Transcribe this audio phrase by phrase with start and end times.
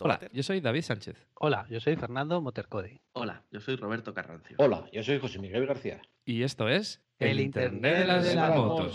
[0.00, 1.26] Hola, yo soy David Sánchez.
[1.34, 3.00] Hola, yo soy Fernando Motercode.
[3.12, 4.56] Hola, yo soy Roberto Carrancio.
[4.58, 6.02] Hola, yo soy José Miguel García.
[6.24, 8.94] Y esto es El Internet de las motos.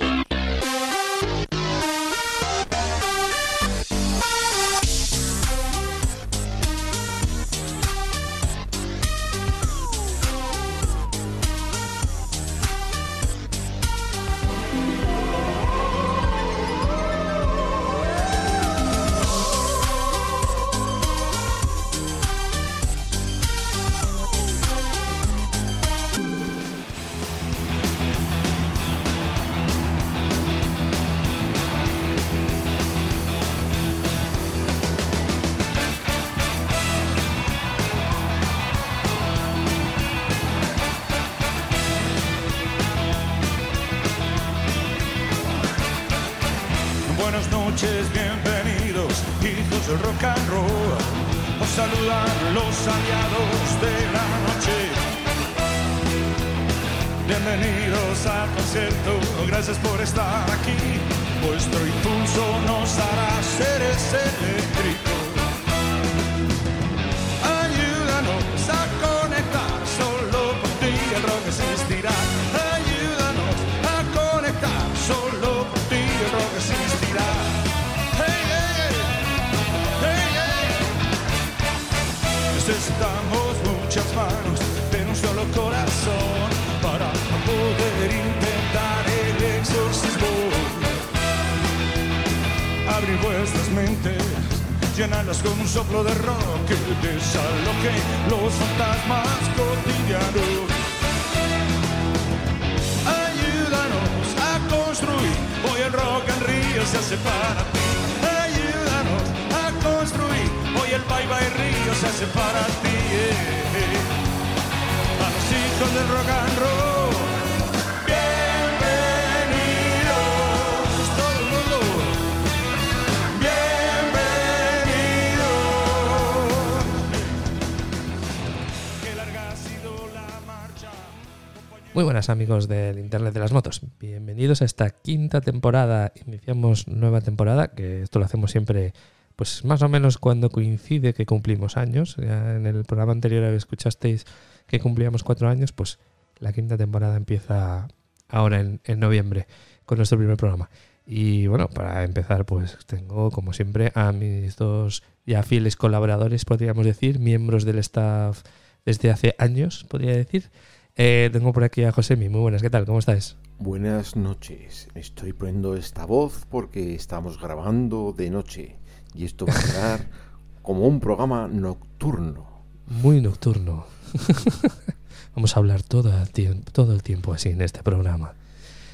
[132.30, 133.82] Amigos del Internet de las Motos.
[134.00, 136.14] Bienvenidos a esta quinta temporada.
[136.26, 138.94] Iniciamos nueva temporada, que esto lo hacemos siempre,
[139.36, 142.16] pues más o menos cuando coincide que cumplimos años.
[142.18, 144.26] Ya en el programa anterior escuchasteis
[144.68, 146.00] que cumplíamos cuatro años, pues
[146.40, 147.88] la quinta temporada empieza
[148.30, 149.48] ahora en, en noviembre
[149.86, 150.70] con nuestro primer programa.
[151.06, 156.86] Y bueno, para empezar, pues tengo como siempre a mis dos ya fieles colaboradores, podríamos
[156.86, 158.44] decir, miembros del staff
[158.86, 160.50] desde hace años, podría decir.
[160.96, 162.30] Eh, tengo por aquí a Josemi.
[162.30, 162.86] Muy buenas, ¿qué tal?
[162.86, 163.36] ¿Cómo estáis?
[163.58, 164.88] Buenas noches.
[164.94, 168.76] Estoy poniendo esta voz porque estamos grabando de noche
[169.16, 170.08] y esto va a quedar
[170.62, 172.46] como un programa nocturno.
[172.88, 173.86] Muy nocturno.
[175.36, 178.34] Vamos a hablar todo el, tiempo, todo el tiempo así en este programa.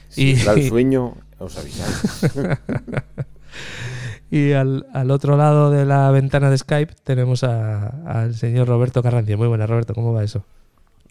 [0.07, 2.31] Si Y- el sueño, os avisáis.
[4.31, 9.01] Y al, al otro lado de la ventana de Skype tenemos a- al señor Roberto
[9.01, 9.39] Carrancio.
[9.39, 10.45] Muy buenas, Roberto, ¿cómo va eso?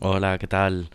[0.01, 0.91] Hola, ¿qué tal?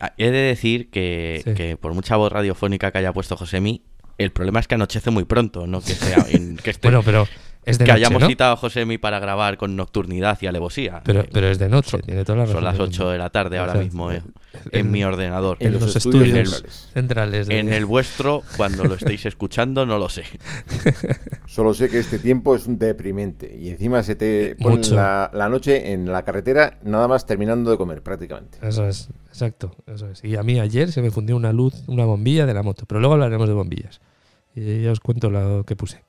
[0.00, 1.54] Ah, He de decir que, Sí.
[1.54, 3.82] que por mucha voz radiofónica que haya puesto Josemi,
[4.18, 7.26] el problema es que anochece muy pronto, no que sea en- que, esté- Bueno, pero
[7.66, 8.28] es de que noche, hayamos ¿no?
[8.28, 11.02] citado a Josemi para grabar con nocturnidad y alevosía.
[11.04, 12.54] Pero, Eh, pero es de noche, tiene toda la razón.
[12.56, 13.12] son las del 8 mundo.
[13.12, 14.22] de la tarde O ahora sea, mismo eh,
[14.72, 15.56] en- en mi ordenador.
[15.60, 16.88] en En los, los estudios, estudios centrales.
[16.94, 17.46] centrales.
[17.48, 20.22] de- En el vuestro, cuando lo estéis escuchando, no lo sé.
[21.46, 24.94] Solo sé que este tiempo es un deprimente y encima se te pone Mucho.
[24.94, 28.58] la, la noche en la carretera nada más terminando de comer prácticamente.
[28.62, 30.22] Eso es, exacto, eso es.
[30.24, 33.00] Y a mí ayer se me fundió una luz, una bombilla de la moto, pero
[33.00, 34.00] luego hablaremos de bombillas.
[34.54, 36.02] Y ya os cuento lo que puse.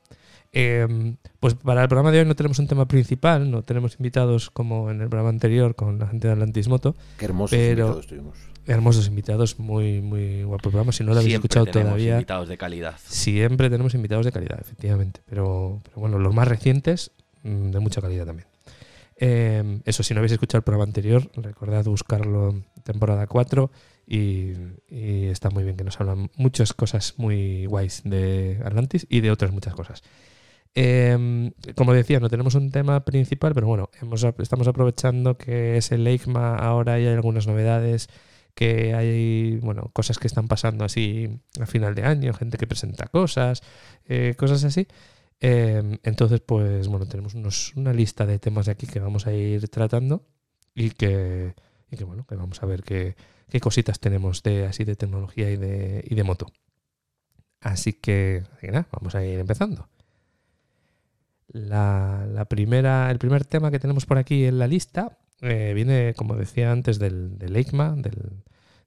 [0.54, 4.50] Eh, pues para el programa de hoy no tenemos un tema principal, no tenemos invitados
[4.50, 6.96] como en el programa anterior con la gente de Atlantis Moto.
[7.18, 8.38] Qué hermosos Pero- invitados tuvimos.
[8.66, 10.92] Hermosos invitados, muy, muy guapo programa.
[10.92, 12.96] Si no lo habéis Siempre escuchado tenemos todavía, invitados de calidad.
[13.06, 15.22] siempre tenemos invitados de calidad, efectivamente.
[15.26, 17.12] Pero, pero bueno, los más recientes,
[17.44, 18.48] mm, de mucha calidad también.
[19.20, 23.72] Eh, eso, si no habéis escuchado el programa anterior, recordad buscarlo en temporada 4
[24.06, 24.52] y,
[24.90, 29.32] y está muy bien que nos hablan muchas cosas muy guays de Atlantis y de
[29.32, 30.04] otras muchas cosas.
[30.76, 35.92] Eh, como decía, no tenemos un tema principal, pero bueno, hemos, estamos aprovechando que es
[35.92, 38.10] el EICMA ahora y hay algunas novedades,
[38.58, 41.30] que hay bueno cosas que están pasando así
[41.60, 43.62] a final de año, gente que presenta cosas,
[44.08, 44.88] eh, cosas así.
[45.40, 49.34] Eh, entonces, pues bueno, tenemos unos, una lista de temas de aquí que vamos a
[49.34, 50.26] ir tratando
[50.74, 51.54] y que,
[52.06, 53.16] bueno, que vamos a ver qué,
[53.50, 56.48] qué cositas tenemos de así de tecnología y de, y de moto.
[57.62, 59.88] Así que, así que nada, vamos a ir empezando.
[61.50, 66.14] La, la primera, el primer tema que tenemos por aquí en la lista eh, viene,
[66.16, 67.96] como decía antes, del, del EICMA.
[67.98, 68.14] Del,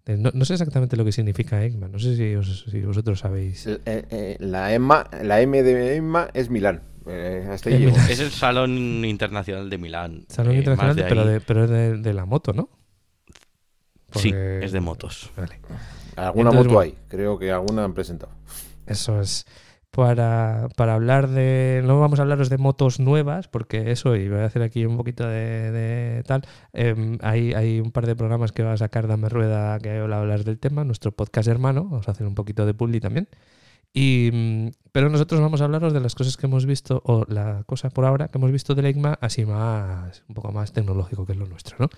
[0.04, 1.88] del- no, no sé exactamente lo que significa EICMA.
[1.88, 3.66] No sé si, os- si vosotros sabéis.
[3.66, 6.82] Eh, eh, la, EMA, la M de EMA es Milán.
[7.06, 7.92] Eh, hasta Es llego.
[7.92, 8.10] Milán.
[8.10, 10.24] Es el Salón Internacional de Milán.
[10.28, 12.68] Salón eh, Internacional, de pero, de, pero de, de la moto, ¿no?
[14.12, 15.30] Sí, es de motos.
[15.36, 15.60] Vale.
[16.16, 16.80] Alguna Entonces, moto bueno.
[16.80, 16.98] hay.
[17.08, 18.32] Creo que alguna han presentado.
[18.86, 19.46] Eso es.
[19.90, 21.82] Para, para hablar de.
[21.84, 24.96] No vamos a hablaros de motos nuevas, porque eso, y voy a hacer aquí un
[24.96, 26.42] poquito de, de tal.
[26.72, 30.44] em, hay, hay un par de programas que va a sacar Dame Rueda que hablar
[30.44, 31.84] del tema, nuestro podcast hermano.
[31.84, 33.28] Vamos a hacer un poquito de publi también.
[33.92, 37.90] Y, pero nosotros vamos a hablaros de las cosas que hemos visto, o la cosa
[37.90, 41.46] por ahora que hemos visto del EICMA, así más, un poco más tecnológico que lo
[41.46, 41.88] nuestro, ¿no?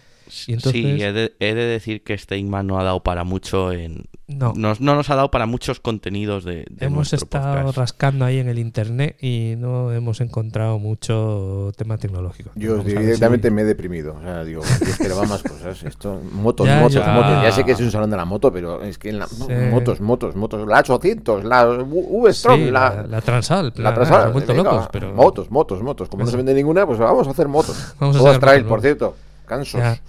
[0.49, 3.25] Y entonces- Sí, he de, he de decir que este Ingman no ha dado para
[3.25, 4.05] mucho en...
[4.29, 7.77] No, Nos- no nos ha dado para muchos contenidos de, de hemos estado podcast.
[7.77, 12.51] rascando ahí en el internet y no hemos encontrado mucho tema tecnológico.
[12.55, 14.15] Yo Vamos directamente si- me he deprimido.
[14.19, 15.83] O sea, digo, yo esperaba más cosas.
[15.83, 17.13] Esto, motos, Ya, motos, ya.
[17.13, 17.43] motos.
[17.43, 19.47] Ya sé que es un salón de la moto, pero es que en la- Sí.
[19.71, 20.67] motos, motos, motos.
[20.67, 25.51] La 800, la V-Strom, Sí, la, la, la Transal, la la- Transal, locos, pero Motos,
[25.51, 26.09] motos, motos.
[26.09, 27.77] Como no se vende ninguna, pues vamos a hacer motos.
[28.01, 29.17] Vamos a sacar trail, motos, por cierto.
[29.47, 29.81] Cansos.
[29.81, 30.01] ya,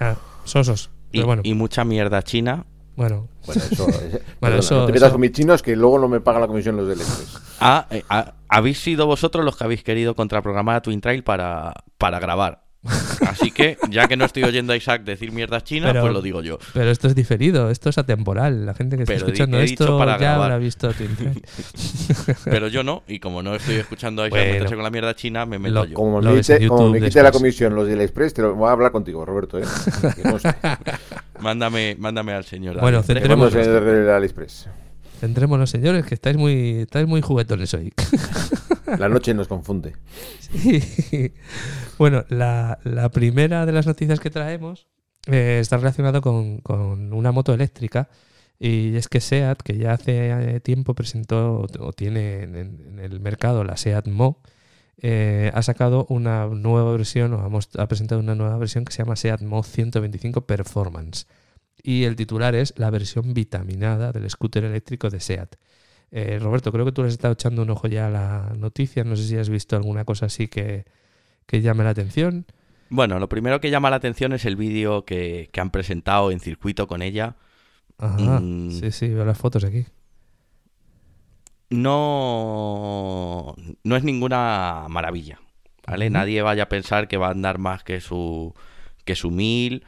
[0.00, 0.90] ya, sosos.
[1.10, 2.64] Y, Pero bueno, y mucha mierda china.
[2.96, 5.98] bueno, Bueno, eso, eh, perdona, eso- no te metas eso- con mis chinos que luego
[5.98, 7.38] no me pagan la comisión los Express.
[7.60, 11.74] Ah, eh, ah, habéis sido vosotros los que habéis querido contraprogramar a Twin Trail para,
[11.98, 12.61] para grabar.
[13.28, 16.20] Así que, ya que no estoy oyendo a Isaac decir mierdas chinas, Pero- pues lo
[16.22, 16.58] digo yo.
[16.74, 18.66] pero esto es diferido, esto es atemporal.
[18.66, 20.90] La gente que está Pero escuchando esto para ya habrá visto.
[22.44, 24.52] Pero yo no, y como no estoy escuchando a Isaac Bueno.
[24.54, 25.94] meterse con la mierda china, me meto Lo- yo.
[25.94, 28.54] Como me, en quite, como YouTube me quite la comisión los del Express, te lo
[28.56, 29.58] voy a hablar contigo, Roberto.
[29.58, 29.62] ¿eh?
[31.40, 32.80] Mándame, mándame al señor.
[32.80, 34.68] Bueno, Tenemos Tenemos el del Aliexpress.
[35.20, 37.92] Centrémonos, señores, que estáis muy, estáis muy juguetones hoy.
[38.86, 39.94] La noche nos confunde.
[41.98, 42.80] Bueno, la,
[43.12, 44.88] primera de las noticias que traemos
[45.28, 46.60] eh, está relacionado con,
[47.12, 48.08] una moto eléctrica.
[48.58, 53.62] Y es que SEAT, que ya hace eh, tiempo presentó o, tiene en, el mercado
[53.62, 54.40] la SEAT Mo,
[54.98, 59.02] eh, ha sacado una nueva versión o ha, ha presentado una nueva versión que se
[59.02, 61.26] llama SEAT Mo 125 Performance.
[61.82, 65.56] Y el titular es la versión vitaminada del scooter eléctrico de SEAT.
[66.12, 69.02] Eh, Roberto, creo que tú le has estado echando un ojo ya a la noticia.
[69.02, 70.84] No sé si has visto alguna cosa así que,
[71.46, 72.44] que llame la atención.
[72.90, 76.40] Bueno, lo primero que llama la atención es el vídeo que, que han presentado en
[76.40, 77.36] circuito con ella.
[77.96, 78.40] Ajá.
[78.40, 78.70] Mm.
[78.72, 79.86] Sí, sí, veo las fotos aquí.
[81.70, 85.40] No, no es ninguna maravilla,
[85.86, 86.10] ¿vale?
[86.10, 88.54] Nadie vaya a pensar que va a andar más que su,
[89.06, 89.82] que su 1000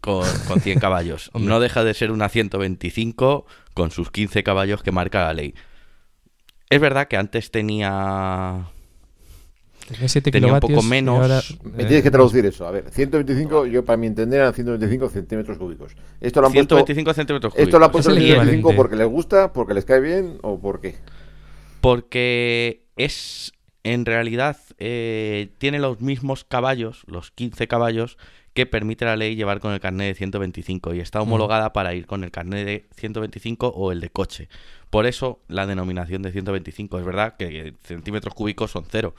[0.00, 1.30] con, con 100 caballos.
[1.38, 5.54] No deja de ser una 125 con sus 15 caballos que marca la ley.
[6.70, 8.66] Es verdad que antes tenía
[9.88, 11.20] Tenía 7 Tenía un poco menos.
[11.20, 12.66] ahora, Me eh, tienes que traducir eso.
[12.66, 15.94] A ver, 125, yo para mi entender eran 125 centímetros cúbicos.
[16.20, 17.66] Esto lo han puesto, 125 centímetros cúbicos.
[17.68, 18.76] esto lo han puesto Es en el 125 equivalente.
[18.76, 20.96] porque les gusta, porque les cae bien o por qué.
[21.82, 23.52] Porque es,
[23.82, 28.16] en realidad, eh, tiene los mismos caballos, los 15 caballos,
[28.54, 32.06] que permite la ley llevar con el carnet de 125 y está homologada para ir
[32.06, 34.48] con el carnet de 125 o el de coche.
[34.90, 36.98] Por eso la denominación de 125.
[37.00, 39.14] Es verdad que centímetros cúbicos son cero,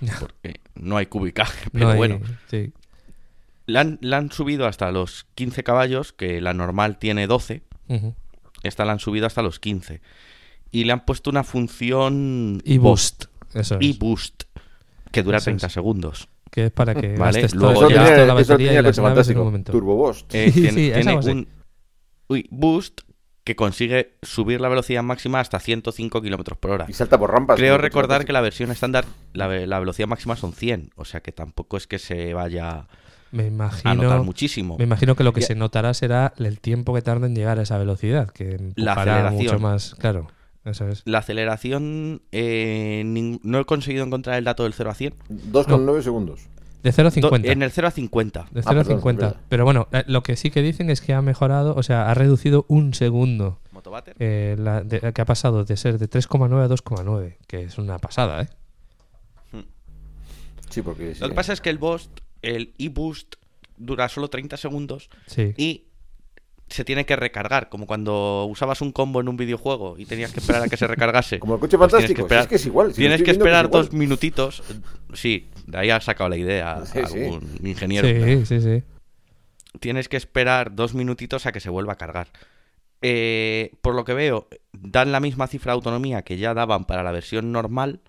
[0.20, 2.20] porque no hay cubicaje, pero no hay- bueno.
[2.50, 2.72] sí.
[3.66, 7.62] La han, la han subido hasta los 15 caballos, que la normal tiene 12.
[7.88, 8.14] Ujú.
[8.62, 10.02] Esta la han subido hasta los 15.
[10.70, 13.26] Y le han puesto una función Y boost.
[13.54, 13.80] Eso es.
[13.86, 14.42] y boost
[15.12, 15.72] que dura Eso 30 es.
[15.72, 16.28] segundos.
[16.54, 19.02] Que es para que Vale, gastes luego todo, ya- toda la batería y las coche
[19.02, 19.40] naves en fantástico.
[19.40, 19.72] un momento.
[19.72, 20.32] Turbo Boost.
[20.34, 21.48] Eh, Sí, tiene sí, tiene un
[22.28, 23.00] uy, boost
[23.42, 26.86] que consigue subir la velocidad máxima hasta 105 kilómetros por hora.
[26.88, 27.56] Y salta por rampas.
[27.56, 31.20] Creo recordar que la versión estándar, la, ve- la velocidad máxima son 100, o sea
[31.22, 32.86] que tampoco es que se vaya
[33.32, 34.78] Me a notar imagino, muchísimo.
[34.78, 37.58] me imagino que lo que Ya- se notará será el tiempo que tarda en llegar
[37.58, 39.34] a esa velocidad, que La aceleración.
[39.42, 39.94] mucho más.
[39.96, 40.28] Claro,
[40.64, 41.02] eso es.
[41.04, 43.02] La aceleración, eh,
[43.42, 45.14] no he conseguido encontrar el dato del 0 a 100.
[45.52, 46.40] 2,9 segundos.
[46.82, 47.50] De 0 a Do- 50.
[47.52, 48.40] En el 0 a 50.
[48.50, 49.26] De 0 Ah, a perdón, 50.
[49.26, 49.40] verdad.
[49.48, 52.14] Pero bueno, eh, lo que sí que dicen es que ha mejorado, o sea, ha
[52.14, 53.60] reducido un segundo.
[53.72, 54.14] Motobatter.
[54.18, 57.98] eh, la- de- que ha pasado de ser de 3,9 a 2,9, que es una
[57.98, 58.48] pasada, ¿eh?
[60.70, 61.14] Sí, porque.
[61.14, 61.20] sí.
[61.20, 62.10] Lo que pasa es que el boost,
[62.42, 63.36] el e-boost,
[63.76, 65.52] dura solo 30 segundos Sí.
[65.56, 65.84] y
[66.74, 70.40] se tiene que recargar, como cuando usabas un combo en un videojuego y tenías que
[70.40, 71.38] esperar a que se recargase.
[71.40, 72.26] Como el coche Pues tienes fantástico.
[72.28, 72.90] que si esperar- es que es igual.
[72.92, 74.62] si tienes que viendo esperar es dos minutitos.
[75.12, 77.24] Sí, de ahí ha sacado la idea Sí, sí.
[77.24, 78.08] algún ingeniero.
[78.08, 78.82] Sí, sí, sí.
[79.80, 82.28] Tienes que esperar dos minutitos a que se vuelva a cargar.
[83.02, 87.02] Eh, por lo que veo, dan la misma cifra de autonomía que ya daban para
[87.02, 88.00] la versión normal,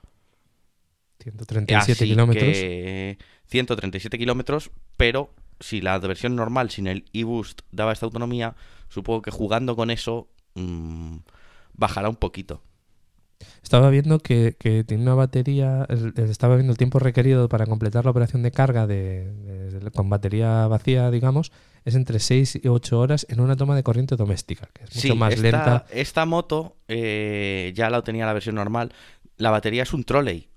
[1.19, 2.43] 137 Así kilómetros.
[2.53, 3.17] que
[3.48, 8.55] 137 kilómetros, pero si la versión normal sin el e-boost daba esta autonomía,
[8.89, 11.17] supongo que jugando con eso mm,
[11.74, 12.62] bajará un poquito.
[13.62, 15.85] Estaba viendo que, que tiene una batería,
[16.15, 20.09] estaba viendo el tiempo requerido para completar la operación de carga de, de- de- con
[20.09, 21.51] batería vacía, digamos,
[21.83, 25.01] es entre 6 y 8 horas en una toma de corriente doméstica, que es mucho
[25.01, 25.85] Sí, más esta, lenta.
[25.89, 28.93] esta moto eh, ya la tenía la versión normal.
[29.38, 30.47] La batería es un trolley.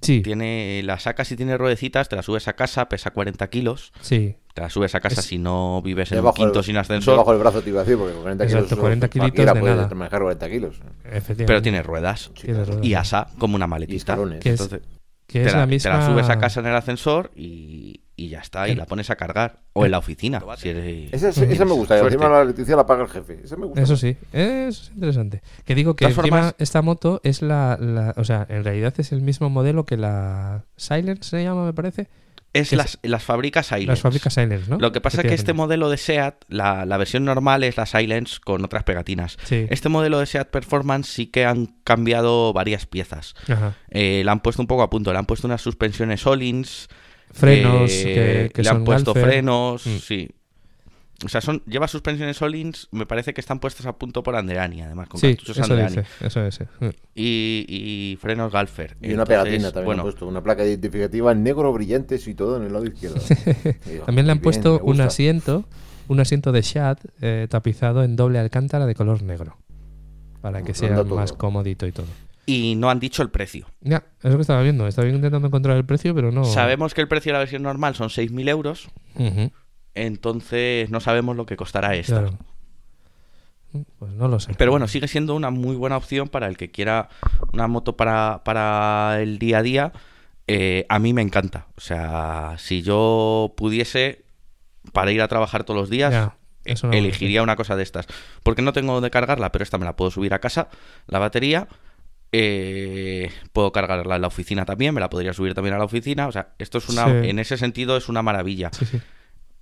[0.00, 3.92] Sí, Tiene, la sacas y tiene ruedecitas, te la subes a casa, pesa 40 kilos.
[4.00, 6.64] sí, Te la subes a casa Es- si no vives en un Debajo quinto del-
[6.64, 7.14] sin ascensor.
[7.14, 8.80] Debajo del brazo te iba a decir, porque con 40 Exacto, kilos.
[8.80, 9.94] 40 kilitos cualquiera de nada.
[9.94, 10.76] manejar 40 kilos.
[11.04, 11.44] efectivamente.
[11.46, 12.30] Pero tiene ruedas.
[12.34, 12.48] Sí.
[12.82, 13.96] Y asa como una Y maletita.
[13.96, 14.40] escalones.
[14.40, 14.88] Que es- Entonces,
[15.28, 18.68] que te, la, te la subes a casa en el ascensor y, y ya está.
[18.68, 19.60] Y la pones a cargar.
[19.72, 20.42] O en la oficina.
[20.58, 21.96] Si eres- Esa, esa- esa me gusta.
[21.96, 22.04] y.
[22.04, 23.40] Encima la Leticia la paga el jefe.
[23.44, 23.80] Esa me gusta.
[23.80, 25.40] Eso sí, eso es interesante.
[25.64, 29.12] Que digo que encima formas- esta moto es la, la- O sea, en realidad es
[29.12, 32.08] el mismo modelo que la Silence se llama, me parece.
[32.54, 33.86] Es las, las fábricas Silence.
[33.88, 34.78] Las fábricas Silence, ¿no?
[34.78, 37.84] Lo que pasa es que este modelo de SEAT, la, la versión normal es la
[37.84, 39.36] Silence con otras pegatinas.
[39.44, 39.66] Sí.
[39.68, 43.34] Este modelo de SEAT Performance sí que han cambiado varias piezas.
[43.48, 43.74] Ajá.
[43.90, 45.12] Eh, la han puesto un poco a punto.
[45.12, 46.88] Le han puesto unas suspensiones Solins.
[47.32, 49.30] Frenos eh, que, que le son han puesto Galfer.
[49.32, 49.86] frenos.
[49.86, 49.96] Mm.
[49.98, 50.28] Sí.
[51.24, 54.82] O sea, son, lleva suspensiones Solins, me parece que están puestas a punto por Andreani,
[54.82, 55.96] además, con Sí, cartuchos eso Andreani.
[55.96, 56.60] dice, eso es.
[56.78, 56.86] Mm.
[57.16, 58.96] Y, y frenos Galfer.
[59.02, 60.26] Y una pegatina también bueno, han puesto.
[60.28, 63.16] Una placa identificativa en negro, brillantes y todo en el lado izquierdo.
[63.86, 65.64] Digo, También le han bien, puesto un asiento,
[66.06, 69.56] un asiento de Shad eh, tapizado en doble alcántara de color negro.
[70.40, 72.06] Para que sea más comodito y todo.
[72.50, 73.66] Y no han dicho el precio.
[73.82, 74.86] Ya, es lo que estaba viendo.
[74.86, 76.44] Estaba intentando encontrar el precio, pero no.
[76.44, 78.88] Sabemos que el precio de la versión normal son 6.000 euros,
[79.94, 82.20] entonces no sabemos lo que costará esta.
[82.20, 82.38] claro.
[83.98, 84.54] Pues no lo sé.
[84.56, 87.10] Pero bueno, sigue siendo una muy buena opción para el que quiera
[87.52, 89.92] una moto para, para el día a día.
[90.46, 91.66] Eh, a mí me encanta.
[91.76, 94.24] O sea, si yo pudiese
[94.94, 96.34] para ir a trabajar todos los días, Ya,
[96.92, 98.06] elegiría una cosa de estas.
[98.42, 100.68] Porque no tengo de cargarla, pero esta me la puedo subir a casa,
[101.06, 101.68] la batería.
[102.32, 106.26] Eh, puedo cargarla en la oficina también, me la podría subir también a la oficina.
[106.28, 107.28] O sea, esto es una, Sí.
[107.28, 108.70] en ese sentido es una maravilla.
[108.72, 109.00] Sí, sí.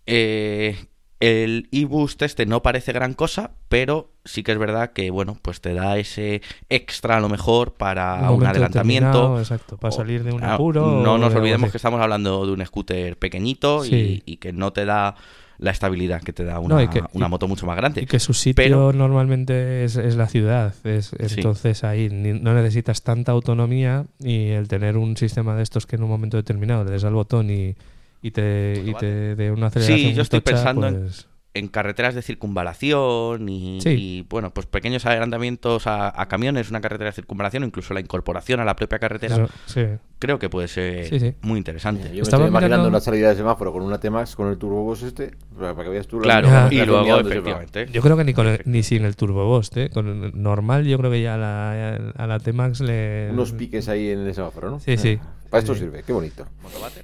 [0.07, 0.77] Eh,
[1.19, 5.61] el e-boost este no parece gran cosa, pero sí que es verdad que, bueno, pues
[5.63, 9.39] te da ese extra a lo mejor para un, adelantamiento.
[9.39, 11.01] Exacto, para o- salir de un ah, apuro.
[11.03, 15.17] No nos olvidemos que estamos hablando de un scooter pequeñito y, que no te da
[15.59, 18.03] la estabilidad que te da una, No, y que- una moto mucho más grande.
[18.03, 20.75] Y que su sitio Pero- normalmente es, es la ciudad.
[20.85, 21.35] Es, Sí.
[21.37, 25.97] entonces ahí ni- no necesitas tanta autonomía y el tener un sistema de estos que
[25.97, 27.75] en un momento determinado le des al botón y,
[28.23, 31.36] y te, y te dé una aceleración Sí, yo estoy tocha, pensando en- pues, en
[31.69, 33.91] carreteras de circunvalación y, Sí.
[33.91, 38.61] y, bueno, pues pequeños adelantamientos a, a camiones, una carretera de circunvalación, incluso la incorporación
[38.61, 39.85] a la propia carretera, eso, sí.
[40.19, 41.35] creo que puede ser Sí, sí.
[41.43, 42.05] muy interesante.
[42.09, 44.59] Yo me Estaba estoy imaginando mirando- una salida de semáforo con una T-Max con el
[44.59, 46.69] turbobos este, para que veas tú la- Claro, Ya.
[46.71, 47.87] y la luego efectivamente.
[47.93, 49.91] Yo creo que ni, con el- ni sin el Turbo Boost, ¿eh?
[49.91, 53.29] Con el normal yo creo que ya a la, a la T-Max le...
[53.33, 54.81] Unos piques ahí en el semáforo, ¿no?
[54.81, 55.19] Sí, sí.
[55.51, 56.47] Para esto sirve, qué bonito.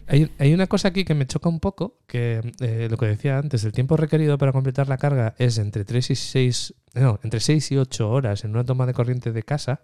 [0.07, 3.39] Hay, hay una cosa aquí que me choca un poco, que eh, lo que decía
[3.39, 7.41] antes, el tiempo requerido para completar la carga es entre 3 y 6, no, entre
[7.41, 9.83] 6 y 8 horas en una toma de corriente de casa.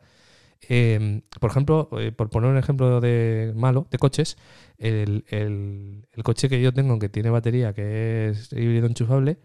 [0.69, 4.37] Eh, por ejemplo, eh, por poner un ejemplo de malo, de coches,
[4.77, 9.39] el, el- el coche que yo tengo que tiene batería, que es híbrido enchufable,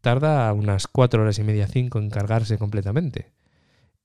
[0.00, 3.32] tarda unas 4 horas y media, 5 en cargarse completamente.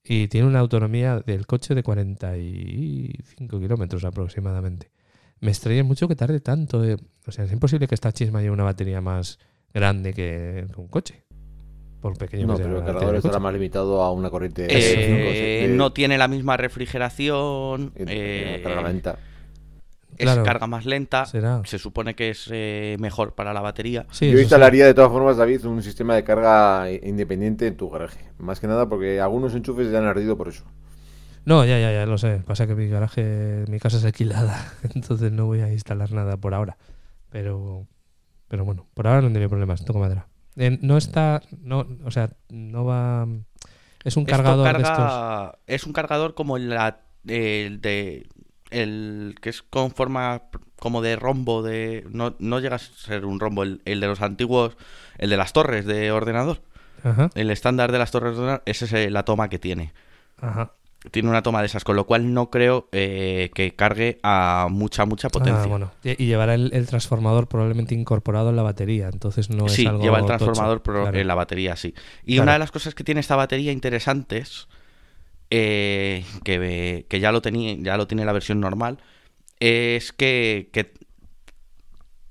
[0.04, 4.90] Y tiene una autonomía del coche de 45 kilómetros aproximadamente.
[5.40, 6.84] Me extraña mucho que tarde tanto.
[6.84, 6.96] eh.
[7.26, 9.38] O sea, es imposible que esta chisma lleve una batería más
[9.72, 11.24] grande que un coche.
[12.00, 14.68] Por pequeño No, que sea pero el cargador estará más limitado a una corriente de
[14.72, 19.18] Eh, 5, no tiene la misma refrigeración, eh, carga lenta.
[20.22, 21.62] Es carga más lenta, Será.
[21.64, 24.06] se supone que es eh, mejor para la batería.
[24.10, 28.20] Sí, Yo instalaría de todas formas, David, un sistema de carga independiente en tu garaje.
[28.38, 30.64] Más que nada porque algunos enchufes ya han ardido por eso.
[31.44, 32.42] No, ya, ya, ya lo sé.
[32.46, 36.52] Pasa que mi garaje, mi casa es alquilada, entonces no voy a instalar nada por
[36.54, 36.76] ahora.
[37.30, 37.86] Pero,
[38.48, 39.84] pero bueno, por ahora no tendría problemas.
[39.84, 40.26] Toco madera.
[40.56, 43.26] Eh, no está, no, o sea, no va.
[44.04, 44.88] Es un Esto cargador de estos.
[44.98, 46.72] carga- Es un cargador como el,
[47.26, 48.26] el de
[48.70, 50.42] el que es con forma
[50.78, 54.20] como de rombo de no, no llega a ser un rombo el, el de los
[54.22, 54.76] antiguos
[55.18, 56.62] el de las torres de ordenador
[57.02, 59.92] Ajá, el estándar de las torres de ordenador esa es eh, la toma que tiene
[60.40, 60.72] ajá.
[61.10, 65.04] tiene una toma de esas con lo cual no creo eh, que cargue a mucha
[65.06, 65.92] mucha potencia Ah, bueno.
[66.04, 69.88] Y y llevará el, el transformador probablemente incorporado en la batería, entonces no sí, es
[69.88, 70.36] algo lleva el tocho.
[70.38, 71.18] transformador pero Claro.
[71.18, 71.94] en la batería, sí.
[72.24, 72.42] Y Claro.
[72.44, 74.68] una de las cosas que tiene esta batería interesantes,
[75.50, 78.98] eh, que, que ya lo tenía, ya lo tiene la versión normal,
[79.58, 80.94] es que, que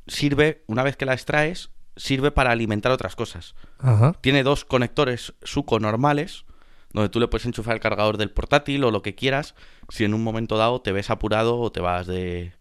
[0.07, 3.55] sirve, una vez que la extraes, sirve para alimentar otras cosas.
[3.79, 4.13] Ajá.
[4.21, 6.45] Tiene dos conectores suco normales,
[6.93, 9.53] donde tú le puedes enchufar el cargador del portátil o lo que quieras,
[9.89, 12.53] si en un momento dado te ves apurado o te vas de,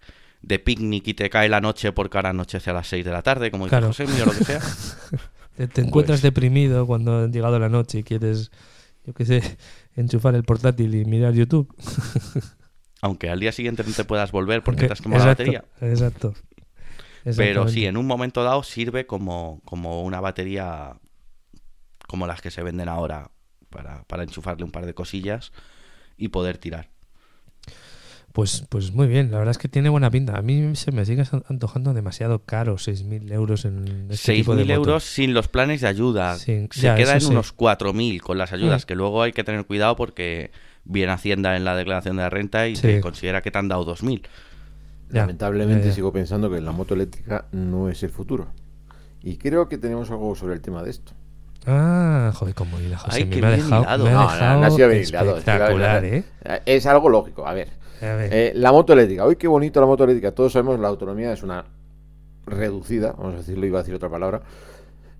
[0.42, 3.22] de picnic y te cae la noche porque ahora anochece a las 6 de la
[3.22, 3.86] tarde, como dice Claro.
[3.88, 4.60] José, o lo que sea.
[5.56, 8.52] Te, te encuentras Pues- deprimido cuando ha llegado la noche y quieres,
[9.04, 9.58] yo qué sé,
[10.00, 11.74] enchufar el portátil y mirar YouTube.
[13.00, 15.64] Aunque al día siguiente no te puedas volver porque te has Exacto, quemado la batería.
[15.80, 16.34] Exacto.
[17.36, 20.96] Pero sí, en un momento dado sirve como, como una batería
[22.06, 23.30] como las que se venden ahora
[23.70, 25.52] para, para enchufarle un par de cosillas
[26.16, 26.90] y poder tirar.
[28.38, 30.38] Pues, pues muy bien, la verdad es que tiene buena pinta.
[30.38, 34.62] A mí se me sigue an- antojando demasiado caro, 6.000 euros en este tipo de
[34.62, 34.90] 6.000 moto.
[34.90, 36.36] euros sin los planes de ayuda.
[36.36, 37.26] Sí, Se ya, queda en sí.
[37.32, 38.86] unos 4.000 con las ayudas, Mm.
[38.86, 40.52] que luego hay que tener cuidado porque
[40.84, 42.82] viene Hacienda en la declaración de la renta y Sí.
[42.82, 44.22] te considera que te han dado 2.000.
[45.10, 45.94] Ya, Lamentablemente ya, ya.
[45.96, 48.46] sigo pensando que la moto eléctrica no es el futuro.
[49.20, 51.10] Y creo que tenemos algo sobre el tema de esto.
[51.66, 53.16] Ah, joder, cómo hila, José.
[53.18, 56.04] Ay, me qué ha dejado, me ha No, no, no ha sido hilado, es espectacular,
[56.04, 56.24] ¿eh?
[56.64, 57.44] Es algo lógico.
[57.46, 57.68] A ver,
[58.00, 59.24] eh, la moto eléctrica.
[59.24, 60.32] Hoy qué bonito la moto eléctrica.
[60.32, 61.64] Todos sabemos la autonomía es una
[62.46, 64.42] reducida, vamos a decirlo, iba a decir otra palabra.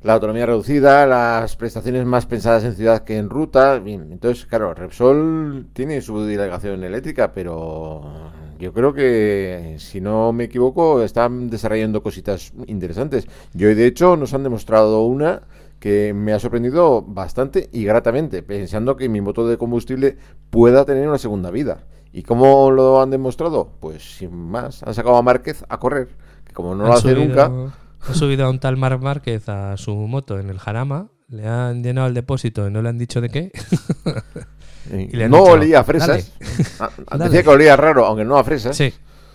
[0.02, 3.82] La autonomía reducida, las prestaciones más pensadas en ciudad que en ruta.
[3.84, 8.30] Entonces, claro, Repsol tiene su delegación eléctrica, pero
[8.60, 13.26] yo creo que, si no me equivoco, están desarrollando cositas interesantes.
[13.54, 15.42] Y hoy, de hecho, nos han demostrado una
[15.80, 20.16] que me ha sorprendido bastante y gratamente, pensando que mi motor de combustible
[20.50, 21.84] pueda tener una segunda vida.
[22.12, 23.70] ¿Y cómo lo han demostrado?
[23.80, 26.08] Pues sin más, han sacado a Márquez a correr,
[26.44, 27.74] que como no lo hace subido- nunca,
[28.08, 31.82] Han subido a un tal Marc Márquez a su moto en el Jarama, le han
[31.82, 33.52] llenado el depósito y no le han dicho de qué.
[34.90, 36.32] eh, y le han no dicho, olía a fresas.
[36.80, 37.24] Ah, dale.
[37.24, 38.76] Decía que olía raro, aunque no a fresas.
[38.76, 38.92] Sí,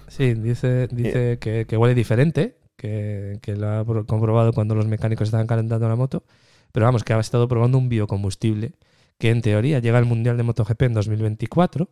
[0.08, 4.88] sí, dice, dice que, que huele diferente, que, que lo ha pro- comprobado cuando los
[4.88, 6.24] mecánicos estaban calentando la moto,
[6.71, 8.74] pero vamos, que ha estado probando un biocombustible
[9.19, 11.89] que en teoría llega al Mundial de MotoGP en 2024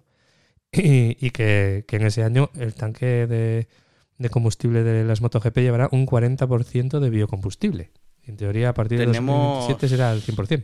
[0.71, 3.67] y, y que, que en ese año el tanque de,
[4.17, 7.91] de combustible de las MotoGP llevará un 40% de biocombustible.
[8.23, 10.63] En teoría, a partir de Tenemos- 2027 será el 100%.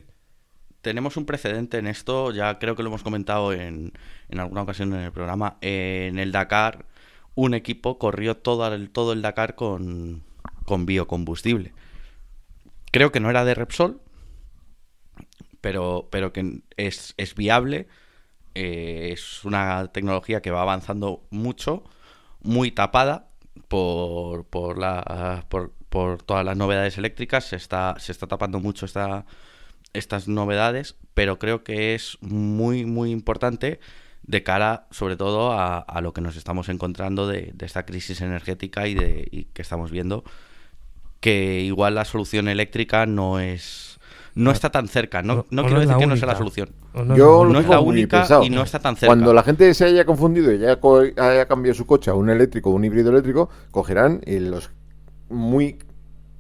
[0.82, 3.91] Tenemos un precedente en esto, ya creo que lo hemos comentado en,
[4.30, 5.58] en alguna ocasión en el programa.
[5.62, 6.86] En el Dakar,
[7.36, 10.24] un equipo corrió todo el, todo el Dakar con,
[10.65, 11.74] con biocombustible.
[12.91, 14.00] Creo que no era de Repsol,
[15.62, 17.88] pero, pero que es, es viable.
[18.60, 21.84] Eh, es una tecnología que va avanzando mucho,
[22.41, 23.28] muy tapada
[23.67, 27.46] por, por, la, por, todas las novedades eléctricas.
[27.46, 29.28] Se está, se está tapando mucho esta,
[29.93, 33.80] estas novedades, pero creo que es muy, muy importante
[34.24, 38.88] de cara, sobre todo, a, lo que nos estamos encontrando de, de esta crisis energética
[38.88, 40.24] y, de, y que estamos viendo,
[41.20, 43.87] que igual la solución eléctrica no es...
[44.38, 46.69] No está tan cerca, no, no quiero decir que no sea la solución.
[47.15, 48.43] Yo No lo es la única pensado.
[48.43, 49.08] y no está tan cerca.
[49.08, 52.73] Cuando la gente se haya confundido y haya, cambiado su coche a un eléctrico o
[52.73, 54.69] un híbrido eléctrico, cogerán y los
[55.30, 55.78] muy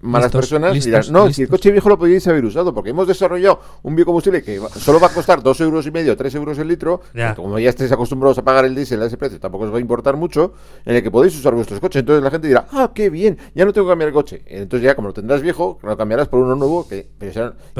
[0.01, 1.49] malas Listos, personas listos, dirán, no, si el listos.
[1.49, 5.07] coche viejo lo podíais haber usado, porque hemos desarrollado un biocombustible que va- solo va
[5.07, 7.33] a costar dos euros y medio, tres euros el litro, Ya.
[7.35, 9.81] como ya estéis acostumbrados a pagar el diésel a ese precio, tampoco os va a
[9.81, 10.53] importar mucho,
[10.85, 11.99] en el que podéis usar vuestros coches.
[12.01, 14.43] Entonces la gente dirá, ah, qué bien, ya no tengo que cambiar el coche.
[14.45, 17.31] Entonces ya como lo tendrás viejo, lo cambiarás por uno nuevo, que pero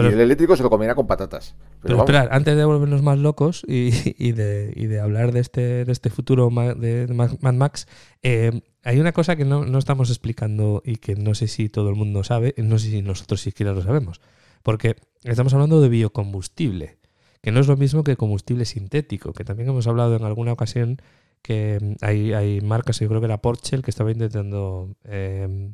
[0.09, 1.55] y el eléctrico se lo comerá con patatas.
[1.59, 5.31] Pero, Pero vamos, esperad, antes de volvernos más locos y, y de, y de hablar
[5.31, 7.87] de este, de este futuro de Ma- Mad Max,
[8.23, 11.89] eh, hay una cosa que no, no estamos explicando y que no sé si todo
[11.89, 14.21] el mundo sabe, no sé si nosotros siquiera lo sabemos,
[14.63, 16.97] porque estamos hablando de biocombustible,
[17.41, 21.01] que no es lo mismo que combustible sintético, que también hemos hablado en alguna ocasión
[21.41, 25.71] que mm, hay, hay marcas, yo creo que era Porsche el que estaba intentando eh,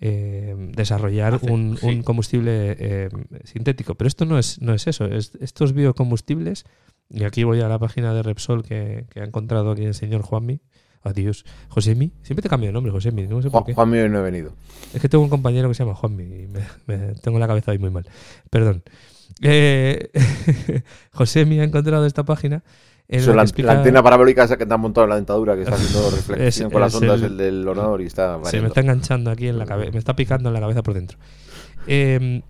[0.00, 1.86] eh, desarrollar Hace- un, sí.
[1.86, 3.08] un combustible eh,
[3.44, 3.94] sintético.
[3.94, 5.06] Pero esto no es, no es eso.
[5.06, 6.64] Es, estos biocombustibles,
[7.08, 10.22] y aquí voy a la página de Repsol que, que ha encontrado aquí el señor
[10.22, 10.60] Juanmi.
[11.04, 11.44] Adiós.
[11.68, 12.12] Josemi.
[12.22, 13.26] Siempre te cambio de nombre, Josemi.
[13.26, 13.74] No sé por Juan, qué.
[13.74, 14.52] Juan mío no ha venido.
[14.94, 17.70] Es que tengo un compañero que se llama Juanmi y me, me- tengo la cabeza
[17.72, 18.06] ahí muy mal.
[18.50, 18.82] Perdón.
[19.40, 20.10] Eh,
[21.12, 22.62] Josemi ha encontrado esta página.
[23.08, 25.54] En la la, explica- la antena parabólica esa que te han montado en la dentadura,
[25.54, 28.60] que está haciendo reflexión Es- con las ondas el- el del ordenador y está Se
[28.60, 31.18] me está enganchando aquí en la cabeza, me está picando en la cabeza por dentro.
[31.86, 32.42] Eh,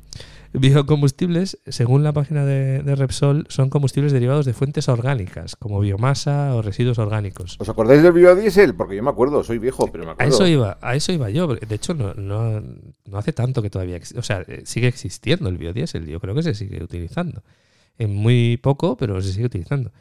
[0.53, 6.55] biocombustibles, según la página de, de Repsol, son combustibles derivados de fuentes orgánicas, como biomasa
[6.55, 7.57] o residuos orgánicos.
[7.59, 8.75] ¿Os acordáis del biodiesel?
[8.75, 10.35] Porque yo me acuerdo, soy viejo, pero me A acuerdo.
[10.35, 11.47] eso iba, a eso iba yo.
[11.49, 15.59] De hecho, no, no, no hace tanto que todavía, o sea, eh, sigue existiendo el
[15.59, 16.07] biodiesel.
[16.07, 17.43] Yo creo que se sigue utilizando.
[17.99, 19.93] En muy poco, pero se sigue utilizando.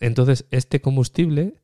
[0.00, 1.54] Entonces, este combustible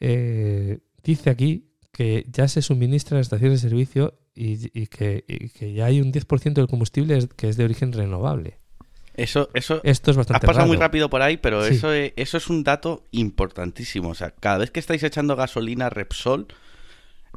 [0.00, 5.48] eh, dice aquí que ya se suministra en estaciones de servicio y, y que, y
[5.48, 8.58] que ya hay un 10% del combustible que es de origen renovable.
[9.14, 11.74] Eso, eso, Esto es Has bastante pasado muy rápido por ahí, pero Sí.
[11.74, 14.10] eso, es, eso es un dato importantísimo.
[14.10, 16.46] O sea, cada vez que estáis echando gasolina Repsol,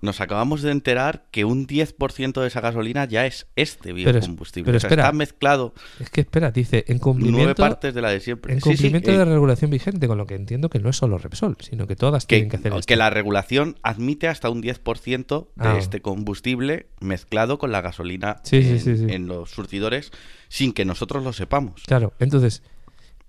[0.01, 4.15] nos acabamos de enterar que un 10% de esa gasolina ya es este Pero es-
[4.15, 4.65] biocombustible.
[4.65, 5.03] pero o sea, espera.
[5.03, 8.53] está mezclado Es que espera, dice, en nueve cumplimiento, partes de la de siempre.
[8.53, 10.97] en Sí, sí, cumplimiento eh, de regulación vigente, con lo que entiendo que no es
[10.97, 12.85] solo Repsol, sino que todas que, tienen que hacer esto.
[12.87, 15.77] que la regulación admite hasta un 10% de Ah.
[15.77, 20.11] este combustible mezclado con la gasolina Sí, en, los surtidores
[20.49, 21.83] sin que nosotros lo sepamos.
[21.85, 22.63] Claro, entonces,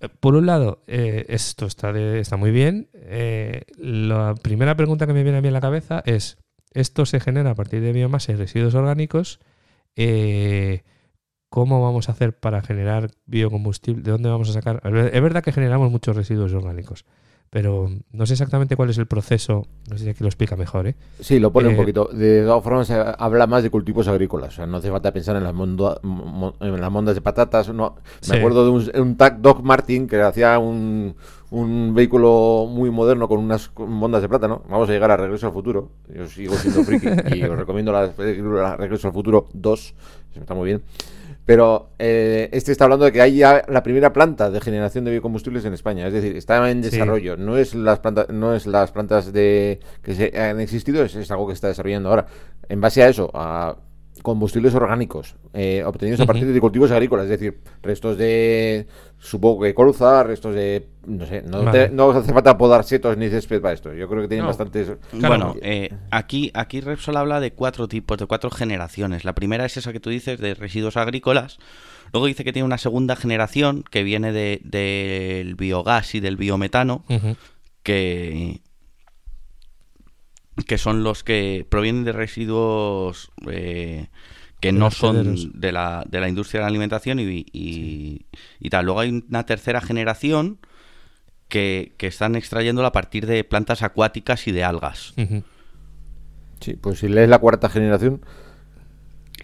[0.00, 2.88] eh, por un lado, eh, esto está, de- está muy bien.
[2.94, 6.38] Eh, la primera pregunta que me viene a mí en la cabeza es,
[6.74, 9.40] ¿esto se genera a partir de biomasa y residuos orgánicos?
[9.96, 10.82] Eh,
[11.48, 14.02] ¿Cómo vamos a hacer para generar biocombustible?
[14.02, 14.80] ¿De dónde vamos a sacar?
[14.84, 17.04] Es ver- es verdad que generamos muchos residuos orgánicos,
[17.50, 19.66] pero no sé exactamente cuál es el proceso.
[19.90, 20.94] No sé si aquí lo explica mejor, ¿eh?
[21.20, 22.08] Sí, lo pone Eh, un poquito.
[22.10, 24.48] De todas formas, se habla más de cultivos agrícolas.
[24.54, 27.68] O sea, no hace falta pensar en las, mondo- mo- en las mondas de patatas.
[27.68, 27.96] No.
[28.22, 28.30] Sí.
[28.32, 31.14] Me acuerdo de un, un Doc Martin que hacía un,
[31.52, 34.62] un vehículo muy moderno con unas con mondas de plátano.
[34.70, 35.90] Vamos a llegar a Regreso al Futuro.
[36.08, 39.94] Yo sigo siendo friki y os recomiendo la Regreso al Futuro 2.
[40.32, 40.82] Eso Está muy bien.
[41.44, 45.10] Pero eh, este está hablando de que hay ya la primera planta de generación de
[45.10, 46.06] biocombustibles en España.
[46.06, 46.90] Es decir, está en Sí.
[46.90, 47.36] desarrollo.
[47.36, 51.30] No es las plantas, no es las plantas de que se han existido, es, es
[51.32, 52.26] algo que se está desarrollando ahora.
[52.68, 53.76] En base a eso, a
[54.22, 58.86] combustibles orgánicos eh, obtenidos a partir de cultivos agrícolas, es decir, restos de
[59.18, 61.88] supongo que colza, restos de no sé, no, Vale.
[61.88, 63.92] te- no hace falta podar setos ni césped para esto.
[63.94, 64.48] Yo creo que tienen No.
[64.48, 65.28] bastantes Claro.
[65.28, 69.24] Bueno, eh, aquí, aquí Repsol habla de cuatro tipos, de cuatro generaciones.
[69.24, 71.58] La primera es esa que tú dices de residuos agrícolas.
[72.12, 77.04] Luego dice que tiene una segunda generación que viene de- del biogás y del biometano,
[77.82, 78.60] que,
[80.66, 84.08] que son los que provienen de residuos eh,
[84.60, 88.26] que De no son de la, de la industria de la alimentación y, y-
[88.60, 88.84] y tal.
[88.86, 90.58] Luego hay una tercera generación
[91.48, 95.14] que, que están extrayéndola a partir de plantas acuáticas y de algas.
[96.60, 98.20] Sí, pues si lees la cuarta generación,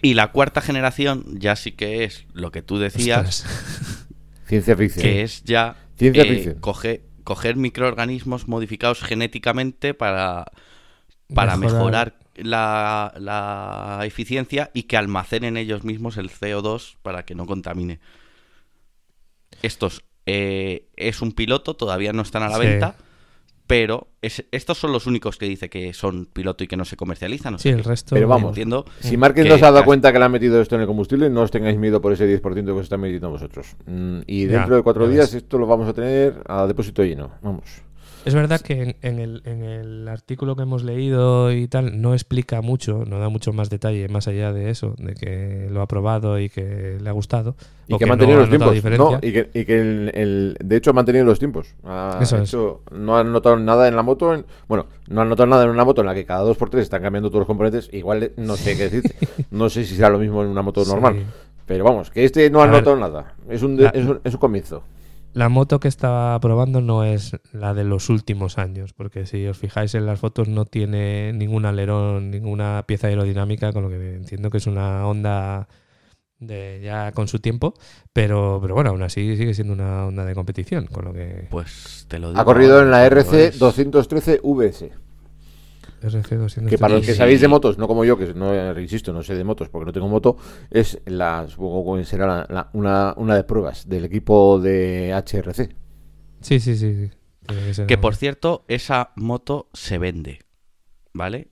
[0.01, 3.45] Y la cuarta generación ya sí que es lo que tú decías,
[4.47, 5.03] ciencia ficción.
[5.03, 6.55] que es ya Ciencia eh, ficción.
[6.61, 10.45] coge- coger microorganismos modificados genéticamente para,
[11.33, 11.77] para Mejorar.
[11.79, 17.99] mejorar, la, la eficiencia y que almacenen ellos mismos el CO2 para que no contamine.
[19.61, 22.61] Estos eh, es un piloto, todavía no están a la Sí.
[22.65, 22.95] venta,
[23.67, 26.95] pero es- estos son los únicos que dice que son piloto y que no se
[26.95, 27.55] comercializan.
[27.55, 28.15] o Sí, sea el resto...
[28.15, 30.61] Pero vamos, entiendo Si Márquez que no se ha dado cuenta que le han metido
[30.61, 33.29] esto en el combustible, no os tengáis miedo por ese 10% que os están metiendo
[33.29, 33.75] vosotros.
[33.85, 35.43] Mm, y Ya, dentro de cuatro días ves.
[35.43, 37.31] esto lo vamos a tener a depósito lleno.
[37.41, 37.63] Vamos.
[38.25, 42.13] Es verdad que en, en el, en el artículo que hemos leído y tal no
[42.13, 45.87] explica mucho, no da mucho más detalle más allá de eso, de que lo ha
[45.87, 47.55] probado y que le ha gustado.
[47.87, 48.75] Y que ha no mantenido los tiempos.
[48.97, 51.73] No, y que, y que el, el- de hecho ha mantenido los tiempos.
[51.85, 52.49] Ha Eso es.
[52.49, 54.33] hecho- No han notado nada en la moto.
[54.33, 56.69] en- bueno, no han notado nada en una moto en la que cada dos por
[56.69, 57.89] tres están cambiando todos los componentes.
[57.93, 59.15] Igual eh, no sé qué decirte.
[59.51, 60.91] no sé si será lo mismo en una moto Sí.
[60.91, 61.23] normal.
[61.65, 63.33] Pero vamos, que este no ha notado nada.
[63.49, 64.83] Es un, de- La- es un, es un comienzo.
[65.33, 69.57] La moto que estaba probando no es la de los últimos años, porque si os
[69.57, 74.49] fijáis en las fotos no tiene ningún alerón, ninguna pieza aerodinámica, con lo que entiendo
[74.49, 75.67] que es una onda
[76.39, 77.73] de ya con su tiempo,
[78.11, 82.05] pero, pero bueno, aún así sigue siendo una onda de competición, con lo que Pues
[82.07, 82.41] te lo digo.
[82.41, 84.91] Ha corrido en la RC es- 213 VS.
[86.01, 86.67] RG213.
[86.69, 87.17] Que para los que Sí.
[87.17, 89.91] sabéis de motos, no como yo, que no insisto, no sé de motos porque no
[89.93, 90.37] tengo moto,
[90.71, 95.69] es la, supongo que será la- la- una, una de pruebas del equipo de HRC.
[96.41, 97.09] Sí, sí, sí.
[97.73, 97.85] sí.
[97.87, 100.39] Que por cierto, esa moto se vende.
[101.13, 101.49] ¿Vale?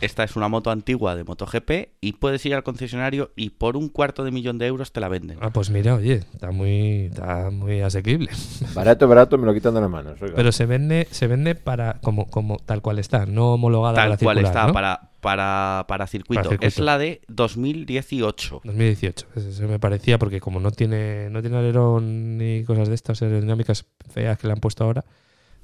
[0.00, 3.88] Esta es una moto antigua de MotoGP y puedes ir al concesionario y por un
[3.88, 5.38] cuarto de millón de euros te la venden.
[5.40, 8.30] Ah, pues mira, oye, está muy, está muy asequible.
[8.74, 10.20] Barato, barato, me lo quitan de las manos.
[10.22, 10.34] oiga.
[10.36, 14.18] Pero se vende, se vende para como, como tal cual está, no homologada Tal para
[14.18, 14.72] cual circular, está ¿no?
[14.72, 16.42] para, para, para, circuito.
[16.42, 16.66] Para circuito.
[16.66, 18.60] Es la de 2018.
[18.64, 19.26] 2018.
[19.34, 23.22] Eso se me parecía porque como no tiene no tiene alerón ni cosas de estas
[23.22, 25.04] aerodinámicas feas que le han puesto ahora,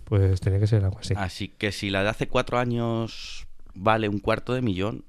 [0.05, 1.14] pues tenía que ser algo así.
[1.16, 5.05] Así que si la de hace cuatro años vale un cuarto de millón,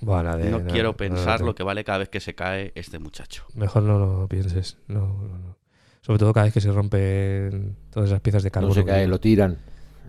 [0.00, 2.72] de- no no, quiero no, pensar no, lo que vale cada vez que se cae
[2.74, 3.44] este muchacho.
[3.54, 4.76] Mejor no lo pienses.
[4.88, 5.56] No, no, no.
[6.02, 8.74] Sobre todo cada vez que se rompen todas esas piezas de no carbono.
[8.74, 9.58] se cae, que- lo tiran.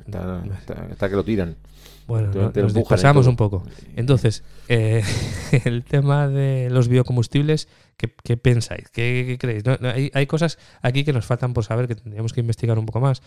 [0.05, 1.55] Está, está- está que lo tiran.
[2.07, 3.63] Bueno, Te- no- nos dispersamos un poco.
[3.95, 5.01] Entonces, eh,
[5.65, 8.89] el tema de los biocombustibles, ¿qué, qué pensáis?
[8.89, 9.65] ¿Qué, qué creéis?
[9.65, 12.77] No, no, hay, hay cosas aquí que nos faltan por saber, que tendríamos que investigar
[12.77, 13.23] un poco más.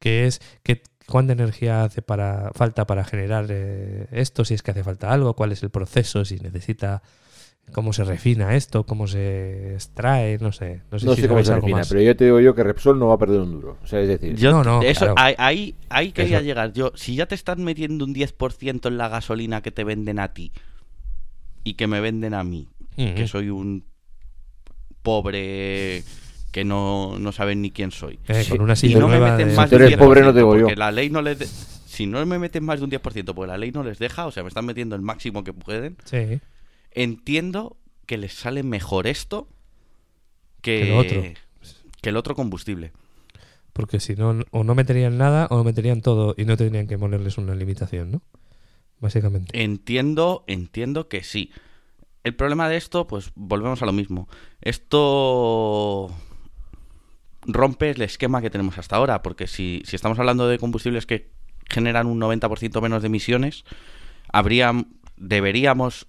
[0.00, 4.70] Que es que cuánta energía hace para falta para generar eh, esto, si es que
[4.72, 7.02] hace falta algo, cuál es el proceso, si necesita
[7.72, 11.42] cómo se refina esto, cómo se extrae, no sé, no sé, No si sé cómo
[11.44, 11.88] se algo refina, más.
[11.88, 13.76] pero yo te digo yo que Repsol no va a perder un duro.
[13.82, 15.14] O sea, es decir, Yo- No, no, eso, claro.
[15.18, 16.46] ahí, ahí, ahí quería Eso.
[16.46, 16.72] llegar.
[16.72, 20.32] Yo, si ya te están metiendo un 10% en la gasolina que te venden a
[20.32, 20.50] ti
[21.62, 23.84] y que me venden a mí, que soy un
[25.02, 26.02] pobre
[26.58, 28.18] que no, no saben ni quién soy.
[28.26, 30.22] Eh, con una Y no me meten de- más Si tú de un eres pobre,
[30.22, 30.66] no te digo 10%, yo.
[30.66, 31.38] porque la ley no les...
[31.38, 34.26] de- Si no me meten más de un 10%, porque la ley no les deja,
[34.26, 36.40] o sea, me están metiendo el máximo que pueden, Sí,
[36.90, 39.46] entiendo que les sale mejor esto
[40.62, 41.22] que, Que lo otro.
[42.02, 42.92] que el otro combustible.
[43.72, 47.38] porque si no, o no meterían nada o meterían todo y no tendrían que ponerles
[47.38, 48.22] una limitación, ¿no?
[48.98, 49.62] Básicamente.
[49.62, 51.52] Entiendo, entiendo que sí.
[52.24, 54.28] El problema de esto, pues volvemos a lo mismo.
[54.60, 56.10] Esto
[57.48, 61.30] rompe el esquema que tenemos hasta ahora, porque si, si estamos hablando de combustibles que
[61.68, 63.64] generan un 90% menos de emisiones,
[64.30, 64.72] habría,
[65.16, 66.06] deberíamos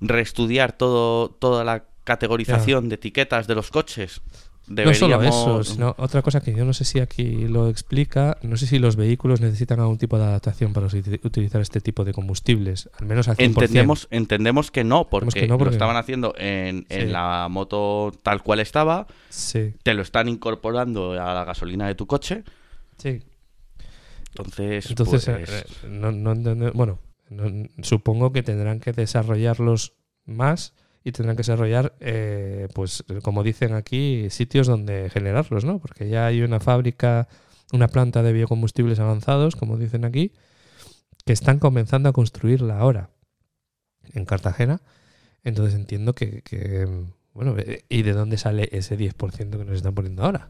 [0.00, 4.20] reestudiar todo, toda la categorización de etiquetas de los coches.
[4.68, 5.60] No solo Deberíamos...
[5.66, 8.80] eso, sino otra cosa que yo no sé si aquí lo explica, no sé si
[8.80, 13.06] los vehículos necesitan algún tipo de adaptación para uti- utilizar este tipo de combustibles, al
[13.06, 13.44] menos al 100%.
[13.44, 18.12] Entendemos, entendemos que no, porque, que no, porque- lo estaban haciendo en, en la moto
[18.24, 22.42] tal cual estaba, Sí, te lo están incorporando a la gasolina de tu coche.
[22.98, 23.22] sí.
[24.30, 26.34] Entonces, Entonces, pues, eh, eh, no,
[26.74, 26.98] bueno,
[27.30, 29.94] no- supongo que tendrán que desarrollarlos
[30.26, 30.74] más
[31.06, 35.78] y tendrán que desarrollar, eh, pues como dicen aquí, sitios donde generarlos, ¿no?
[35.78, 37.28] Porque ya hay una fábrica,
[37.72, 40.32] una planta de biocombustibles avanzados, como dicen aquí,
[41.24, 43.10] que están comenzando a construirla ahora
[44.14, 44.80] en Cartagena.
[45.44, 46.88] Entonces entiendo que, que,
[47.32, 50.48] bueno, eh, ¿y de dónde sale ese 10% que nos están poniendo ahora?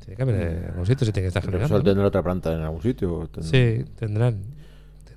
[0.00, 1.82] Tiene que haber eh, algún sitio, se tiene que estar generando.
[1.82, 3.28] Tendrá otra planta en algún sitio.
[3.30, 4.42] tendrá- Sí, tendrán.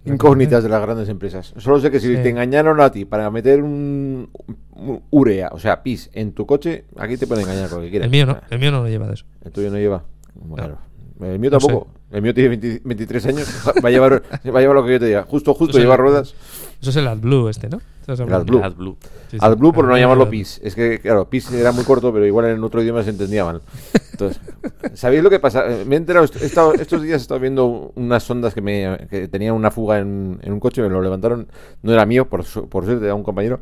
[0.06, 1.54] Incógnitas de las grandes empresas.
[1.58, 2.22] Solo sé que si Sí.
[2.24, 4.30] te engañaron a ti para meter un,
[4.72, 7.92] un urea, o sea, pis, en tu coche, aquí te pueden engañar con lo que
[7.92, 8.06] quieras.
[8.06, 9.26] El mío no, O sea, el mío no lo lleva de eso.
[9.46, 10.04] El tuyo no lleva.
[10.34, 10.78] Bueno,
[11.22, 11.68] el mío No sé.
[11.68, 11.88] tampoco.
[12.12, 13.48] El mío tiene 20 23 años.
[13.86, 14.22] Va a llevar,
[14.54, 15.24] va a llevar lo que yo te diga.
[15.24, 16.34] Justo, justo es lleva ruedas.
[16.82, 17.80] Eso es el AdBlue este, ¿no?
[18.02, 18.58] ¿Estás hablando?
[18.58, 18.64] AdBlue.
[18.64, 18.98] AdBlue.
[19.30, 19.38] Sí, sí.
[19.40, 20.60] AdBlue por no Ah, llamarlo el- PIS.
[20.64, 23.62] Es que, claro, PIS era muy corto, pero igual en otro idioma se entendía mal.
[24.14, 24.42] Entonces,
[24.96, 25.64] ¿sabéis lo que pasa?
[25.70, 29.08] Eh, Me he enterado, he estado- estos días he estado viendo unas sondas que, me,
[29.10, 31.48] que tenían una fuga en, en un coche, me lo levantaron,
[31.84, 33.60] no era mío, por, su- por suerte, era un compañero.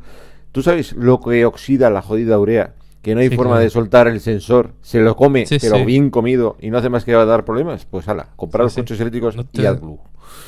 [0.54, 2.74] ¿Tú sabes lo que oxida la jodida urea?
[3.02, 3.64] Que no hay Sí, forma claro.
[3.64, 5.86] de soltar el sensor, se lo come, Sí, pero sí.
[5.86, 7.86] bien comido, y no hace más que dar problemas.
[7.86, 8.82] Pues ala, comprar Sí, los sí.
[8.82, 10.00] coches eléctricos No y AdBlue.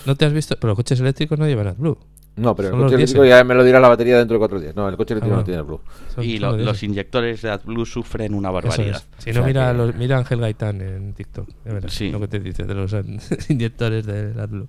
[0.05, 0.55] ¿No te has visto?
[0.59, 1.97] Pero los coches eléctricos no llevan AdBlue.
[2.37, 4.73] No, pero el coche eléctrico ya me lo dirá la batería dentro de cuatro días.
[4.75, 5.81] No, el coche eléctrico Ah, no tiene AdBlue.
[6.15, 9.03] Son- Y lo- los inyectores de AdBlue sufren una barbaridad.
[9.17, 9.23] es.
[9.23, 11.47] Si O no, sea mira, que- los, mira a Ángel Gaitán en TikTok.
[11.65, 12.09] verás Sí.
[12.09, 12.95] Lo que te dice de los
[13.49, 14.67] inyectores de AdBlue.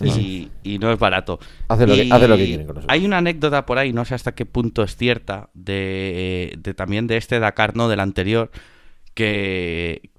[0.00, 1.38] Y, y no es barato.
[1.68, 2.94] Hacen lo que- Y hacen lo que quieren con nosotros.
[2.94, 7.06] Hay una anécdota por ahí, no sé hasta qué punto es cierta, de, de también
[7.06, 8.50] de este Dakar, no del anterior,
[9.14, 10.10] que,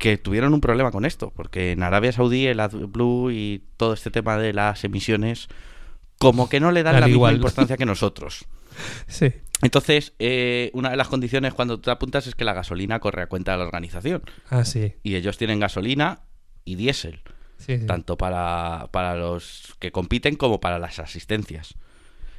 [0.00, 4.10] que tuvieron un problema con esto, porque en Arabia Saudí el AdBlue y todo este
[4.10, 5.46] tema de las emisiones,
[6.18, 7.34] como que no le dan la igual.
[7.34, 8.46] misma importancia que nosotros.
[9.08, 9.30] Sí.
[9.62, 13.26] Entonces, eh, una de las condiciones cuando te apuntas es que la gasolina corre a
[13.26, 14.22] cuenta de la organización.
[14.48, 14.94] Ah, sí.
[15.02, 16.20] Y ellos tienen gasolina
[16.64, 17.20] y diésel,
[17.58, 17.84] Sí, sí.
[17.86, 21.74] tanto para, para los que compiten como para las asistencias.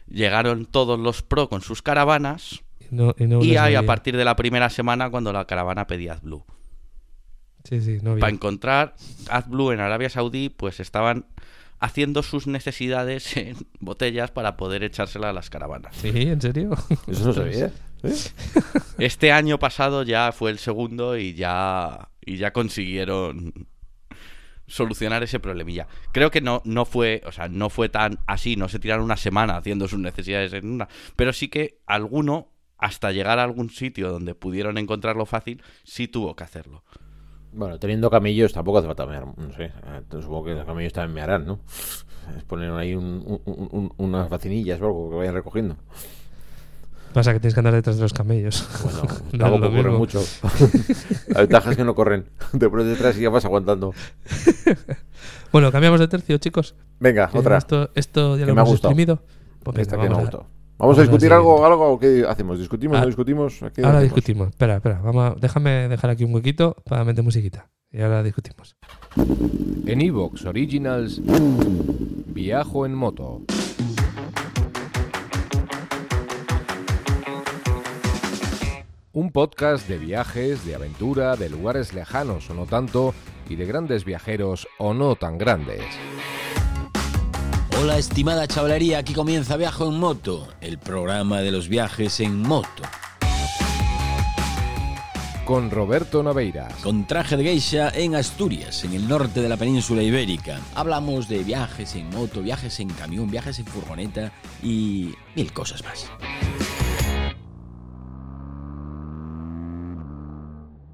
[0.07, 4.25] Llegaron todos los pro con sus caravanas Y, no, no y ahí a partir de
[4.25, 6.43] la primera semana cuando la caravana pedía AdBlue.
[7.63, 8.21] Sí, sí, no había.
[8.21, 8.95] Para encontrar
[9.29, 11.25] AdBlue en Arabia Saudí, pues estaban
[11.79, 15.95] haciendo sus necesidades en botellas para poder echársela a las caravanas.
[15.97, 16.71] Sí, ¿en serio?
[17.07, 17.71] Eso no sabía.
[18.03, 18.15] ¿eh?
[18.97, 23.67] Este año pasado ya fue el segundo y ya, y ya consiguieron
[24.67, 25.87] solucionar ese problemilla.
[26.13, 29.17] Creo que no, no fue, o sea, no fue tan así, no se tiraron una
[29.17, 32.47] semana haciendo sus necesidades en una, pero sí que alguno,
[32.77, 36.83] hasta llegar a algún sitio donde pudieron encontrarlo fácil, sí tuvo que hacerlo.
[37.53, 39.25] Bueno, teniendo camellos tampoco hace falta mear.
[39.37, 39.65] No sé.
[39.65, 41.59] eh, Supongo que los camellos también mearán, ¿no?
[42.37, 45.75] Es poner ahí un- un- un- un- unas vacinillas o algo que vayan recogiendo.
[47.13, 48.65] Pasa que tienes que andar detrás de los camellos.
[48.83, 49.01] Bueno,
[49.33, 50.23] No tampoco lo corren mucho.
[51.27, 52.25] La ventaja es que no corren.
[52.57, 53.93] Te pones detrás y ya vas aguantando.
[55.51, 56.75] Bueno, cambiamos de tercio, chicos.
[57.01, 57.57] Venga, otra.
[57.57, 59.21] Esto, esto ya lo me hemos exprimido.
[59.63, 60.47] Pues venga, Esta que me ha gustado.
[60.81, 62.57] ¿Vamos a discutir algo, algo o qué hacemos?
[62.57, 63.01] ¿Discutimos, Ah.
[63.01, 63.61] no discutimos?
[63.61, 64.15] ¿A qué Ahora hacemos?
[64.15, 64.47] discutimos.
[64.49, 64.99] Espera, espera.
[65.03, 67.69] Vamos a- déjame dejar aquí un huequito para meter musiquita.
[67.91, 68.75] Y ahora discutimos.
[69.85, 71.21] En Evox Originals,
[72.33, 73.41] Viajo en moto.
[79.13, 83.13] Un podcast de viajes, de aventura, de lugares lejanos o no tanto,
[83.49, 85.83] y de grandes viajeros o no tan grandes.
[87.79, 92.83] Hola estimada chavalería, aquí comienza Viajo en Moto, el programa de los viajes en moto.
[95.45, 96.73] Con Roberto Naveiras.
[96.83, 100.59] Con traje de geisha en Asturias, en el norte de la península ibérica.
[100.75, 104.31] Hablamos de viajes en moto, viajes en camión, viajes en furgoneta
[104.61, 106.11] y mil cosas más.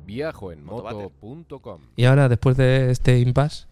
[0.05, 3.67] Viajoenmoto.com Y ahora, después de este impasse,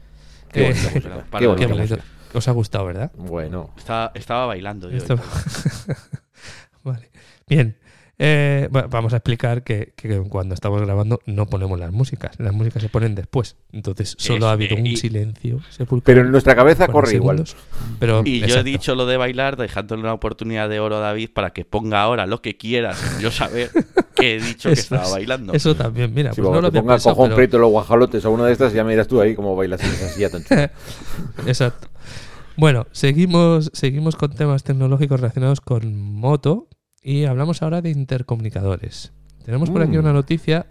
[0.52, 0.76] Qué eh,
[1.40, 1.98] qué bonito.
[2.38, 3.12] Os ha gustado, ¿verdad?
[3.18, 5.00] Bueno, Estaba, estaba bailando yo.
[6.84, 7.10] Vale.
[7.48, 7.78] Bien.
[8.18, 12.40] Eh, bueno, vamos a explicar que, que cuando estamos grabando no ponemos las músicas.
[12.40, 13.58] Las músicas se ponen después.
[13.74, 16.04] Entonces solo Es- ha habido un y- silencio sepulcral.
[16.16, 17.44] pero en nuestra cabeza 40 corre igual.
[18.00, 21.32] Pero, Y yo he dicho lo de bailar, dejándole una oportunidad de oro a David
[21.34, 23.20] para que ponga ahora lo que quieras.
[23.20, 23.70] Yo saber
[24.16, 25.52] que he dicho que estaba es- bailando.
[25.52, 28.32] Eso también, mira, Si pues no lo ponga pensado, cojón pero- preto los guajalotes o
[28.32, 30.72] una de estas, ya me dirás tú ahí cómo bailas en esa silla tan chula.
[31.48, 31.90] Exacto.
[32.58, 36.68] Bueno, seguimos, seguimos con temas tecnológicos relacionados con moto
[37.02, 39.12] y hablamos ahora de intercomunicadores.
[39.44, 40.00] Tenemos por aquí Mm.
[40.00, 40.66] una noticia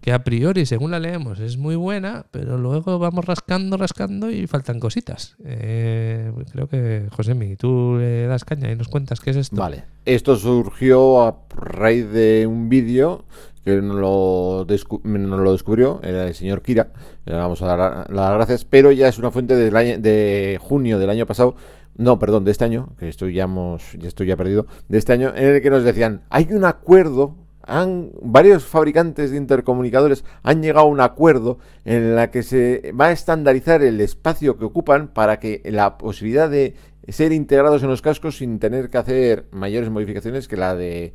[0.00, 4.46] que a priori, según la leemos, es muy buena, pero luego vamos rascando, rascando y
[4.46, 5.36] faltan cositas.
[5.44, 9.56] Eh, creo que, Josemi, tú le das caña y nos cuentas qué es esto.
[9.56, 9.84] Vale.
[10.06, 13.24] Esto surgió a raíz de un vídeo
[13.64, 16.88] que nos lo, descubrió era el señor Kira.
[17.24, 21.26] Le vamos a dar las gracias, pero ya es una fuente de junio del año
[21.26, 21.54] pasado.
[21.96, 25.12] No, perdón, de este año, que estoy ya, hemos- ya estoy ya perdido, de este
[25.12, 30.62] año, en el que nos decían, hay un acuerdo, han, varios fabricantes de intercomunicadores han
[30.62, 35.08] llegado a un acuerdo en la que se va a estandarizar el espacio que ocupan
[35.08, 36.74] para que la posibilidad de
[37.08, 41.12] ser integrados en los cascos sin tener que hacer mayores modificaciones que la de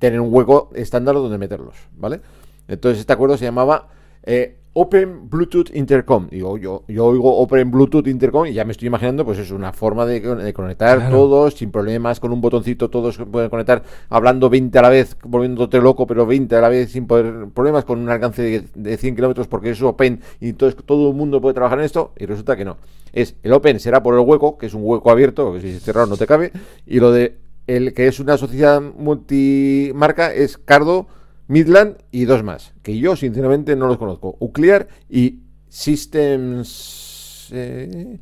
[0.00, 2.20] tener un hueco estándar donde meterlos, ¿vale?
[2.66, 3.86] Entonces este acuerdo se llamaba
[4.24, 6.28] eh, Open Bluetooth Intercom.
[6.30, 9.72] Digo, yo, yo oigo Open Bluetooth Intercom y ya me estoy imaginando, pues es una
[9.72, 11.16] forma de, de conectar Claro.
[11.16, 15.80] todos sin problemas, con un botoncito todos pueden conectar, hablando 20 a la vez, volviéndote
[15.80, 19.16] loco, pero 20 a la vez sin poder problemas, con un alcance de, de 100
[19.16, 22.56] kilómetros porque es Open y entonces todo el mundo puede trabajar en esto y resulta
[22.56, 22.76] que no.
[23.12, 25.82] Es el Open será por el hueco, que es un hueco abierto, que si es
[25.82, 26.52] cerrado no te cabe,
[26.86, 31.06] y lo de el que es una sociedad multimarca es Cardo,
[31.48, 34.36] Midland y dos más, que yo sinceramente no los conozco.
[34.40, 37.48] Uclear y Systems...
[37.52, 38.18] eh,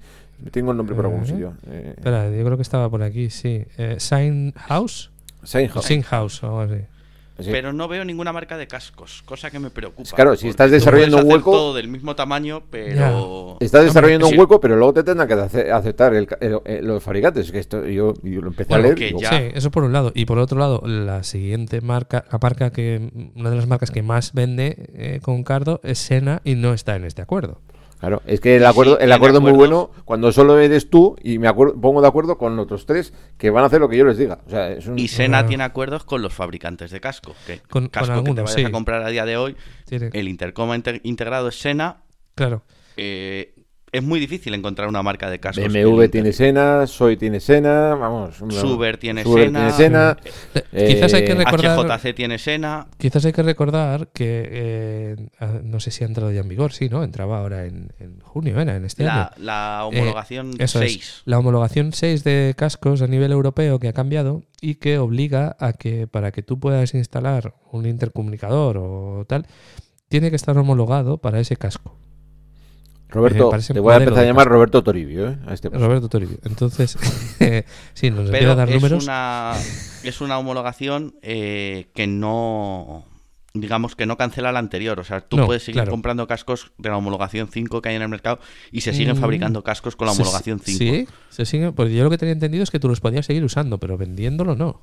[0.51, 1.27] tengo el nombre por algún Eh.
[1.27, 1.55] sitio.
[1.69, 3.65] Eh, Espera, yo creo que estaba por aquí, sí.
[3.77, 5.11] Eh, Sign House.
[5.43, 5.85] Seinhouse.
[5.87, 6.83] Sign House o algo así.
[7.41, 7.51] Sí.
[7.53, 10.11] Pero no veo ninguna marca de cascos, cosa que me preocupa.
[10.17, 13.57] Claro, si estás desarrollando un hueco- todo del mismo tamaño, pero.
[13.61, 16.85] Estás desarrollando un hueco, pero luego te tendrán que ace- aceptar el, ca- el- el-
[16.87, 17.53] los fabricantes.
[17.53, 19.15] Que esto yo, yo lo empecé Bueno, a leer.
[19.17, 20.11] ya- Sí, eso por un lado.
[20.15, 24.03] Y por otro lado, la siguiente marca, la marca que, una de las marcas que
[24.03, 27.61] más vende eh, con Cardo es Sena y no está en este acuerdo.
[28.01, 31.17] Claro, es que el acuerdo, sí, el acuerdo es muy bueno cuando solo eres tú
[31.23, 33.97] y me acuerdo, pongo de acuerdo con otros tres que van a hacer lo que
[33.97, 34.39] yo les diga.
[34.47, 35.47] O sea, es un- Y Sena Ah.
[35.47, 37.35] tiene acuerdos con los fabricantes de casco.
[37.47, 38.65] Que Con- con casco que te vayas sí.
[38.65, 39.57] a comprar a día de hoy,
[39.87, 42.03] Tiene- el intercom inte- integrado es Sena.
[42.37, 42.63] claro.
[42.97, 43.55] eh,
[43.93, 45.65] es muy difícil encontrar una marca de cascos.
[45.73, 48.37] BMW en tiene Sena, Soy tiene Sena, vamos.
[48.37, 49.59] Suber tiene Suber Sena.
[49.61, 50.17] tiene Sena.
[50.55, 51.79] Eh, Eh, quizás hay que recordar.
[52.01, 52.87] HJC tiene Sena.
[52.99, 55.17] Quizás hay que recordar que eh,
[55.65, 57.03] no sé si ha entrado ya en vigor, sí, ¿no?
[57.03, 59.31] Entraba ahora en, en junio, era en este La, año.
[59.39, 60.97] la homologación Eso 6.
[60.97, 61.23] es.
[61.25, 65.73] La homologación 6 de cascos a nivel europeo que ha cambiado y que obliga a
[65.73, 69.47] que para que tú puedas instalar un intercomunicador o tal,
[70.09, 71.97] tiene que estar homologado para ese casco.
[73.09, 74.47] Roberto, parece te voy a empezar a llamar.
[74.49, 75.39] Roberto Toribio, ¿eh?
[75.47, 75.69] A este.
[75.71, 76.39] Roberto Toribio.
[76.45, 76.97] Entonces,
[77.41, 79.05] eh, sí, nos empieza Pero a dar es números.
[79.05, 79.55] una,
[80.05, 83.05] es una homologación eh, que no.
[83.55, 85.01] Digamos que no cancela la anterior.
[85.01, 85.91] O sea, tú No, puedes seguir claro.
[85.91, 88.39] comprando cascos de la homologación 5 que hay en el mercado
[88.71, 89.21] y se siguen Mm.
[89.21, 90.79] fabricando cascos con la Se- homologación 5.
[90.79, 91.73] Sí, se sigue.
[91.73, 94.55] Pues yo lo que tenía entendido es que tú los podías seguir usando, pero vendiéndolo
[94.55, 94.83] no.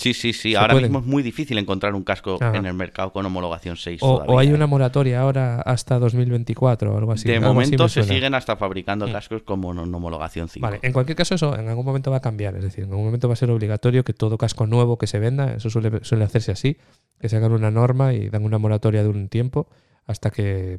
[0.00, 0.54] Sí, sí, sí.
[0.54, 0.90] Ahora pueden.
[0.90, 2.56] mismo es muy difícil encontrar un casco Ajá.
[2.56, 4.02] en el mercado con homologación 6.
[4.02, 4.54] O, todavía, o hay ¿eh?
[4.54, 7.28] una moratoria ahora hasta 2024 o algo así.
[7.28, 9.12] De algo momento me se siguen hasta fabricando Mm.
[9.12, 10.64] cascos con homologación 5.
[10.66, 13.04] Vale, en cualquier caso eso en algún momento va a cambiar, es decir, en algún
[13.06, 16.24] momento va a ser obligatorio que todo casco nuevo que se venda, eso suele, suele
[16.24, 16.76] hacerse así,
[17.18, 19.68] que se hagan una norma y dan una moratoria de un tiempo
[20.06, 20.78] hasta que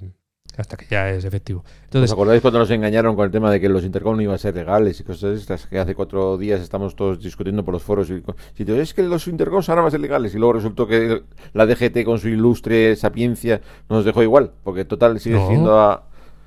[0.57, 1.61] hasta que ya es efectivo.
[1.65, 4.35] ¿Os Entonces, acordáis cuando nos engañaron con el tema de que los intercom no iban
[4.35, 5.65] a ser legales y cosas de estas?
[5.67, 8.09] Que hace cuatro días estamos todos discutiendo por los foros.
[8.09, 8.21] Y,
[8.55, 11.23] si te es que los intercoms ahora van a ser legales y luego resultó que
[11.53, 15.47] la DGT con su ilustre sapiencia nos dejó igual, porque total sigue No.
[15.47, 16.03] siendo a,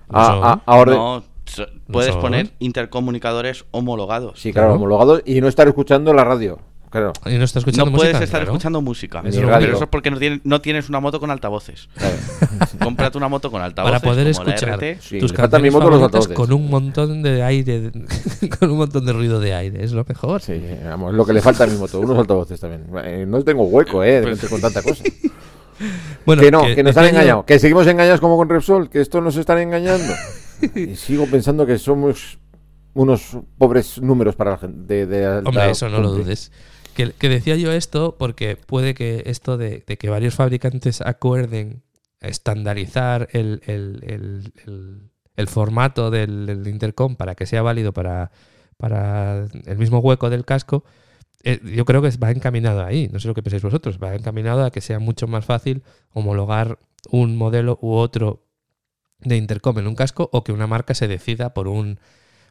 [0.09, 0.97] a, a- a orden.
[0.97, 1.23] No,
[1.91, 4.41] puedes poner intercomunicadores homologados.
[4.41, 4.77] Sí, claro, Claro.
[4.77, 6.59] homologados y no estar escuchando la radio.
[6.95, 7.13] Claro.
[7.27, 8.13] Y no está escuchando no música.
[8.13, 8.53] puedes estar Claro.
[8.53, 9.23] escuchando música.
[9.23, 9.75] Pero radio.
[9.75, 11.89] eso es porque no tienes, no tienes una moto con altavoces.
[11.97, 12.17] claro.
[12.81, 14.01] Cómprate una moto con altavoces.
[14.01, 15.01] Para poder escuchar RT.
[15.01, 16.37] Sí, tus canciones moto los favoritas altavoces.
[16.37, 17.91] con un montón de aire,
[18.59, 19.83] con un montón de ruido de aire.
[19.85, 20.41] Es lo mejor.
[20.41, 22.87] Sí, vamos, es lo que le falta a mi moto, unos altavoces también.
[23.05, 25.03] Eh, no tengo hueco, eh, de meter con tanta cosa.
[26.25, 29.21] Bueno, que no, que, nos han engañado, que seguimos engañados como con Repsol, que esto
[29.21, 30.15] nos están engañando.
[30.75, 32.39] y sigo pensando que somos
[32.95, 35.05] unos pobres números para la gente.
[35.05, 36.53] De, de Hombre, eso no lo dudes.
[36.95, 41.83] Que, decía yo esto porque puede que esto de, que varios fabricantes acuerden
[42.21, 44.53] estandarizar el,
[45.49, 48.31] formato del, intercom para que sea válido para,
[48.77, 50.85] para el mismo hueco del casco,
[51.43, 53.09] eh, yo creo que va encaminado ahí.
[53.13, 53.99] No sé lo que pensáis vosotros.
[54.03, 55.83] Va encaminado a que sea mucho más fácil
[56.13, 56.79] homologar
[57.11, 58.47] un modelo u otro
[59.21, 61.99] de intercom en un casco o que una marca se decida por un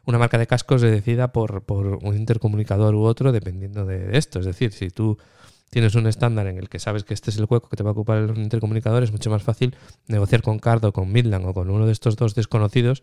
[0.06, 4.40] una marca de cascos se decida por, por un intercomunicador u otro dependiendo de esto.
[4.40, 5.18] Es decir, si tú
[5.70, 7.90] tienes un estándar en el que sabes que este es el hueco que te va
[7.90, 9.74] a ocupar el intercomunicador, es mucho más fácil
[10.06, 13.02] negociar con Cardo, con Midland o con uno de estos dos desconocidos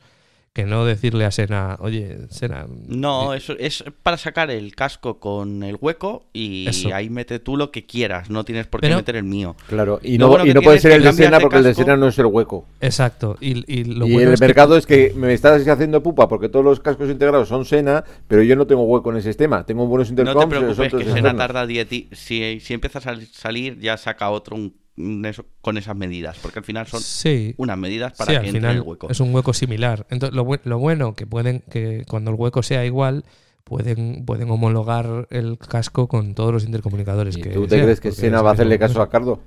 [0.54, 2.68] que no decirle a Sena, oye, Sena...
[2.88, 6.94] No, eh, eso es para sacar el casco con el hueco y Eso.
[6.94, 8.30] ahí mete tú lo que quieras.
[8.30, 9.56] No tienes por qué Pero- meter el mío.
[9.70, 11.74] Claro, y no, bueno y no puede ser el de Sena porque el de.
[11.74, 12.66] Sena no es el hueco.
[12.82, 13.38] Exacto.
[13.40, 16.28] Y, y lo y bueno el es que- mercado es que me estás haciendo pupa
[16.28, 19.66] porque todos los cascos integrados son Sena, pero yo no tengo hueco en el sistema.
[19.66, 20.50] Tengo buenos No te intercoms.
[20.76, 24.58] preocupes, que Sena tarda 10 di- si, si empieza a sal- salir, ya saca otro
[24.58, 26.38] un eso- con esas medidas.
[26.42, 27.54] Porque al final son Sí.
[27.58, 29.10] unas medidas para Sí, que al entre final el hueco.
[29.10, 30.06] es un hueco similar.
[30.10, 33.24] Entonces, lo, lo bueno que pueden, que cuando el hueco sea igual,
[33.64, 37.38] pueden, pueden homologar el casco con todos los intercomunicadores.
[37.38, 39.40] ¿Y que tú te crees que Sena va a hacerle caso a Cardo?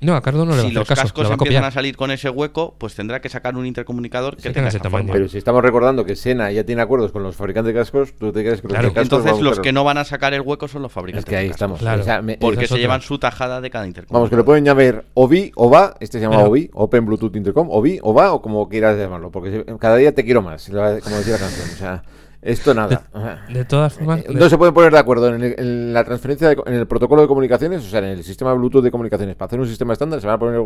[0.00, 1.36] No, a Cardo no le va a si hacer los caso, cascos lo va a
[1.36, 4.68] empiezan a salir con ese hueco, pues tendrá que sacar un intercomunicador que Sí, tenga
[4.68, 5.04] ese tamaño.
[5.06, 5.12] forma.
[5.14, 8.32] Pero si estamos recordando que Sena ya tiene acuerdos con los fabricantes de cascos, ¿tú
[8.32, 10.34] te crees que los Claro, de cascos Entonces los buscar- que no van a sacar
[10.34, 11.56] el hueco son los Es fabricantes que ahí de cascos.
[11.56, 11.78] estamos.
[11.80, 12.00] Claro.
[12.02, 12.82] O sea, me- Porque es se otra.
[12.82, 14.18] llevan su tajada de cada intercomunicador.
[14.20, 17.68] Vamos, que lo pueden llamar OBI, OVA, este se llama Pero- OBI, Open Bluetooth Intercom,
[17.70, 21.38] OBI, OVA o como quieras llamarlo, porque cada día te quiero más, como decía la
[21.40, 21.68] canción.
[21.72, 22.02] O sea,
[22.40, 23.04] esto nada.
[23.52, 26.48] De todas formas, Eh, No se pueden poner de acuerdo en, el- en la transferencia,
[26.48, 29.34] de en el protocolo de comunicaciones, o sea, en el sistema Bluetooth de comunicaciones.
[29.36, 30.60] Para hacer un sistema estándar se van a poner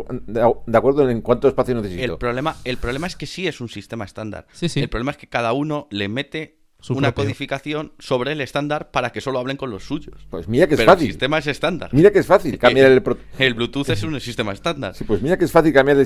[0.66, 2.02] de, acuerdo en cuánto espacio necesito.
[2.12, 4.46] El problema, el problema es que sí es un sistema estándar.
[4.52, 4.80] Sí, sí.
[4.80, 7.24] El problema es que cada uno le mete Su una propio.
[7.24, 10.26] codificación sobre el estándar para que solo hablen con los suyos.
[10.30, 11.08] Pues mira que es Pero el fácil.
[11.08, 11.90] sistema es estándar.
[11.92, 14.94] Mira que es fácil cambiar el, pro- El Bluetooth es un sistema estándar.
[14.94, 15.96] Sí, pues mira que es fácil cambiar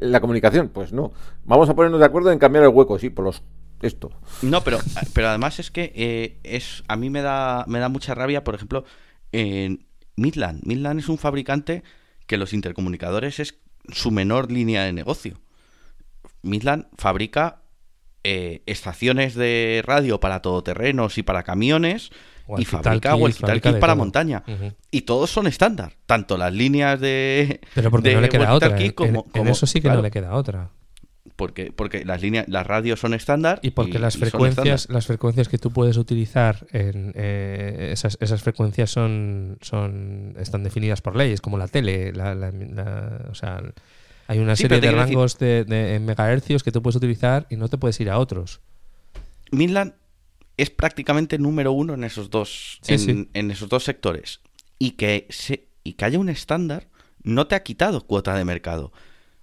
[0.00, 0.68] la comunicación.
[0.68, 1.12] Pues no.
[1.44, 3.42] Vamos a ponernos de acuerdo en cambiar el hueco, sí, por los
[3.82, 4.10] esto.
[4.42, 4.78] No, pero,
[5.14, 8.54] pero además es que eh, es a mí me da, me da mucha rabia, por
[8.54, 8.84] ejemplo,
[9.32, 10.62] en Midland.
[10.66, 11.82] Midland es un fabricante
[12.26, 13.54] que los intercomunicadores es
[13.88, 15.40] su menor línea de negocio.
[16.42, 17.62] Midland fabrica
[18.24, 22.10] eh, estaciones de radio para todoterrenos y para camiones
[22.58, 23.96] y fabrica walkie-talkies para todo.
[23.96, 24.42] montaña.
[24.90, 27.60] Y todos son estándar, tanto las líneas de...
[27.74, 28.78] Pero porque de no le queda otra.
[28.80, 30.70] En, como- en como- eso sí que claro, no le queda otra.
[31.40, 35.48] Porque, porque las líneas, las radios son estándar Y porque las y frecuencias, las frecuencias
[35.48, 41.40] que tú puedes utilizar en eh, esas, esas frecuencias son, son están definidas por leyes,
[41.40, 43.62] como la tele, la, la- la- o sea,
[44.26, 47.46] hay una Sí, serie de decir- rangos de, de- en megahercios que tú puedes utilizar
[47.48, 48.60] y no te puedes ir a otros.
[49.50, 49.94] Midland
[50.58, 53.28] es prácticamente número uno en esos dos, Sí, en, sí.
[53.32, 54.40] en esos dos sectores.
[54.78, 56.88] Y que, se, y que haya un estándar
[57.22, 58.92] no te ha quitado cuota de mercado.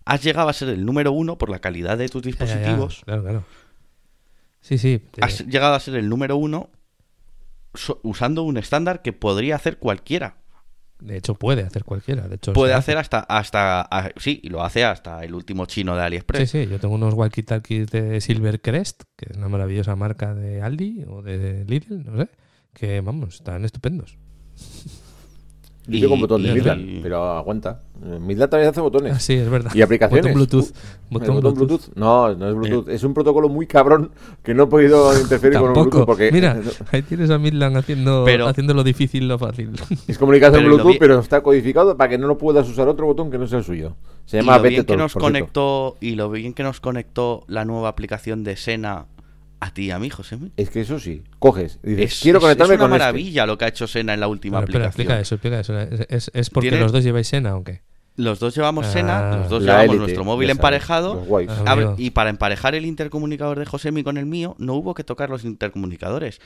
[0.08, 2.46] Has llegado a ser el número uno por la calidad de tus Ya, ya, ya,
[2.46, 3.02] dispositivos.
[3.06, 3.44] Claro, claro.
[4.62, 5.02] Sí, sí.
[5.12, 6.70] te- Has llegado a ser el número uno
[7.74, 10.38] so- usando un estándar que podría hacer cualquiera.
[11.00, 12.28] De hecho, puede hacer cualquiera.
[12.28, 12.92] De hecho, Puede hace.
[12.94, 16.50] hacer hasta, hasta, a- sí, y lo hace hasta el último chino de AliExpress.
[16.50, 21.06] Sí, sí, yo tengo unos walkie-talkies de Silvercrest, que es una maravillosa marca de Aldi
[21.08, 22.30] o de Lidl, no sé,
[22.74, 24.18] que vamos, están estupendos.
[25.88, 27.80] Yo tengo un Y- botón de y- Midland, pero aguanta.
[28.06, 29.14] Eh, Midland también hace botones.
[29.16, 29.72] Ah, sí, es verdad.
[29.74, 30.24] Y aplicaciones.
[30.26, 30.70] Botón Bluetooth.
[30.70, 31.68] Uh, Botón ¿el botón Bluetooth.
[31.68, 31.96] Bluetooth?
[31.98, 32.90] No, no es Bluetooth.
[32.90, 34.12] Es un protocolo muy cabrón
[34.44, 35.74] que no he podido interferir con un.
[35.74, 36.60] Bluetooth porque Mira,
[36.92, 39.72] ahí tienes a Midland haciendo, Pero- haciendo lo difícil lo fácil.
[40.08, 43.06] es comunicación Pero lo Bluetooth, pero está codificado para que no lo puedas usar otro
[43.06, 43.96] botón que no sea el suyo.
[44.26, 47.64] Se Y llama lo bien que nos conectó y lo bien que nos conectó la
[47.66, 49.06] nueva aplicación de Sena
[49.60, 50.38] a ti y a mí, José.
[50.58, 53.00] Es que eso sí, coges y dices, Es, quiero es- conectarme es una con este".
[53.04, 54.88] maravilla lo que ha hecho Sena en la última Bueno, aplicación.
[54.88, 55.78] explica eso, explica eso.
[56.34, 57.82] ¿Es, porque Tiene- los dos lleváis Sena o qué?
[58.16, 61.24] Los dos llevamos Sena, Ah, los dos llevamos élite, nuestro móvil emparejado.
[61.68, 61.94] Ah.
[62.00, 65.44] Y para emparejar el intercomunicador de Josemi con el mío, no hubo que tocar los
[65.46, 66.40] intercomunicadores.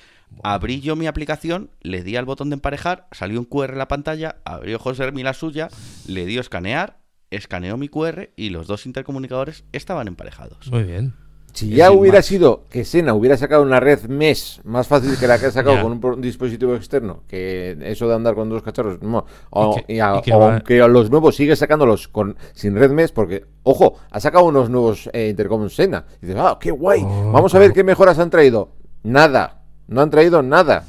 [0.43, 3.87] Abrí yo mi aplicación, le di al botón de emparejar, salió un QR en la
[3.87, 5.69] pantalla, abrió Josemi la suya,
[6.07, 6.97] le dio escanear,
[7.29, 10.69] escaneó mi QR y los dos intercomunicadores estaban emparejados.
[10.69, 11.13] Muy bien.
[11.53, 12.25] Si Es ya hubiera más.
[12.25, 15.81] sido que Sena hubiera sacado una red MES más fácil que la que ha sacado
[15.81, 19.25] con un, dispositivo externo, que eso de andar con dos cacharros, no.
[19.49, 22.07] O, Y que- y a- y que o va- aunque a los nuevos sigue sacándolos
[22.07, 26.05] con, sin red MES, porque, ojo, ha sacado unos nuevos eh, Intercom Sena.
[26.21, 28.69] Y dices, ah, qué guay, Oh, vamos a ver qué mejoras han traído.
[29.03, 30.85] Nada, no han traído nada.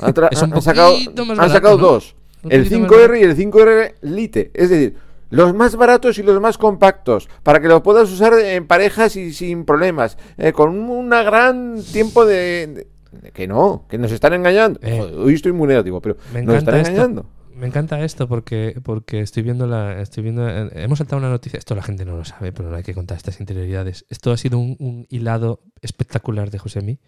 [0.00, 0.28] Han, tra-
[0.60, 0.94] sacado,
[1.40, 1.82] han sacado ¿no?
[1.86, 2.14] dos,
[2.48, 4.50] el poquito más 5R y el 5R Lite.
[4.54, 4.96] Es decir,
[5.30, 9.32] los más baratos y los más compactos, para que los puedas usar en parejas y
[9.32, 12.86] sin problemas, eh, con un gran tiempo de,
[13.22, 14.78] de- Que no, que nos están engañando.
[14.82, 15.00] Eh.
[15.00, 16.90] Hoy estoy muy negativo, pero Me nos están esto.
[16.90, 17.26] engañando.
[17.54, 20.02] Me encanta esto porque, porque estoy viendo la.
[20.02, 20.46] Estoy viendo.
[20.46, 21.58] eh, Hemos saltado una noticia.
[21.58, 24.04] Esto la gente no lo sabe, pero no hay que contar estas interioridades.
[24.10, 26.98] Esto ha sido un, un hilado espectacular de Josemi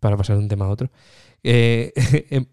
[0.00, 0.90] para pasar de un tema a otro.
[1.44, 1.92] Eh,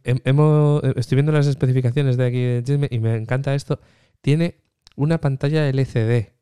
[0.04, 3.80] hem- hemos, estoy viendo las especificaciones de aquí de Chisme y me encanta esto.
[4.22, 4.60] Tiene
[5.00, 6.34] una pantalla LCD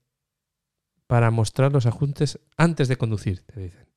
[1.05, 3.88] para mostrar los ajustes antes de conducir, te dicen.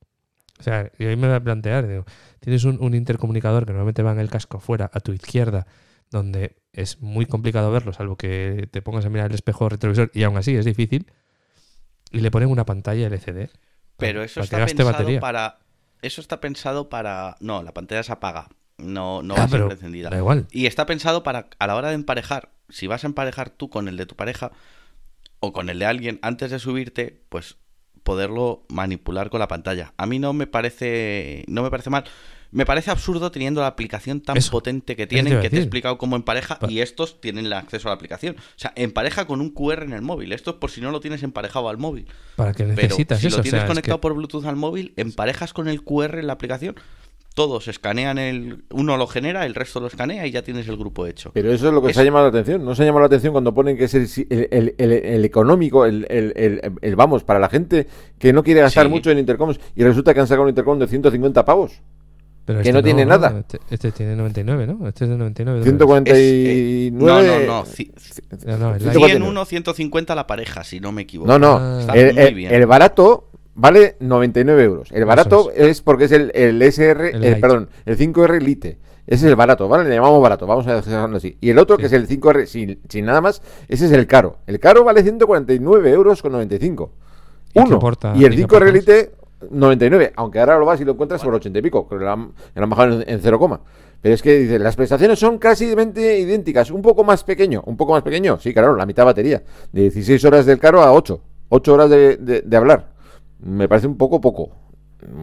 [0.59, 2.05] O sea, y ahí me voy a plantear, digo,
[2.41, 5.67] tienes un, un intercomunicador que normalmente va en el casco fuera a tu izquierda,
[6.11, 10.23] donde es muy complicado verlo, salvo que te pongas a mirar el espejo retrovisor y
[10.25, 11.11] aún así es difícil,
[12.11, 13.49] y le ponen una pantalla LCD.
[13.97, 15.21] Pero eso está pensado batería.
[15.21, 15.59] para.
[16.03, 17.37] Eso está pensado para.
[17.41, 18.49] No, la pantalla se apaga.
[18.79, 20.11] No, no Ah, va pero siempre encendida.
[20.11, 20.47] Da igual.
[20.51, 23.89] Y está pensado para, a la hora de emparejar, si vas a emparejar tú con
[23.89, 24.53] el de tu pareja
[25.41, 27.57] o con el de alguien, antes de subirte, pues
[28.03, 29.93] poderlo manipular con la pantalla.
[29.97, 32.05] A mí no me parece, no me parece mal.
[32.53, 35.61] Me parece absurdo teniendo la aplicación tan Eso, potente que te tienen que te he
[35.61, 38.35] explicado cómo empareja Pa- y estos tienen el acceso a la aplicación.
[38.39, 40.33] O sea, empareja con un QR en el móvil.
[40.33, 42.09] Esto es por si no lo tienes emparejado al móvil.
[42.35, 43.37] ¿Para Pero necesitas si eso?
[43.37, 46.27] lo O tienes es conectado que- por Bluetooth al móvil, emparejas con el QR en
[46.27, 46.75] la aplicación.
[47.41, 48.65] Todos escanean el.
[48.71, 51.31] Uno lo genera, el resto lo escanea y ya tienes el grupo hecho.
[51.33, 52.63] Pero eso es lo que Es- se ha llamado la atención.
[52.65, 55.87] No se ha llamado la atención cuando ponen que es el, si- el, el- económico,
[55.87, 57.87] el, el- el- el- vamos, para la gente
[58.19, 58.91] que no quiere gastar Sí.
[58.93, 59.59] mucho en intercoms.
[59.75, 61.81] Y resulta que han sacado un intercom de 150 pavos.
[62.45, 63.39] pero que no tiene nada.
[63.39, 64.89] Este, este tiene 99, ¿no?
[64.89, 65.63] Este es de 99.
[65.63, 66.91] 149.
[66.93, 67.65] No, no, no.
[67.65, 67.93] ci-
[68.47, 69.07] No, no, el 149.
[69.11, 71.29] 100, 1, 150 la pareja, si no me equivoco.
[71.31, 71.57] No, no.
[71.61, 71.93] Ah.
[71.95, 72.53] El, muy bien.
[72.53, 73.30] el barato
[73.61, 74.89] vale 99 euros.
[74.93, 75.81] El barato es.
[75.83, 78.79] porque es el, el SR, El eh, perdón, el 5R Lite.
[79.07, 79.89] Ese es el barato, ¿vale?
[79.89, 81.37] Le llamamos barato, vamos a dejarlo así.
[81.41, 81.81] Y el otro, Sí.
[81.81, 84.37] que es el 5R sin, sin nada más, ese es el caro.
[84.47, 86.93] El caro vale 149 euros con 95.
[87.49, 87.77] ¿Y qué Uno.
[87.77, 88.13] aporta?
[88.15, 88.73] Y el ¿Y qué 5R aporta?
[88.73, 89.11] Lite,
[89.51, 90.13] 99.
[90.17, 91.89] Aunque ahora lo vas y lo encuentras por 80 y pico.
[91.89, 93.61] Que lo han, lo han bajado en, en 0, coma.
[94.01, 96.71] Pero es que dice, las prestaciones son casi idénticas.
[96.71, 97.63] Un poco más pequeño.
[97.67, 98.39] Un poco más pequeño.
[98.39, 99.43] Sí, claro, la mitad de batería.
[99.73, 101.21] De 16 horas del caro a 8.
[101.49, 102.90] 8 horas de, de- de hablar.
[103.43, 104.51] Me parece un poco poco.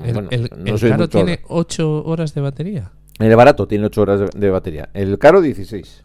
[0.03, 1.43] El, Bueno, el- no el soy Caro tiene ahora.
[1.49, 2.91] 8 horas de batería.
[3.19, 4.89] El barato tiene 8 horas de, de batería.
[4.93, 6.03] El caro 16.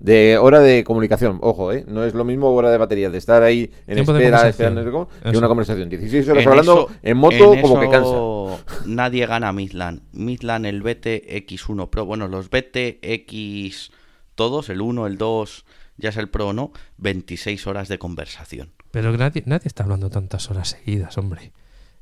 [0.00, 1.84] De hora de comunicación, ojo, ¿eh?
[1.86, 4.82] No es lo mismo hora de batería, de estar ahí en espera, esperando,
[5.30, 5.88] que una conversación.
[5.88, 8.84] 16 horas En hablando eso- en moto en como que cansa.
[8.86, 10.02] Nadie gana Midland.
[10.12, 12.04] Midland, el BTX1 Pro.
[12.04, 13.92] Bueno, los BTX
[14.34, 15.64] todos, el 1, el 2,
[15.98, 18.72] ya es el Pro o no, 26 horas de conversación.
[18.92, 21.52] Pero nadie, nadie está hablando tantas horas seguidas, hombre.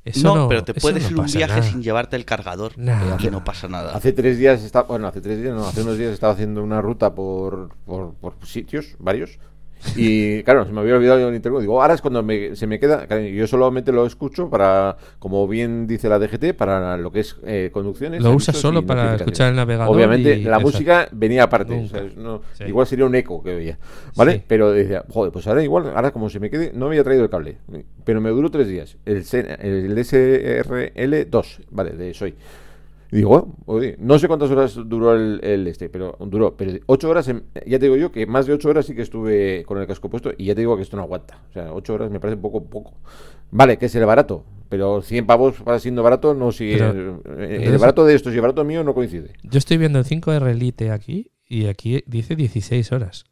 [0.03, 1.63] Eso no, no, pero te puedes no ir un viaje nada.
[1.63, 3.17] sin llevarte el cargador Nah.
[3.19, 3.95] y no pasa nada.
[3.95, 6.81] Hace tres días estaba, bueno, hace tres días, no, hace unos días estaba haciendo una
[6.81, 9.39] ruta por, por, por sitios, varios,
[9.95, 11.61] y claro, se me había olvidado el internet.
[11.61, 15.87] Digo, ahora es cuando me- se me queda, yo solamente lo escucho para, como bien
[15.87, 18.21] dice la DGT, para lo que es eh, conducciones.
[18.21, 19.95] Lo usas solo para escuchar el navegador.
[19.95, 21.75] Obviamente, y la música venía aparte.
[21.75, 21.97] Nunca.
[21.97, 22.15] ¿sabes?
[22.17, 22.65] No, Sí.
[22.65, 23.77] Igual sería un eco que veía.
[24.15, 24.33] ¿Vale?
[24.33, 24.43] Sí.
[24.47, 27.29] Pero decía, joder, pues ahora igual, ahora como se me quede, no había traído el
[27.29, 27.57] cable.
[28.03, 28.97] Pero me duró tres días.
[29.05, 31.91] El, el SRL2, ¿vale?
[31.91, 32.35] De Soy.
[33.11, 36.55] Y digo, oye, no sé cuántas horas duró el, el este, pero duró.
[36.55, 39.01] Pero ocho horas, en- ya te digo yo que más de ocho horas sí que
[39.01, 41.43] estuve con el casco puesto y ya te digo que esto no aguanta.
[41.49, 42.93] O sea, ocho horas me parece poco poco.
[43.51, 46.51] Vale, que es el barato, pero 100 pavos para siendo barato no.
[46.57, 49.33] Pero, el, barato de estos y el barato mío no coincide.
[49.43, 53.25] Yo estoy viendo el 5R Lite aquí y aquí dice 16 horas.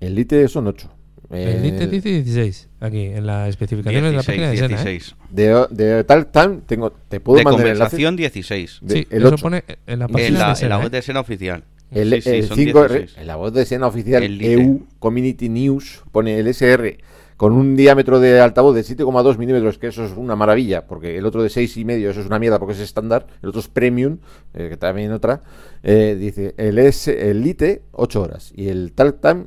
[0.00, 0.97] El Lite son 8.
[1.30, 4.80] El Lite dice 16 aquí en las especificaciones de la página de 16, Sena.
[4.90, 4.92] ¿eh?
[4.92, 5.16] 16.
[5.30, 7.78] de, de tal time tengo, te puedo De mandar el enlace.
[7.90, 8.78] conversación 16.
[8.82, 9.42] De- Sí, el eso 8.
[9.42, 10.68] pone en la En página la, de en Sena.
[10.70, 10.82] la ¿eh?
[10.84, 11.64] web de Sena oficial.
[11.90, 13.18] El, Sí, sí, el son 5R, 16.
[13.18, 14.22] en la voz de escena oficial.
[14.42, 16.98] EU Community News pone el SR
[17.38, 21.24] con un diámetro de altavoz de 7,2 milímetros, que eso es una maravilla, porque el
[21.24, 24.18] otro de 6,5, eso es una mierda porque es estándar, el otro es premium,
[24.54, 25.42] eh, que también otra,
[25.84, 29.44] eh, dice el, S, el Lite 8 horas y el Talk Time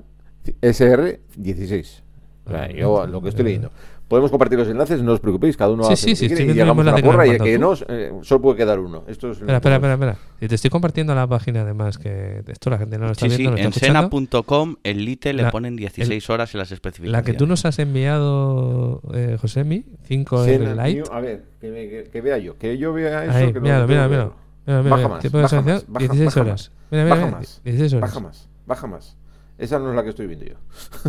[0.62, 2.04] SR 16.
[2.46, 3.72] O sea, yo lo que estoy leyendo.
[4.08, 6.28] Podemos compartir los enlaces, no os preocupéis, cada uno Sí, hace sí, lo sí, que
[6.36, 8.78] quiere y el llegamos a me porra y el que no, eh, solo puede quedar
[8.78, 9.06] uno.
[9.08, 10.18] Esto es Espera, espera, espera, espera.
[10.42, 13.32] Y te estoy compartiendo la página además, que esto la gente no lo está Sí,
[13.32, 17.12] sí, viendo, no en sena.com el lite le La- ponen 16 horas en las especificaciones.
[17.14, 20.94] La que tú nos has enviado, eh, Josemi, 5R Cena, Lite.
[20.96, 23.34] mío, a ver, que, me- que- que vea yo, que yo vea eso.
[23.38, 24.34] Ahí, que no míralo, míralo, míralo.
[24.68, 26.52] mira, Baja mira, más, tiempo de baja sanción, más, baja- 16 baja horas.
[26.52, 28.10] más, Mira, mira, baja más, 16 horas.
[28.10, 29.18] Baja más, baja más.
[29.62, 30.56] Esa no es la que estoy viendo yo.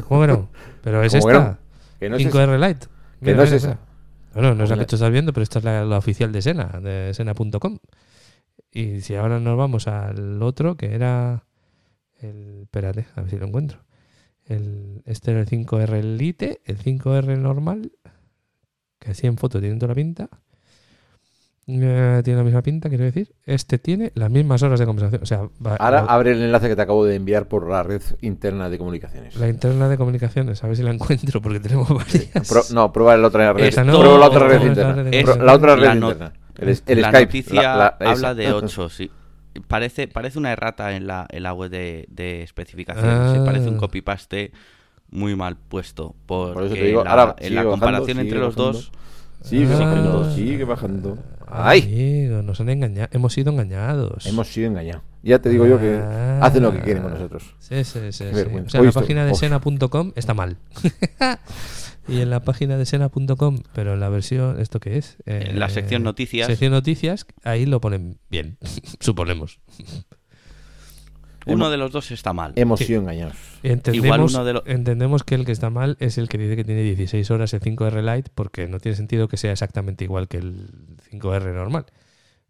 [0.09, 0.48] ¿Cómo que no?
[0.82, 1.48] Pero es ¿Cómo que esta.
[1.48, 1.59] no?
[1.98, 2.86] Que no es 5R Lite.
[3.24, 3.78] Que no es esa.
[4.34, 6.42] Bueno, no es la que tú estás viendo, pero esta es la, la oficial de
[6.42, 7.78] Sena, de Sena.com.
[8.70, 11.44] Y si ahora nos vamos al otro, que era
[12.20, 12.62] el.
[12.64, 13.78] Espérate, a ver si lo encuentro.
[14.44, 17.92] El, este era el 5R Lite, el 5R normal,
[18.98, 20.28] que así en foto tiene toda la pinta.
[21.81, 23.33] Eh, tiene la misma pinta, quiero decir.
[23.47, 25.23] Este tiene las mismas horas de conversación.
[25.23, 27.83] O sea, va- Ahora la- abre el enlace que te acabo de enviar por la
[27.83, 29.37] red interna de comunicaciones.
[29.37, 32.49] la interna de comunicaciones, a ver si la encuentro, porque tenemos varias.
[32.49, 33.64] Pro- no, prueba la otra red.
[33.64, 35.45] Esa no, prueba la otra red no, interna.
[35.45, 36.33] la otra red la no- interna.
[36.59, 37.25] El, es- el la Skype.
[37.27, 38.11] noticia la- la- esa.
[38.11, 39.11] habla de 8, sí.
[39.68, 43.11] Parece, parece una errata en la, en la web de, de especificaciones.
[43.39, 43.43] Ah.
[43.45, 44.51] parece un copy-paste
[45.11, 46.14] muy mal puesto.
[46.27, 48.57] Porque Por eso te digo, la- ahora en sigue la bajando, comparación sigue entre los
[48.57, 48.79] bajando.
[48.79, 48.93] dos,
[49.43, 49.79] Sigue Ah.
[49.79, 51.18] bajando, sigue bajando.
[51.55, 51.82] ¡Ay!
[51.82, 53.09] Amigo, nos han engañado.
[53.12, 54.26] Hemos sido engañados.
[54.26, 55.03] Hemos sido engañados.
[55.22, 56.40] Ya te digo yo que Ah.
[56.42, 57.55] hacen lo que quieren con nosotros.
[57.59, 58.24] Sí, sí, sí.
[58.24, 58.34] O
[58.68, 60.57] sea, Hoy la estoy- página de sena.com está mal.
[62.09, 65.16] y en la página de sena.com, pero en la versión, ¿esto qué es?
[65.26, 66.46] Eh, En la sección noticias.
[66.48, 68.59] Sección noticias, ahí lo ponen bien,
[69.00, 69.61] suponemos.
[71.47, 72.53] Uno de los dos está mal.
[72.57, 72.86] Hemos Sí.
[72.86, 73.36] sido engañados.
[73.62, 76.57] Entendemos, Igual uno de lo- entendemos que el que está mal es el que dice
[76.57, 80.28] que tiene 16 horas el 5R Lite, porque no tiene sentido que sea exactamente igual
[80.28, 80.68] que el
[81.11, 81.86] 5R normal.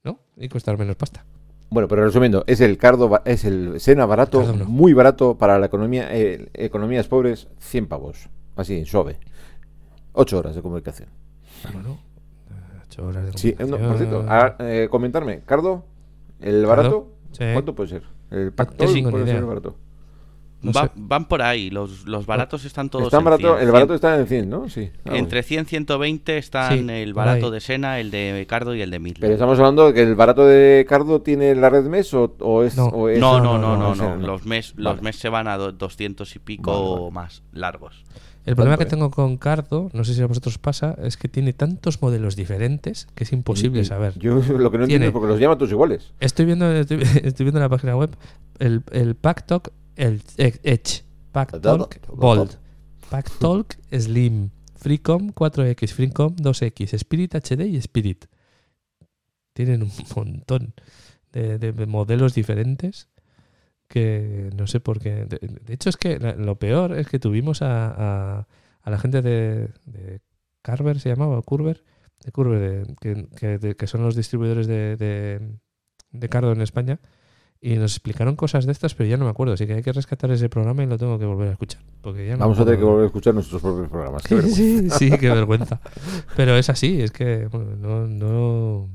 [0.05, 0.19] ¿No?
[0.37, 1.25] Y costar menos pasta.
[1.71, 4.65] Bueno, pero resumiendo, es el cardo, es el Sena barato, no.
[4.67, 8.29] muy barato para la economía, eh, economías pobres, 100 pavos.
[8.57, 9.19] Así, suave.
[10.13, 11.09] 8 horas de comunicación.
[11.73, 11.99] Bueno,
[12.87, 14.27] 8 horas de Sí, eh, no, por comunicación.
[14.29, 15.87] cierto, eh, comentarme, Cardo,
[16.41, 17.45] el barato, Sí.
[17.55, 18.03] ¿cuánto puede ser?
[18.33, 19.41] El no Pactol tengo ni puede idea.
[20.63, 20.93] No Va-.
[20.95, 23.95] Van por ahí, los, los baratos están todos en barato, 100, el barato 100.
[23.95, 24.69] está en 100, ¿no?
[24.69, 24.91] Sí.
[25.05, 28.91] Entre 100 y 120 están Sí, el barato de Sena, el de Cardo y el
[28.91, 29.21] de Midland.
[29.21, 32.63] Pero estamos hablando de que el barato de Cardo tiene la red mes o, o
[32.63, 32.87] es, No.
[32.87, 34.17] o es- No, no, no, no.
[34.17, 35.03] Los mes, los Vale.
[35.03, 37.01] mes se van a do- 200 y pico Vale, vale.
[37.07, 38.05] o más largos.
[38.45, 41.53] El problema que tengo con Cardo, no sé si a vosotros pasa, es que tiene
[41.53, 44.19] tantos modelos diferentes que es imposible saber.
[44.19, 46.13] Yo lo que no entiendo es porque los llaman todos iguales.
[46.19, 48.11] Estoy viendo, estoy, estoy viendo en la página web
[48.59, 51.63] el, el Packtalk, el Edge, Packtalk
[52.09, 52.59] Bold,
[53.11, 58.25] Packtalk Slim, Freecom 4X, Freecom 2X, Spirit HD y Spirit.
[59.53, 60.75] Tienen un montón
[61.33, 63.09] de, de modelos diferentes
[63.89, 65.27] que no sé por qué.
[65.27, 67.89] De, de hecho, es que lo peor es que tuvimos a,
[68.39, 68.49] a-
[68.85, 70.21] a la gente de, de
[70.63, 71.85] Carver, se llamaba, o Curver,
[72.25, 72.95] de Curver, de-
[73.37, 75.41] que, que- que son los distribuidores de, de,
[76.11, 76.99] de Cardo en España,
[77.65, 79.93] y nos explicaron cosas de estas, pero ya no me acuerdo, así que hay que
[79.93, 81.81] rescatar ese programa y lo tengo que volver a escuchar.
[82.01, 84.25] Porque ya no Vamos a tener que volver a escuchar nuestros propios programas.
[84.25, 84.99] Qué Sí, vergüenza.
[84.99, 85.81] sí, qué vergüenza.
[86.37, 88.91] Pero es así, es que bueno, no, no,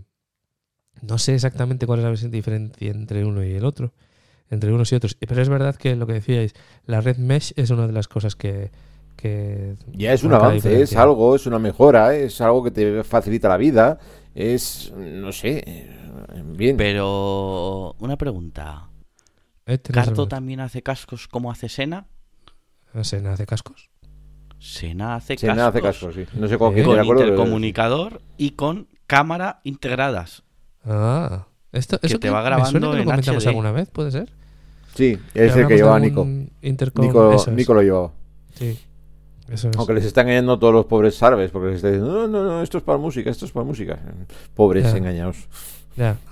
[1.01, 3.93] no sé exactamente cuál es la diferencia entre uno y el otro,
[4.49, 5.15] entre unos y otros.
[5.15, 6.53] Pero es verdad que lo que decíais,
[6.85, 8.71] la red mesh es una de las cosas que...
[9.15, 13.47] que Ya es un avance, es algo, es una mejora, es algo que te facilita
[13.47, 13.97] la vida,
[14.37, 15.89] es, no sé,
[16.45, 16.77] bien.
[16.77, 18.89] Pero una pregunta.
[19.65, 22.05] Eh, tenés ¿Cardo el- también hace cascos como hace Sena?
[22.93, 23.89] No sé, nada de cascos.
[24.59, 25.63] Sena hace Se cascos.
[25.65, 26.25] hace caso, sí.
[26.33, 30.43] No sé con Eh, quién, Con intercomunicador y con cámara integradas.
[30.85, 33.49] Ah, esto, Que eso te va me grabando suena que lo en comentamos HD.
[33.49, 34.29] alguna vez, ¿puede ser?
[34.95, 36.25] Sí, es el que llevaba Nico.
[36.25, 37.51] intercom- Nico.
[37.51, 38.11] Nico lo llevaba.
[38.55, 38.79] Sí,
[39.49, 39.77] eso es.
[39.77, 42.61] Aunque les está engañando todos los pobres árabes, porque les está diciendo, no, no, no,
[42.61, 43.97] esto es para música, esto es para música.
[44.55, 45.47] Pobres engañados.
[45.95, 46.17] Ya.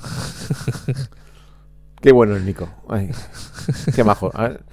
[2.02, 2.70] Qué bueno el Nico.
[2.88, 3.10] Ay,
[3.96, 4.30] qué majo.
[4.36, 4.64] A ver,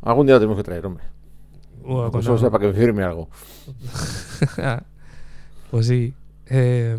[0.00, 1.04] algún día lo tenemos que traer, hombre.
[2.10, 3.28] Pues sea para que me firme algo.
[5.70, 6.14] pues sí.
[6.46, 6.96] Eh,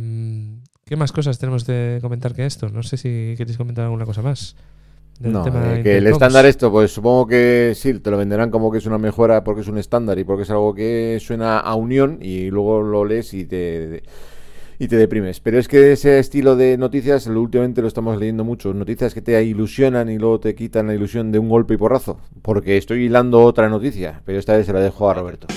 [0.86, 2.70] ¿Qué más cosas tenemos de comentar que esto?
[2.70, 4.56] No sé si queréis comentar alguna cosa más.
[5.20, 8.72] No, tema eh, que el estándar esto, pues supongo que sí, te lo venderán como
[8.72, 11.76] que es una mejora porque es un estándar y porque es algo que suena a
[11.76, 14.04] unión y luego lo lees y te
[14.80, 15.40] y te deprimes.
[15.40, 19.22] Pero es que ese estilo de noticias, lo últimamente lo estamos leyendo mucho, noticias que
[19.22, 23.06] te ilusionan y luego te quitan la ilusión de un golpe y porrazo, porque estoy
[23.06, 25.48] hilando otra noticia, pero esta vez se la dejo a Roberto.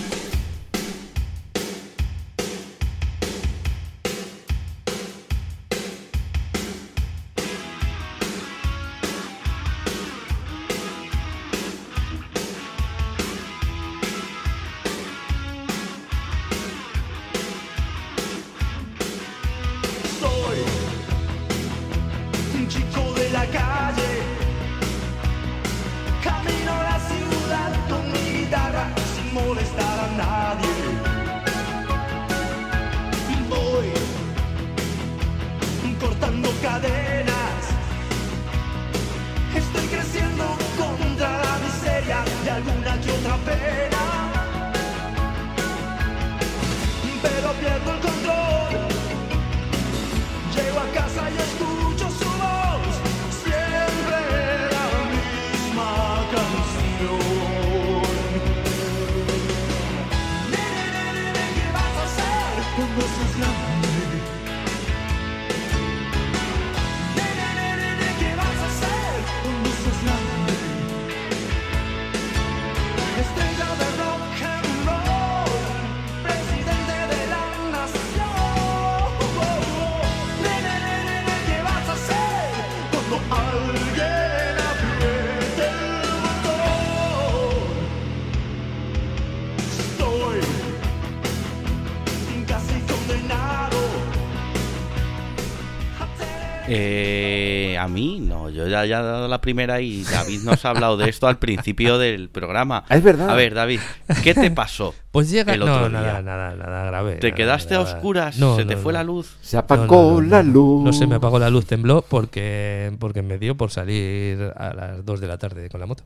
[96.88, 100.70] Eh, a mí, no, yo ya, ya he dado la primera y David nos ha
[100.70, 102.84] hablado de esto al principio del programa.
[102.88, 103.28] Ah, es verdad.
[103.28, 103.80] A ver, David,
[104.22, 104.94] ¿qué te pasó?
[105.10, 105.54] Pues llega.
[105.54, 106.20] El otro no, día.
[106.20, 107.16] nada, nada, nada grave.
[107.16, 108.38] ¿Te nada, quedaste a oscuras?
[108.38, 108.98] No, ¿Se no, te fue no.
[109.00, 109.36] la luz?
[109.40, 110.84] Se apagó no, no, la luz.
[110.84, 115.04] No se me apagó la luz, tembló porque, porque me dio por salir a las
[115.04, 116.04] 2 de la tarde con la moto.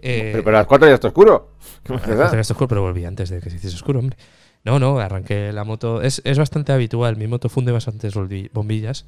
[0.00, 1.52] Eh, Pero, pero a las 4 ya está oscuro.
[1.82, 4.16] ¿Qué más esto oscuro, pero volví antes de que se hiciese oscuro, hombre.
[4.64, 6.02] No, no, arranqué la moto.
[6.02, 7.16] Es, es bastante habitual.
[7.16, 8.14] Mi moto funde bastantes
[8.52, 9.06] bombillas.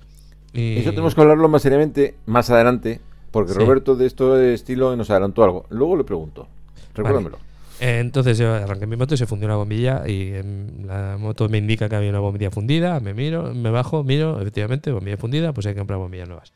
[0.53, 0.79] Y...
[0.79, 3.59] Eso tenemos que hablarlo más seriamente más adelante, porque Sí.
[3.59, 5.67] Roberto de esto de estilo nos adelantó algo.
[5.71, 6.49] Luego le pregunto.
[6.95, 7.39] Recuérdamelo.
[7.81, 11.49] Eh, entonces yo arranqué mi moto y se fundió una bombilla y em, la moto
[11.49, 15.53] me indica que había una bombilla fundida, me miro, me bajo, miro, efectivamente, bombilla fundida,
[15.53, 16.53] pues hay que comprar bombillas nuevas.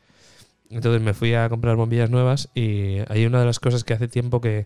[0.69, 4.07] Entonces me fui a comprar bombillas nuevas y hay una de las cosas que hace
[4.07, 4.65] tiempo que,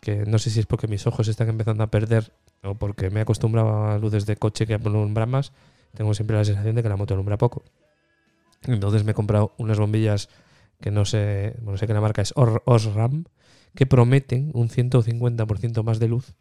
[0.00, 3.20] que no sé si es porque mis ojos están empezando a perder o porque me
[3.20, 5.52] he acostumbrado a luces de coche que alumbran más,
[5.96, 7.64] tengo siempre la sensación de que la moto alumbra poco.
[8.66, 10.28] Entonces me he comprado unas bombillas
[10.80, 13.24] que no sé, bueno, sé que la marca es Or- Osram,
[13.74, 16.34] que prometen un 150% más de luz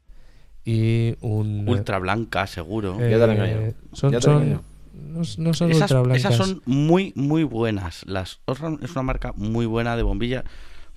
[0.65, 1.67] y un...
[1.67, 2.97] Ultra blanca, seguro.
[2.99, 3.73] eh, Ya te han engañado.
[3.93, 4.63] Son, Ya te son- engañado.
[4.93, 6.19] no, no son esas, ultra blancas.
[6.33, 8.03] esas son muy, muy buenas.
[8.05, 10.43] Las Osram es una marca muy buena de bombilla,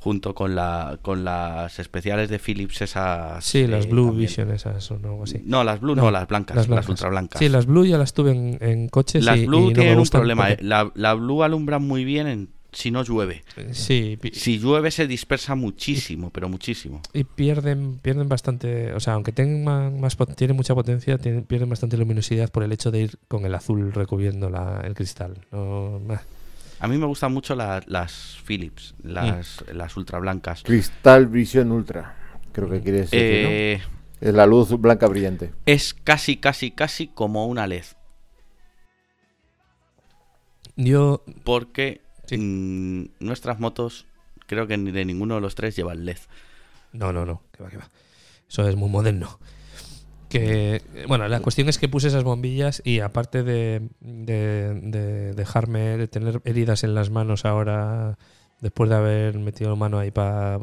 [0.01, 3.44] junto con la con las especiales de Philips, esas.
[3.44, 4.26] Sí, las eh, Blue también.
[4.28, 5.40] Vision esas o no, algo así.
[5.44, 7.38] No, las Blue no, No, las blancas, las, ultra blancas.
[7.38, 9.92] Sí, las Blue ya las tuve en, en coches Las y, Blue y no tienen
[9.92, 10.48] un gustan problema.
[10.48, 10.66] porque- eh.
[10.66, 13.42] La, la Blue alumbra muy bien en, si no llueve.
[13.72, 17.03] Sí, Si llueve se dispersa muchísimo, pero muchísimo.
[17.12, 21.96] y pierden pierden bastante, o sea, aunque tengan más tienen mucha potencia, tienen, pierden bastante
[21.96, 25.34] luminosidad por el hecho de ir con el azul recubriendo la, el cristal.
[25.53, 26.22] No, bah.
[26.80, 29.76] A mí me gustan mucho la- las Philips, las, Mm.
[29.76, 30.62] las ultra blancas.
[30.64, 32.16] Crystal Vision Ultra.
[32.52, 34.00] Creo que quiere decir, Eh, ¿no?
[34.28, 35.52] Es la luz blanca brillante.
[35.66, 37.84] es casi, casi, casi como una LED.
[40.76, 42.38] Yo Porque Sí.
[42.38, 44.06] mm, nuestras motos,
[44.46, 46.18] creo que ni de ninguno de los tres llevan LED.
[46.92, 47.88] No, no, no, que va, que va.
[48.48, 49.38] Eso es muy moderno.
[50.30, 55.96] Que, bueno, la cuestión es que puse esas bombillas y aparte de, de- de dejarme,
[55.98, 58.16] de tener heridas en las manos ahora,
[58.60, 60.60] después de haber metido mano ahí pa-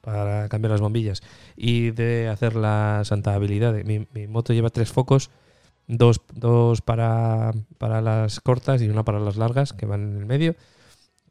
[0.00, 1.22] para cambiar las bombillas
[1.56, 5.30] y de hacer la santa habilidad, mi, mi moto lleva tres focos,
[5.88, 10.26] dos, dos para, para las cortas y una para las largas que van en el
[10.26, 10.54] medio.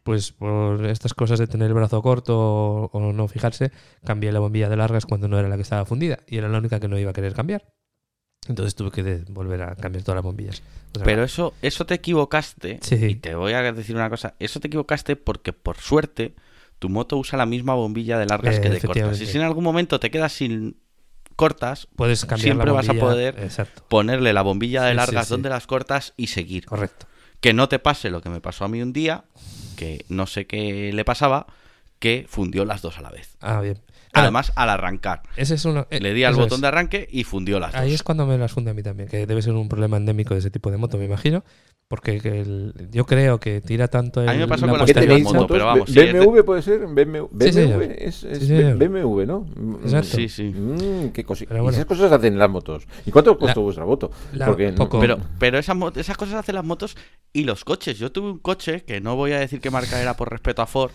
[0.05, 3.71] Pues por estas cosas de tener el brazo corto o, o no fijarse,
[4.03, 6.59] cambié la bombilla de largas cuando no era la que estaba fundida y era la
[6.59, 7.65] única que no iba a querer cambiar.
[8.47, 10.61] Entonces tuve que volver a cambiar todas las bombillas.
[10.93, 12.77] O sea, Pero eso, eso te equivocaste.
[12.83, 13.03] Sí.
[13.03, 14.35] Y te voy a decir una cosa.
[14.37, 16.35] Eso te equivocaste porque, por suerte,
[16.77, 19.19] tu moto usa la misma bombilla de largas Eh, que de cortas.
[19.21, 20.77] Y si en algún momento te quedas sin
[21.35, 25.27] cortas, puedes cambiar siempre la vas a poder Exacto, ponerle la bombilla de sí, largas
[25.27, 25.33] sí.
[25.33, 26.65] donde las cortas y seguir.
[26.67, 27.07] correcto.
[27.39, 29.25] Que no te pase lo que me pasó a mí un día,
[29.75, 31.47] que no sé qué le pasaba,
[31.99, 33.37] que fundió las dos a la vez.
[33.41, 33.79] Ah, bien.
[34.13, 35.23] Ah, Además, al arrancar.
[35.35, 36.61] ese es uno, eh, Le di al botón es.
[36.61, 37.95] de arranque y fundió las Ahí dos.
[37.95, 40.39] es cuando me las funde a mí también, que debe ser un problema endémico de
[40.39, 41.43] ese tipo de moto, me imagino.
[41.87, 44.87] Porque el- yo creo que tira tanto el, A mí me pasó la con las
[44.87, 46.79] ¿Qué puesta en tenéis moto, pero vamos, BMW puede ser.
[46.87, 47.51] BMW, Sí.
[47.51, 48.77] BMW es, es Sí, señor.
[48.77, 49.41] BMW, ¿no?
[49.55, 50.07] Mm, Exacto.
[50.17, 50.43] Sí, sí.
[50.45, 51.69] mm, qué bueno.
[51.69, 52.87] esas cosas hacen las motos.
[53.05, 54.09] ¿Y cuánto costó La- vuestra moto?
[54.33, 54.99] la- Porque poco.
[54.99, 55.77] Pero, pero esas,
[56.17, 56.97] cosas hacen las motos
[57.33, 57.99] y los coches.
[57.99, 60.65] Yo tuve un coche, que no voy a decir qué marca era por respeto a
[60.65, 60.91] Ford,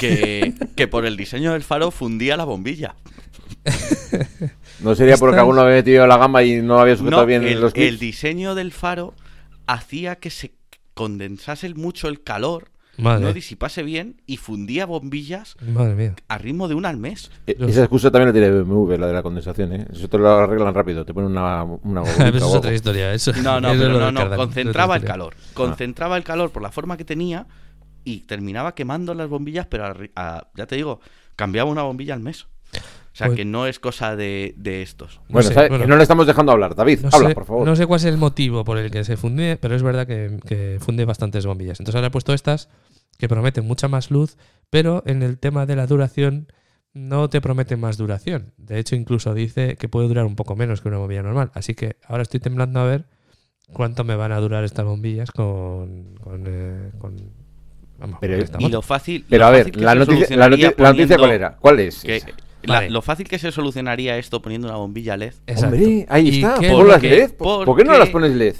[0.00, 2.96] que, que por el diseño del faro fundía la bombilla.
[4.80, 7.60] no sería porque alguno había metido la gama y no había sujetado No, bien el,
[7.60, 7.88] los clips.
[7.92, 9.14] el diseño del faro
[9.74, 10.54] hacía que se
[10.94, 16.14] condensase mucho el calor, Madre, no disipase bien y fundía bombillas madre mía.
[16.28, 17.30] a ritmo de una al mes.
[17.46, 19.86] Eh, Esa excusa también la tiene BMW, la de la condensación, ¿eh?
[19.90, 23.14] Eso te lo arreglan rápido, te ponen una, una Eso es otra historia.
[23.14, 25.34] Eso, No, no, eso pero no, concentraba el calor.
[25.54, 27.46] Concentraba el calor por la forma que tenía
[28.04, 31.00] y terminaba quemando las bombillas, pero a ri- a- ya te digo,
[31.34, 32.46] cambiaba una bombilla al mes.
[33.12, 35.16] O sea, Pues- que no es cosa de, de estos.
[35.28, 35.68] No Bueno, sé, ¿sabes?
[35.68, 35.84] bueno.
[35.84, 36.74] que no le estamos dejando hablar.
[36.74, 37.66] David, No habla, sé, por favor.
[37.66, 40.38] no sé cuál es el motivo por el que se funde, pero es verdad que,
[40.46, 41.78] que funde bastantes bombillas.
[41.80, 42.70] Entonces ahora he puesto estas
[43.18, 44.38] que prometen mucha más luz,
[44.70, 46.50] pero en el tema de la duración
[46.94, 48.52] no te prometen más duración.
[48.56, 51.50] De hecho, incluso dice que puede durar un poco menos que una bombilla normal.
[51.54, 53.04] Así que ahora estoy temblando a ver
[53.74, 56.14] cuánto me van a durar estas bombillas con...
[56.16, 57.16] con, eh, con-
[57.98, 58.76] vamos, Pero- con esta Y moto.
[58.76, 59.24] lo fácil.
[59.28, 61.56] Pero lo a ver, la noticia, la, noticia, la noticia poniendo cuál era?
[61.60, 62.00] ¿Cuál es?
[62.02, 62.22] que-
[62.64, 62.90] la- Vale.
[62.90, 65.34] lo fácil que se solucionaría esto poniendo una bombilla LED.
[65.46, 65.76] Exacto.
[65.76, 66.54] Hombre, ahí ¿Y está.
[66.56, 67.30] Pon las LED.
[67.32, 68.54] ¿Por, por qué no las pones LED?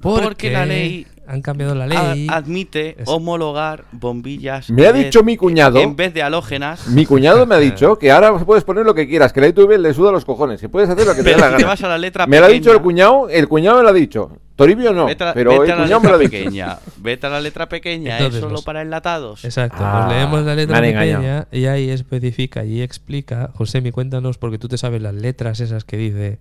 [0.00, 2.26] Porque la ley han cambiado la ley.
[2.30, 4.70] admite homologar bombillas.
[4.70, 5.78] Me ha dicho mi cuñado.
[5.80, 6.86] En vez de halógenas.
[6.88, 9.78] Mi cuñado me ha dicho que ahora puedes poner lo que quieras, que la ITV
[9.78, 11.66] le suda los cojones, que puedes hacer lo que te dé la te gana.
[11.66, 13.92] vas a la letra Me lo ha dicho el cuñado, el cuñado me lo ha
[13.92, 14.30] dicho.
[14.54, 16.30] Toribio no, Vete a, pero vete el a la cuñado me lo ha dicho.
[16.30, 16.78] pequeña.
[16.98, 19.44] Vete a la letra pequeña, Entonces, es solo los- para enlatados.
[19.44, 21.46] Exacto, Ah, pues leemos la letra pequeña engañado.
[21.52, 23.50] y ahí especifica y explica.
[23.54, 26.38] José, cuéntanos, porque tú te sabes las letras esas que dice.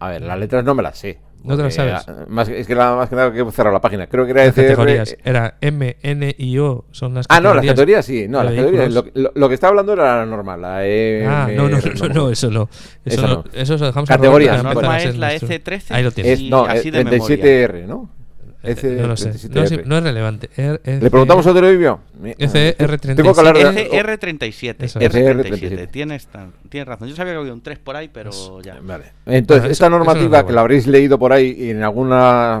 [0.00, 1.18] A ver, las letras no me las sé.
[1.44, 1.94] ¿No te las sabes?
[2.08, 4.08] ah, Más, es que la, más que nada que cerrar la página.
[4.08, 4.70] Creo que era Las ECR.
[4.70, 5.16] categorías.
[5.24, 8.04] Era M, N y O son las Ah, no, las categorías.
[8.04, 8.26] sí.
[8.28, 8.92] No, las categorías.
[8.92, 10.60] Lo, lo- lo que estaba hablando era la normal.
[10.60, 12.68] La E, Ah, M, no, no, R, no, no, eso no.
[13.04, 13.34] Eso, Esa no.
[13.34, 13.44] no.
[13.54, 15.84] Eso se lo dejamos Categorías, a La no, norma es la ser nuestro- EC13.
[15.90, 16.32] Ahí lo tienes.
[16.32, 18.10] Es, y no, así es de 37R, ¿no?
[18.62, 19.28] Eh, no lo sé.
[19.28, 19.80] No, 37R.
[19.80, 20.50] es- no es relevante.
[20.56, 22.00] R- ¿Le preguntamos a Toribio?
[22.22, 23.14] FR37.
[23.14, 23.90] Tengo que hablar de...
[23.90, 24.76] FR37.
[24.80, 25.14] Eso es.
[25.14, 25.88] FR37.
[25.90, 27.08] Tienes, tan- tienes razón.
[27.08, 28.30] Yo sabía que había un 3 por ahí, pero
[28.62, 28.78] ya.
[28.82, 29.04] Vale.
[29.26, 31.70] Entonces, Bueno, esta eso- normativa eso no es que la habréis leído por ahí y
[31.70, 32.08] en algún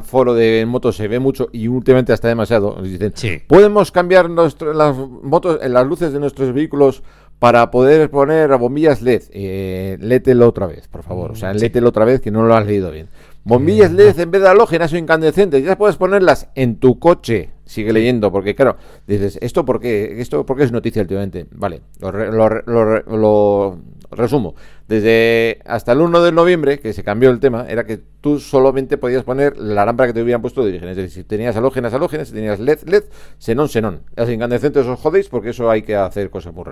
[0.04, 3.42] foro de motos se ve mucho y últimamente hasta demasiado, nos dicen, Sí.
[3.46, 7.02] ¿podemos cambiar nuestro- las motos, en las luces de nuestros vehículos
[7.38, 9.22] para poder poner bombillas LED?
[9.32, 11.32] Eh, léetelo otra vez, por favor.
[11.32, 11.70] O sea, sí.
[11.88, 13.08] otra vez que no lo has leído bien.
[13.48, 17.50] Bombillas LED en vez de halógenas o incandescentes, ya puedes ponerlas en tu coche.
[17.64, 18.76] Sigue leyendo, porque claro,
[19.06, 20.20] dices, ¿esto por qué?
[20.20, 21.46] ¿Esto por qué es noticia últimamente?
[21.52, 23.78] Vale, lo, re- lo re- lo re- lo
[24.10, 24.54] resumo.
[24.88, 28.96] Desde hasta el 1 de noviembre, que se cambió el tema, era que tú solamente
[28.96, 30.88] podías poner la lámpara que te hubieran puesto de origen.
[30.88, 33.04] Es decir, si tenías halógenas, halógenas, si tenías LED, LED,
[33.38, 34.00] xenón, xenón.
[34.16, 36.64] Las incandescentes os jodéis porque eso hay que hacer cosas muy.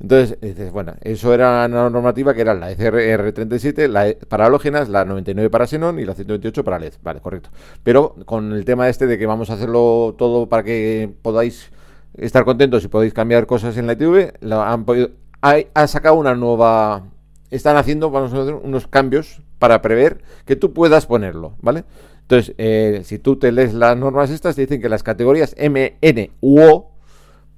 [0.00, 4.88] Entonces, dices, bueno, eso era una normativa que era la ECR37, la E- para halógenas,
[4.88, 6.94] la 99 para xenón y la 128 para LED.
[7.02, 7.50] Vale, correcto.
[7.82, 11.70] Pero con el tema este de que vamos a hacerlo todo para que podáis
[12.16, 16.14] estar contentos y podéis cambiar cosas en la ITV, lo han podido, hay, ha sacado
[16.14, 17.04] una nueva...
[17.52, 21.84] Están haciendo, vamos a hacer unos cambios para prever que tú puedas ponerlo, ¿vale?
[22.22, 25.98] Entonces, eh, si tú te lees las normas estas, te dicen que las categorías M,
[26.00, 26.92] N u O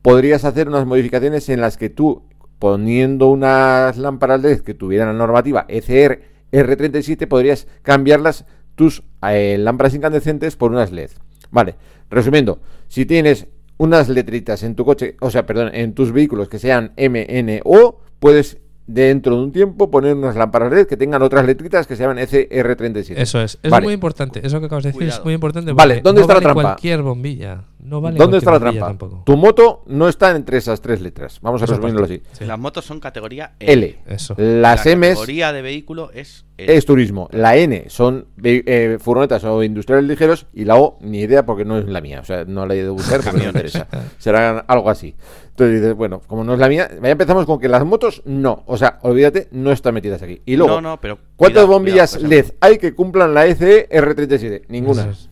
[0.02, 2.24] podrías hacer unas modificaciones en las que tú,
[2.58, 9.94] poniendo unas lámparas LED que tuvieran la normativa ECR R37, podrías cambiarlas tus eh, lámparas
[9.94, 11.10] incandescentes por unas LED.
[11.52, 11.76] Vale,
[12.10, 16.58] resumiendo, si tienes unas letritas en tu coche, o sea, perdón, en tus vehículos que
[16.58, 21.22] sean M, N o, puedes dentro de un tiempo poner unas lámparas LED que tengan
[21.22, 23.14] otras letritas que se llaman E ECR37.
[23.16, 23.58] Eso es.
[23.62, 23.84] Es Vale.
[23.84, 24.46] muy importante.
[24.46, 25.18] Eso que acabas de decir Cuidado.
[25.20, 25.72] es muy importante.
[25.72, 26.62] Vale, ¿dónde no está la trampa?
[26.62, 27.62] cualquier bombilla.
[27.84, 28.86] No vale ¿Dónde está la trampa?
[28.86, 29.22] tampoco.
[29.26, 31.38] Tu moto no está entre esas tres letras.
[31.42, 32.22] Vamos a resumirlo así.
[32.32, 32.46] Sí.
[32.46, 33.72] Las motos son categoría L.
[33.72, 33.98] L.
[34.06, 34.34] Eso.
[34.38, 36.74] Las la M categoría de vehículo es L.
[36.74, 37.28] es turismo.
[37.30, 40.46] La N son eh, furgonetas o industriales ligeros.
[40.54, 42.20] Y la O, ni idea porque no es la mía.
[42.20, 43.86] O sea, no la he ido a buscar porque no me interesa.
[44.16, 45.14] Será algo así.
[45.50, 48.64] Entonces dices, bueno, como no es la mía, ya empezamos con que las motos no.
[48.66, 50.40] O sea, olvídate, no están metidas aquí.
[50.46, 51.18] Y luego, no, no, pero.
[51.36, 52.50] ¿cuántas cuidado, bombillas cuidado, ejemplo.
[52.50, 54.62] LED hay que cumplan la E ECE R37?
[54.68, 55.10] Ninguna.
[55.10, 55.28] Es.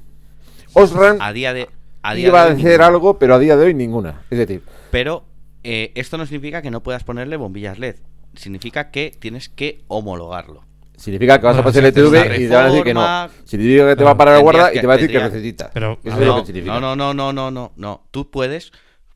[0.75, 1.69] Osran A día de.
[2.03, 2.87] A día iba a de hoy, hacer ninguna.
[2.87, 4.23] algo, pero a día de hoy ninguna.
[4.31, 5.25] Es decir, Pero
[5.65, 7.97] eh, esto no significa que no puedas ponerle bombillas LED.
[8.35, 10.65] Significa que tienes que homologarlo.
[10.97, 13.29] Significa que vas a pasar el TV una y te van a decir que no.
[13.45, 15.19] Significa que te va a parar el guarda y que- te va a decir que
[15.19, 15.71] tendrías- necesita.
[15.75, 16.81] Pero, Eso a es lo que No, significa.
[16.81, 18.07] no, no, no, no, no, no, no.
[18.11, 18.73] Tú puedes,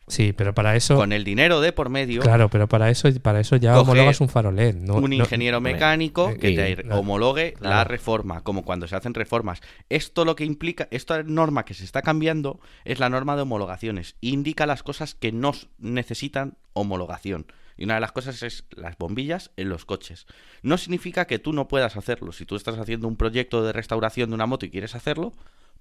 [0.08, 0.94] Sí, pero para eso.
[0.94, 4.28] con el dinero de por medio, Claro, pero para eso, para eso ya homologas un
[4.28, 4.76] faro LED.
[4.76, 9.14] No, un no- ingeniero mecánico eh, que te homologue la reforma, como cuando se hacen
[9.14, 9.60] reformas.
[9.88, 14.14] Esto lo que implica, esta norma que se está cambiando es la norma de homologaciones.
[14.20, 17.46] Indica las cosas que no necesitan homologación.
[17.76, 20.26] Y una de las cosas es las bombillas en los coches.
[20.62, 22.32] No significa que tú no puedas hacerlo.
[22.32, 25.32] Si tú estás haciendo un proyecto de restauración de una moto y quieres hacerlo,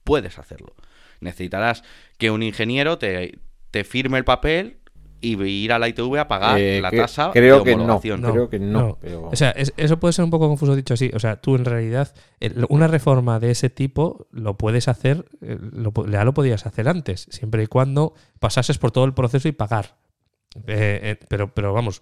[0.03, 0.75] puedes hacerlo.
[1.21, 1.83] Necesitarás
[2.17, 3.39] que un ingeniero te,
[3.75, 4.77] te firme el papel
[5.19, 7.83] y ir a la ITV a pagar Eh, la tasa creo de que no.
[7.83, 8.21] homologación.
[8.21, 11.11] Creo que no, pero- O sea, es- eso puede ser un poco confuso dicho así.
[11.13, 15.57] O sea, tú en realidad, el- una reforma de ese tipo lo puedes hacer, eh,
[15.59, 19.51] lo, ya lo podías hacer antes, siempre y cuando pasases por todo el proceso y
[19.51, 19.97] pagar.
[20.67, 22.01] Eh, eh, pero, pero vamos,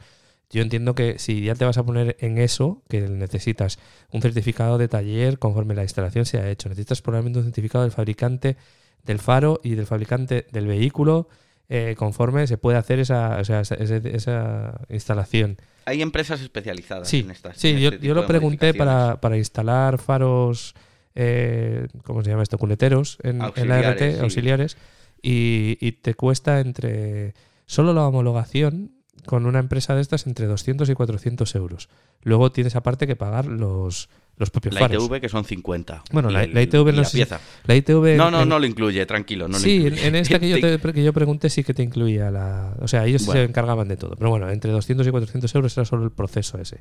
[0.52, 3.80] yo entiendo que si ya te vas a poner en eso, que necesitas
[4.12, 7.92] un certificado de taller conforme la instalación se ha hecho, necesitas probablemente un certificado del
[7.92, 8.58] fabricante
[9.04, 11.30] del faro y del fabricante del vehículo.
[11.70, 15.58] Eh, conforme se puede hacer esa, o sea, esa, esa instalación.
[15.86, 17.58] Hay empresas especializadas Sí, en estas.
[17.58, 20.76] sí en yo, este yo lo pregunté para, para instalar faros,
[21.16, 22.58] eh, ¿cómo se llama esto?
[22.58, 24.20] Cuneteros en, en la RT, sí.
[24.22, 24.78] auxiliares,
[25.22, 27.34] y, y te cuesta entre,
[27.66, 28.93] solo la homologación
[29.26, 31.90] con una empresa de estas entre 200 y 400 euros.
[32.24, 35.04] Luego tienes aparte que pagar los, los propios La faros.
[35.06, 36.04] ITV que son 50.
[36.12, 37.40] Bueno, la- el- la ITV no la sé si- pieza.
[37.66, 38.16] La ITV...
[38.18, 39.48] No, no, en- no lo incluye, tranquilo.
[39.48, 40.08] No sí, en, incluye.
[40.08, 42.74] en esta que yo, Te- que yo pregunté sí que te incluía la...
[42.82, 43.42] O sea, ellos Bueno.
[43.42, 44.16] se encargaban de todo.
[44.16, 46.78] Pero bueno, entre 200 y 400 euros era solo el proceso ese.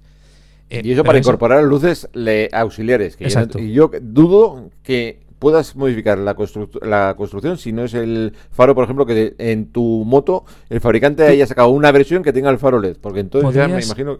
[0.70, 3.16] Eh, Y eso pero para incorporar luces le- auxiliares.
[3.16, 3.59] que yo no- Exacto.
[3.59, 8.76] y yo dudo que puedas modificar la, constru- la construcción si no es el faro,
[8.76, 12.59] por ejemplo, que en tu moto el fabricante haya sacado una versión que tenga el
[12.59, 12.99] faro LED.
[13.01, 14.18] Porque entonces ya me imagino.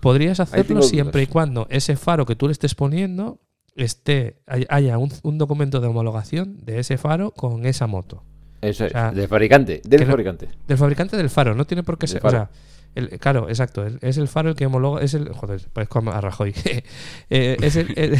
[0.00, 3.40] Podrías hacerlo siempre y cuando ese faro que tú le estés poniendo
[3.74, 8.22] esté hay- haya un, un documento de homologación de ese faro con esa moto.
[8.60, 9.80] Eso es, O sea, del fabricante.
[9.84, 10.48] Del no- fabricante.
[10.68, 12.18] Del fabricante del faro, no tiene por qué ser.
[12.18, 12.36] O faro.
[12.38, 12.50] sea,
[12.94, 13.84] el- claro, exacto.
[14.00, 15.02] es el faro el que homologa.
[15.02, 15.28] Es el.
[15.32, 16.54] Joder, parezco a Rajoy.
[17.30, 18.18] Eh, es el, el-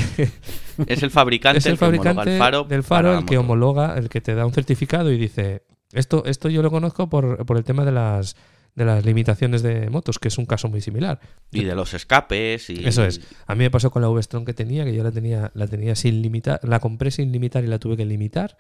[0.87, 4.20] Es el fabricante, es el fabricante el faro del faro el que homologa, el que
[4.20, 5.62] te da un certificado y dice.
[5.93, 8.35] Esto, esto yo lo conozco por, por el tema de las,
[8.75, 11.20] de las limitaciones de motos, que es un caso muy similar.
[11.51, 12.87] Y de los escapes y...
[12.87, 13.20] Eso es.
[13.47, 15.95] A mí me pasó con la V-Strom que tenía, que yo la tenía, la tenía
[15.95, 18.57] sin limitar, la compré sin limitar y la tuve que limitar.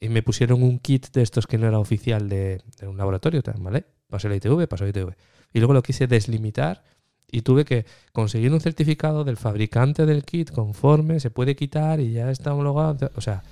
[0.00, 3.40] Y me pusieron un kit de estos que no era oficial de, de un laboratorio,
[3.60, 3.84] ¿vale?
[4.10, 5.14] Pasé la ITV, pasó la ITV.
[5.54, 6.82] Y luego lo quise deslimitar
[7.30, 12.12] y tuve que conseguir un certificado del fabricante del kit conforme se puede quitar y
[12.12, 13.10] ya está homologado.
[13.16, 13.42] O sea,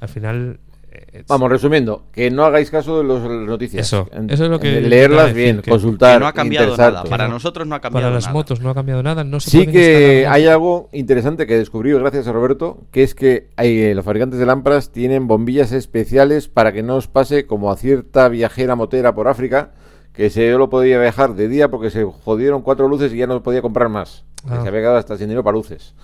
[0.00, 0.58] al final.
[0.94, 3.86] eh, Vamos, resumiendo, que no hagáis caso de los- las noticias.
[3.86, 6.16] Eso, eso es lo que leerlas decir, bien, que- consultar.
[6.16, 7.04] Que no ha cambiado nada.
[7.04, 7.34] Para no.
[7.34, 8.34] nosotros no ha cambiado para las nada.
[8.34, 9.24] motos no ha cambiado nada.
[9.24, 13.48] No se Sí que hay algo interesante que descubrí gracias a Roberto, que es que
[13.56, 17.70] hay, eh, los fabricantes de lámparas tienen bombillas especiales para que no os pase como
[17.72, 19.70] a cierta viajera motera por África,
[20.12, 23.42] que se lo podía viajar de día porque se jodieron cuatro luces y ya no
[23.42, 24.24] podía comprar más.
[24.46, 24.62] Que Ah.
[24.62, 25.94] Se había quedado hasta sin dinero para luces.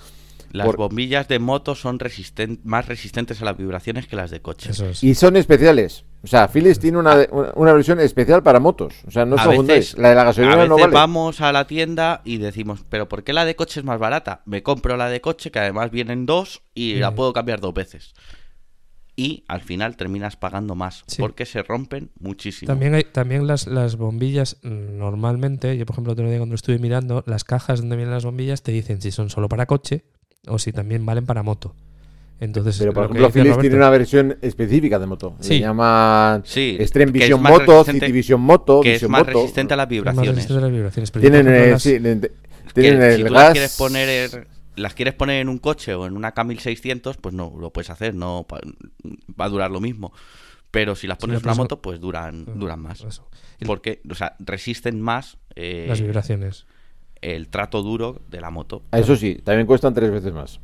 [0.50, 4.40] Las Por- bombillas de moto son resisten- más resistentes a las vibraciones que las de
[4.40, 4.70] coche.
[4.70, 5.04] Eso es.
[5.04, 6.04] Y son especiales.
[6.24, 8.94] O sea, Philips tiene una, una, una versión especial para motos.
[9.06, 9.92] O sea, no os a confundáis.
[9.92, 10.92] veces, La de la a gasolina veces no vale.
[10.94, 14.40] vamos a la tienda y decimos, pero ¿por qué la de coche es más barata?
[14.46, 18.14] Me compro la de coche, que además vienen dos y la puedo cambiar dos veces.
[19.20, 21.16] Y al final terminas pagando más, Sí.
[21.20, 22.68] porque se rompen muchísimo.
[22.68, 26.78] También hay, también las, las bombillas, mm, normalmente, yo por ejemplo, otro día cuando estuve
[26.78, 30.04] mirando, las cajas donde vienen las bombillas te dicen si son solo para coche
[30.46, 31.74] o si también valen para moto.
[32.38, 35.34] Entonces, Pero por ejemplo, Philips Roberto- tiene una versión específica de moto.
[35.40, 35.54] Sí.
[35.54, 39.32] Le llaman Sí, Extreme Vision Moto, City Vision Moto, que es más Moto.
[39.40, 40.34] resistente a las es más vibraciones.
[40.36, 41.10] resistente a las vibraciones.
[41.10, 43.50] pero yo, Tienen, eh, las- sí, tienen si el gas.
[43.52, 44.46] quieres poner
[44.78, 48.14] las quieres poner en un coche o en una K1600 pues no lo puedes hacer
[48.14, 48.60] no pa-
[49.38, 50.12] va a durar lo mismo
[50.70, 53.28] pero si las Sí, pones en una moto pues duran duran más eso.
[53.66, 56.66] Porque o sea resisten más eh, las vibraciones.
[57.20, 60.60] el trato duro de la moto Eso sí, también cuestan tres veces más.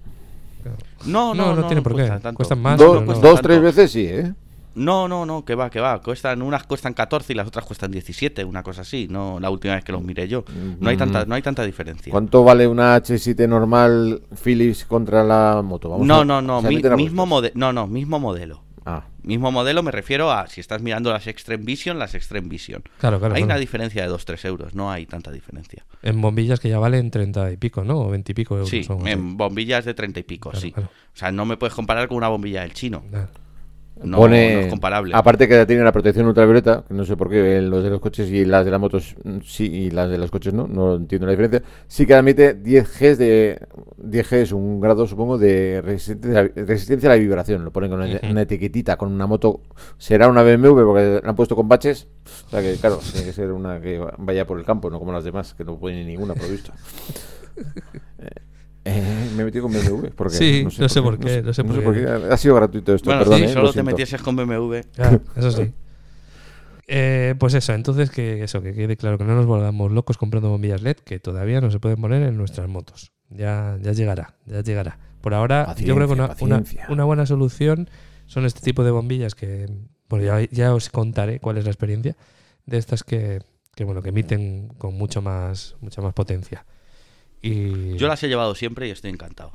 [1.07, 1.99] no No, no no tiene por qué.
[1.99, 2.37] cuestan tanto.
[2.37, 4.33] Cuestan más, No, dos, no no, tres veces sí, ¿eh?
[4.75, 7.91] No no no que va que va cuestan unas cuestan 14 y las otras cuestan
[7.91, 10.45] 17 una cosa así no la última vez que los miré yo
[10.81, 15.63] no hay tanta no hay tanta diferencia ¿Cuánto vale una H7 normal Philips contra la
[15.63, 15.91] moto?
[15.91, 19.83] Vamos no a- no no mi- mismo modelo no no mismo modelo Ah, Mismo modelo
[19.83, 22.83] me refiero a si estás mirando las Extreme Vision, las Extreme Vision.
[22.99, 23.35] Claro, claro.
[23.35, 23.55] hay claro.
[23.55, 25.87] una diferencia de 2-3 euros, no hay tanta diferencia.
[26.03, 28.01] En bombillas que ya valen 30 y pico, ¿no?
[28.01, 28.69] O 20 y pico euros.
[28.69, 28.93] Sí, así.
[29.11, 30.71] en bombillas de 30 y pico, Claro, sí.
[30.73, 30.91] claro.
[30.91, 33.03] O sea, no me puedes comparar con una bombilla del chino.
[34.03, 35.15] No, Pone- no es comparable.
[35.15, 38.29] Aparte que tiene la protección ultravioleta, que no sé por qué los de los coches
[38.29, 41.27] y las de las motos mm, sí y las de los coches no, no entiendo
[41.27, 41.63] la diferencia.
[41.87, 43.67] Sí que admite 10 Gs de
[43.99, 47.65] 10 G es un grado supongo de resistencia, resistencia a la vibración.
[47.65, 49.61] Lo ponen con una, etiquetita con una moto
[49.97, 52.09] será una BMW porque la han puesto con baches.
[52.47, 55.13] O sea que claro, tiene que ser una que vaya por el campo, no como
[55.13, 56.73] las demás que no pueden ninguna por visto.
[58.85, 60.09] Eh, me he metido con BMW.
[60.17, 62.07] Porque, Sí, no sé por qué, no sé por qué.
[62.07, 63.39] Ha sido gratuito esto, bueno, perdón.
[63.39, 63.91] si eh, lo solo te siento.
[63.91, 64.77] metieses con BMW.
[64.97, 65.73] Ya, eso sí.
[66.87, 70.51] Eh, pues eso, entonces que eso, que quede claro que no nos volvamos locos comprando
[70.51, 73.13] bombillas LED que todavía no se pueden poner en nuestras motos.
[73.31, 74.99] Ya, ya llegará, ya llegará.
[75.23, 77.89] Por ahora, yo creo que una buena solución
[78.27, 79.67] son este tipo de bombillas que,
[80.11, 82.17] bueno, ya, ya os contaré cuál es la experiencia
[82.67, 83.41] de estas que,
[83.75, 86.67] que bueno, que emiten con mucho más, mucha más potencia.
[87.49, 89.53] Y Yo las he llevado siempre y estoy encantado,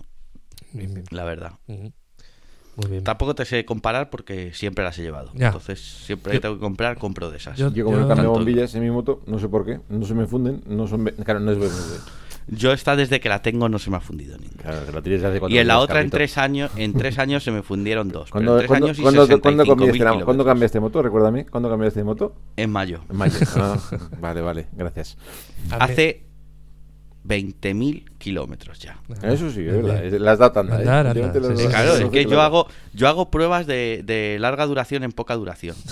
[0.74, 1.06] Bien, bien.
[1.12, 1.54] la verdad.
[1.68, 3.04] Muy bien.
[3.04, 5.32] Tampoco te sé comparar porque siempre las he llevado.
[5.34, 5.48] Ya.
[5.48, 7.58] Entonces, siempre Yo- que tengo que comprar, compro de esas.
[7.58, 9.82] Yo- Yo como no Yo- cambio Tanto- bombillas en mi moto, no sé por qué,
[9.90, 12.00] no se me funden, no son, claro, no es BMW.
[12.52, 14.64] Yo esta desde que la tengo no se me ha fundido ninguna.
[14.64, 17.20] Claro, que la tienes hace cuatro Y en la otra en tres años, en tres
[17.20, 18.32] años se me fundieron dos.
[18.32, 21.02] ¿Cuándo, pero en tres cuándo- años y cuándo- cuándo 65.000 cambiaste, la- ¿cuándo cambiaste moto?
[21.04, 22.36] Recuérdame, ¿cuándo cambiaste de moto?
[22.56, 23.02] En mayo.
[23.10, 23.34] En mayo.
[23.56, 23.78] Ah,
[24.22, 25.18] vale, vale, gracias.
[25.70, 26.26] Hace
[27.26, 29.00] 20.000 kilómetros ya.
[29.24, 30.04] Eso sí, es verdad.
[30.20, 30.82] Las da tanda.
[30.82, 30.86] ¿eh?
[31.58, 35.36] Sí, claro, es que yo hago, yo hago pruebas de, de larga duración en poca
[35.36, 35.76] duración.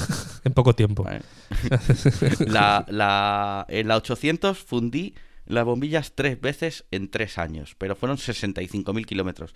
[0.44, 1.04] En poco tiempo.
[1.04, 1.22] ¿vale?
[2.48, 5.14] La, la- en la 800 fundí
[5.46, 9.54] las bombillas tres veces en tres años, pero fueron 65.000 kilómetros.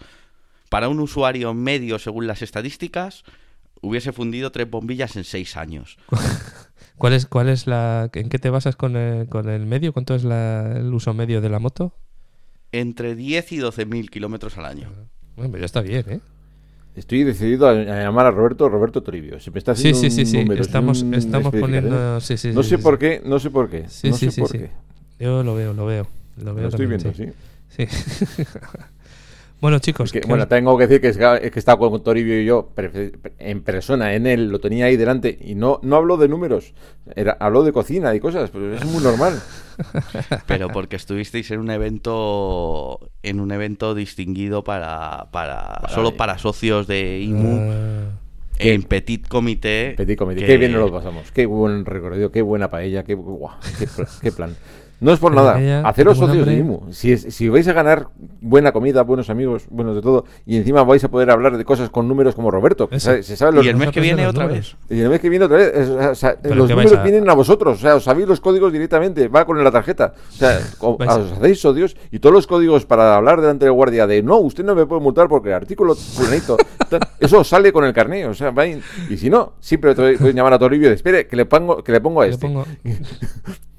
[0.69, 3.23] Para un usuario medio, según las estadísticas,
[3.81, 5.97] hubiese fundido tres bombillas en seis años.
[6.97, 9.91] ¿Cuál es, cuál es la, ¿En qué te basas con el, con el medio?
[9.93, 11.93] ¿Cuánto es la- el uso medio de la moto?
[12.71, 14.89] Entre 10 y 12.000 kilómetros al año.
[15.35, 16.19] Bueno, pues ya está bien, ¿eh?
[16.95, 19.39] Estoy decidido a, a llamar a Roberto Roberto Toribio.
[19.39, 20.37] Se me está Sí, haciendo sí, sí, un sí.
[20.37, 21.89] número, es Estamos, un estamos especificación.
[21.89, 22.19] poniendo.
[22.21, 22.99] Sí, sí, No sí, sé sí, por sí.
[22.99, 23.87] qué, no sé por qué.
[23.89, 24.57] Sí, no sí, sé sí, por sí.
[24.59, 24.71] qué.
[25.19, 26.07] Yo lo veo, lo veo.
[26.37, 27.25] Lo veo Lo estoy viendo, sí.
[27.69, 27.85] sí.
[29.61, 30.09] Bueno, chicos.
[30.09, 32.03] Es que, ¿qué bueno, os- tengo que decir que es que, es que estaba con
[32.03, 32.71] Toribio y yo
[33.37, 36.73] en persona, en él, lo tenía ahí delante y no, no habló de números,
[37.15, 39.39] era, habló de cocina y cosas, pero es muy normal.
[40.47, 46.85] Pero porque estuvisteis en un evento en un evento distinguido para, para, solo para socios
[46.87, 48.09] de IMU Ah,
[48.59, 49.95] en petit comité.
[49.97, 50.41] Petit comité.
[50.41, 53.87] que- Qué bien nos lo pasamos, qué buen recorrido, qué buena paella, qué, guau, qué,
[54.21, 54.55] qué plan.
[55.01, 55.55] No es por nada,
[55.89, 56.53] haceros socios de.
[56.57, 56.83] IMU.
[56.91, 60.83] Si, es- si vais a ganar buena comida, buenos amigos, buenos de todo, y encima
[60.83, 63.05] vais a poder hablar de cosas con números como Roberto, que Eso.
[63.07, 64.77] sabe- se sabe los Y el mes que viene otra números.
[64.87, 64.97] vez.
[64.97, 67.27] Y el mes que viene otra vez, es- o sea, ¿Pero los números a- vienen
[67.27, 70.13] a vosotros, o sea, os sabéis los códigos directamente, va con la tarjeta.
[70.29, 70.85] O sea, a-
[71.17, 74.63] os hacéis socios y todos los códigos para hablar delante del guardia de no, usted
[74.63, 76.57] no me puede multar porque el artículo fulanito,
[76.89, 78.79] tal", eso os sale con el carné, o sea, va y,
[79.09, 81.83] y si no, siempre te puedes llamar a Toribio y decir, espere, que le pongo,
[81.83, 82.47] que le pongo a le este.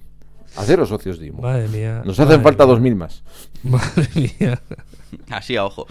[0.54, 1.42] pongo- Haceros socios de IMU.
[1.42, 2.02] Madre mía.
[2.04, 3.22] Nos hacen falta mía, dos mil más.
[3.62, 4.60] Madre mía.
[5.30, 5.86] Así a ojo.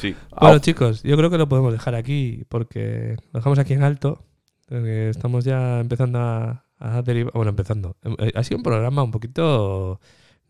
[0.00, 0.14] Sí.
[0.40, 4.24] Bueno, chicos, yo creo que lo podemos dejar aquí porque lo dejamos aquí en alto.
[4.68, 7.32] porque estamos ya empezando a, a derivar.
[7.34, 7.96] Bueno, empezando.
[8.18, 10.00] Eh, Ha sido un programa un poquito.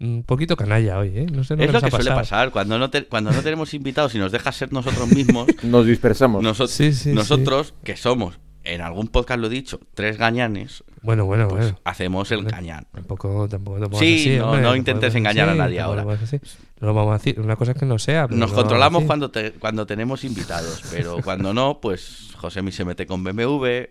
[0.01, 1.27] Un poquito canalla hoy, ¿eh?
[1.33, 2.51] No sé lo Es que lo que suele pasar.
[2.51, 6.43] Cuando no, te- cuando no tenemos invitados y nos dejas ser nosotros mismos, Nos dispersamos.
[6.43, 11.25] noso- Sí, sí, nosotros, que somos, en algún podcast lo he dicho, tres gañanes, Bueno,
[11.25, 11.79] bueno, pues bueno.
[11.85, 12.57] hacemos el Bueno.
[12.57, 12.87] cañán.
[12.93, 16.05] Tampoco, tampoco te Sí, así, no- hombre, no te intentes engañar a nadie ahora.
[16.23, 16.39] así.
[16.81, 17.41] No lo vamos a decir.
[17.41, 18.29] Una cosa es que no sea.
[18.29, 22.85] pero Nos no controlamos cuando, te- cuando tenemos invitados, pero cuando no, pues José se
[22.85, 23.89] mete con BMW.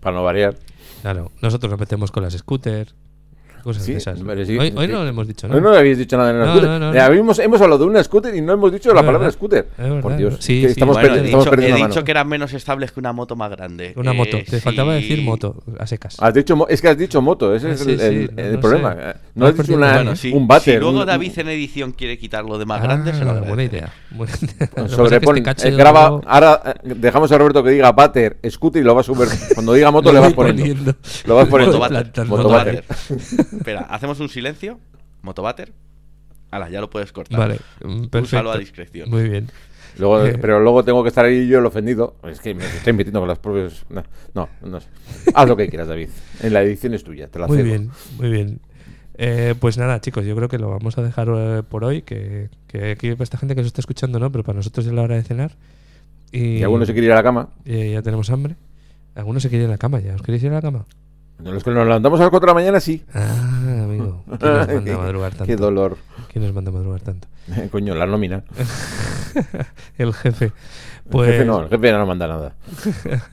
[0.00, 0.56] Para no variar.
[1.02, 2.94] Claro, nosotros nos metemos con las scooters.
[3.62, 4.18] Cosas Sí, de esas.
[4.18, 4.92] sí, hoy hoy sí.
[4.92, 5.54] no lo hemos dicho, ¿no?
[5.54, 6.68] No, no habéis dicho nada de una No, scooter.
[6.70, 7.02] no, no, Eh, no.
[7.02, 9.68] habíamos- hemos hablado de una scooter y no hemos dicho la palabra verdad, scooter.
[9.70, 10.00] es verdad.
[10.00, 12.04] Por Dios, Sí, estamos, Bueno, perdi- he estamos dicho, perdiendo he dicho mano.
[12.04, 13.92] que eran menos estables que una moto más grande.
[13.96, 14.38] Una Eh, moto.
[14.38, 14.60] Te sí.
[14.60, 16.16] faltaba decir moto, a secas.
[16.20, 18.42] Has dicho, es que has dicho moto, ese Ah, es sí, el, sí, el- no,
[18.42, 18.92] el no problema.
[18.94, 18.98] sé.
[19.00, 20.32] Eh, No has dicho perdiendo una, Bueno, sí.
[20.32, 20.74] un váter.
[20.74, 23.40] si luego un- David en edición quiere quitar lo de más Ah, grande, se lo
[23.44, 23.92] buena idea.
[25.76, 29.28] Graba, ahora eh, dejamos a Roberto que diga váter, scooter y lo vas a subir.
[29.54, 30.94] Cuando diga moto le vas poniendo.
[31.26, 31.78] Lo vas poniendo.
[31.78, 32.12] Motobater.
[32.12, 32.84] Plantando.
[33.52, 34.78] Espera, hacemos un silencio.
[35.22, 35.72] Motobater.
[36.50, 37.38] Hala, ya lo puedes cortar.
[37.38, 38.18] Vale, perfecto.
[38.20, 39.08] Úsalo a discreción.
[39.10, 39.48] Muy bien.
[39.98, 40.38] Luego, Eh.
[40.40, 42.16] pero luego tengo que estar ahí yo el ofendido.
[42.24, 43.84] Es que me estoy metiendo con las propias.
[43.90, 44.02] No,
[44.34, 44.88] no, no sé.
[45.34, 46.08] Haz lo que quieras, David.
[46.42, 47.66] En la edición es tuya, te la Muy cedo.
[47.66, 48.60] bien, muy bien.
[49.22, 52.02] Eh, pues nada, chicos, yo creo que lo vamos a dejar eh, por hoy.
[52.02, 54.32] Que, que aquí para esta gente que nos está escuchando, ¿no?
[54.32, 55.56] Pero para nosotros es la hora de cenar.
[56.32, 57.48] Y, Y alguno se quiere ir a la cama.
[57.64, 58.56] y ya tenemos hambre.
[59.14, 60.14] Algunos se quieren ir a la cama ya.
[60.14, 60.84] ¿Os queréis ir a la cama?
[61.42, 63.04] Los que nos levantamos a las 4 de la mañana, sí.
[63.14, 64.24] Ah, amigo.
[64.38, 65.46] ¿Quién nos manda a madrugar tanto?
[65.46, 65.96] Qué dolor.
[66.32, 67.28] ¿Quién nos manda a madrugar tanto?
[67.70, 68.44] Coño, la nómina.
[69.98, 70.46] El jefe.
[70.46, 70.52] El
[71.10, 72.54] Pues, jefe no, el jefe no manda nada.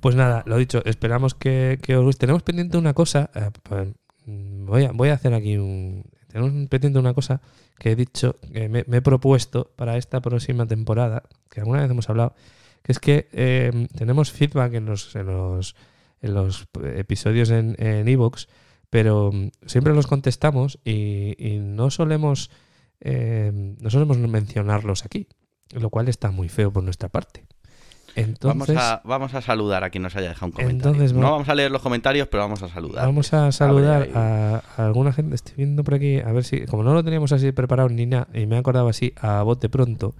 [0.00, 2.20] Pues nada, lo dicho, esperamos que, que os guste.
[2.20, 3.30] Tenemos pendiente una cosa.
[3.34, 3.88] eh, pues,
[4.26, 6.04] mm, voy, a, voy a hacer aquí un.
[6.28, 7.40] Tenemos pendiente una cosa
[7.78, 11.90] que he dicho, que me, me he propuesto para esta próxima temporada, que alguna vez
[11.90, 12.34] hemos hablado,
[12.82, 15.74] que es que eh, tenemos feedback en los, en los,
[16.22, 16.66] en los
[16.96, 18.48] episodios en en Evox,
[18.90, 22.50] pero mm, siempre los contestamos y, y no solemos
[23.00, 25.26] eh, no solemos mencionarlos aquí,
[25.72, 27.44] lo cual está muy feo por nuestra parte.
[28.16, 28.28] Vamos,
[28.70, 30.90] Entonces, a, vamos a saludar a quien nos haya dejado un comentario.
[30.90, 33.04] Entonces, no va- vamos a leer los comentarios, pero vamos a saludar.
[33.04, 35.34] Vamos a saludar a alguna gente.
[35.34, 38.26] Estoy viendo por aquí, a ver si, como no lo teníamos así preparado ni nada,
[38.32, 40.14] y me he acordado así a bote pronto,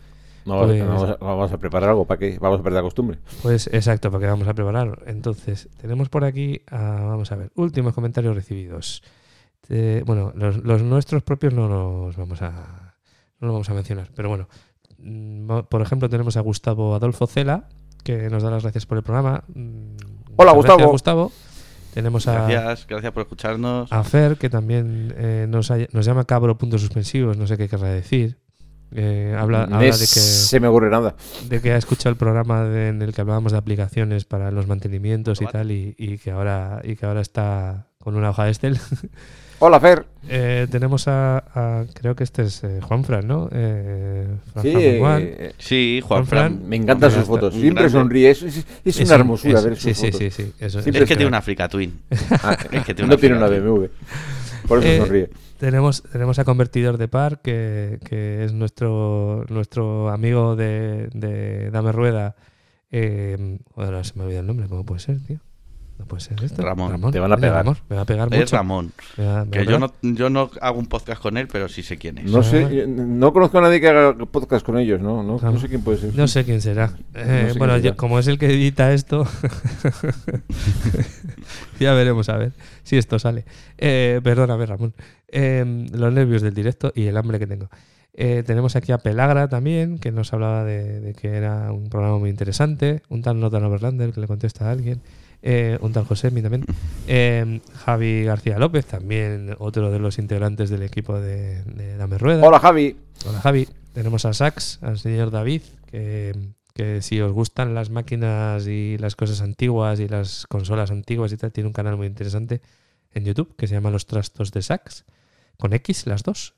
[0.46, 2.82] No, vamos- Pues- vamos, a, vamos a preparar algo para que vamos a perder la
[2.82, 3.18] costumbre.
[3.42, 5.02] pues exacto, porque vamos a preparar.
[5.06, 9.02] Entonces, tenemos por aquí, a- vamos a ver, últimos comentarios recibidos.
[9.68, 12.94] Eh, bueno, los, los nuestros propios no los vamos a,
[13.40, 14.48] no los vamos a mencionar, pero bueno,
[14.98, 17.68] mm, por ejemplo, tenemos a Gustavo Adolfo Cela,
[18.04, 19.42] que nos da las gracias por el programa.
[19.48, 19.96] Mm,
[20.36, 20.90] Hola, gracias, Gustavo.
[20.92, 21.32] Gustavo.
[21.94, 23.90] Tenemos a, Gracias, gracias por escucharnos.
[23.90, 27.88] A Fer, que también eh, nos, nos llama cabro puntos suspensivos, no sé qué querrá
[27.88, 28.36] decir.
[28.94, 31.14] Eh, habla habla de, se me ocurre nada.
[31.42, 34.50] que, de que ha escuchado el programa de- en el que hablábamos de aplicaciones para
[34.50, 38.44] los mantenimientos y tal, y, y que ahora, y que ahora está con una hoja
[38.44, 38.78] de Excel.
[39.58, 40.06] Hola, Fer.
[40.28, 43.48] Eh, tenemos a, a- creo que este es eh, Juan Fran, ¿no?
[43.52, 45.22] Eh, Fran Sí, Fran Juan.
[45.22, 46.68] eh, Sí, Juan Juan Fran.
[46.68, 47.54] me encantan sus fotos.
[47.54, 47.90] Siempre grande.
[47.96, 48.30] sonríe.
[48.30, 50.18] Es, es- es Es una un- hermosura es- ver sus sí, sí, fotos.
[50.18, 51.38] sí, sí, eso- Siempre Es que es tiene una.
[51.38, 51.96] Africa Twin.
[52.42, 53.46] Ah, Es que tiene no una tiene una.
[53.46, 53.84] BMW.
[54.66, 55.30] Por eso Eh, sonríe.
[55.58, 61.92] Tenemos, tenemos a Convertidor de Par, que, que es nuestro, nuestro amigo de, de Dame
[61.92, 62.36] Rueda.
[62.90, 65.40] Eh, ahora se me olvida el nombre, ¿cómo puede ser, tío?
[65.98, 66.62] No puede ser esto.
[66.62, 67.10] Ramón.
[67.10, 67.64] Te van a pegar.
[67.64, 68.42] Ramón, me va a pegar mucho.
[68.42, 68.92] Es Ramón.
[69.16, 71.82] Me va- me Que yo no, yo no hago un podcast con él, pero sí
[71.82, 72.30] sé quién es.
[72.30, 75.22] No sé, yo no conozco a nadie que haga podcast con ellos, ¿no?
[75.22, 76.14] No, no sé quién puede ser.
[76.14, 76.92] No sé quién será.
[77.14, 77.96] Eh, No sé bueno, quién yo- será.
[77.96, 79.26] como es el que edita esto,
[81.80, 82.52] ya veremos a ver
[82.82, 83.44] si esto sale.
[83.78, 84.94] Eh, perdóname, Ramón.
[85.28, 87.68] Eh, los nervios del directo y el hambre que tengo.
[88.18, 92.18] Eh, tenemos aquí a Pelagra también, que nos hablaba de, de que era un programa
[92.18, 93.02] muy interesante.
[93.08, 95.00] Un tal Notan Overlander que le contesta a alguien.
[95.48, 96.64] Eh, un tal Josemi también.
[97.08, 102.44] Eh, Javi García López, también otro de los integrantes del equipo de, de Dame Rueda.
[102.44, 102.96] Hola, Javi.
[103.24, 106.34] Hola Javi, tenemos a Sax, al señor David, que,
[106.74, 111.36] que si os gustan las máquinas y las cosas antiguas y las consolas antiguas y
[111.36, 112.60] tal, tiene un canal muy interesante
[113.12, 115.04] en YouTube que se llama Los Trastos de Sax,
[115.58, 116.54] con X las dos.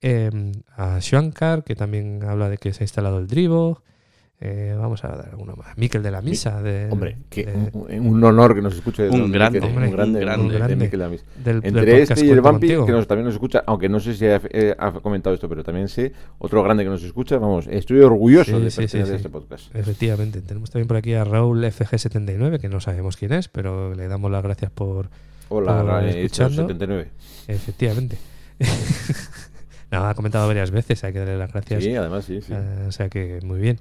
[0.00, 0.30] Eh,
[0.78, 3.82] a Shankar, que también habla de que se ha instalado el Drivo.
[4.40, 5.76] Eh, vamos a dar alguno más.
[5.76, 6.62] Miquel de la Misa.
[6.62, 9.02] De, Hombre, que de- un, un honor que nos escuche.
[9.02, 10.44] de Un don grande, Miquel, hombre, un grande, un grande.
[10.46, 11.24] un grande, Un Miquel Damis.
[11.42, 13.98] del- del Entre podcast este y el Vampi, que nos, también nos escucha, aunque no
[13.98, 17.36] sé si ha, eh, ha comentado esto, pero también sé, otro grande que nos escucha,
[17.38, 19.16] vamos, estoy orgulloso Sí, de sí, pertenecer sí, a sí.
[19.16, 19.74] este podcast.
[19.74, 20.40] Efectivamente.
[20.40, 24.30] Tenemos también por aquí a Raúl FG79, que no sabemos quién es, pero le damos
[24.30, 25.10] las gracias por,
[25.48, 26.62] Hola, Por escuchando.
[26.62, 27.08] 79.
[27.48, 28.18] Efectivamente.
[29.90, 31.82] no, ha comentado varias veces, hay que darle las gracias.
[31.82, 32.52] Sí, además, sí, sí.
[32.54, 33.78] Eh, o sea que muy bien.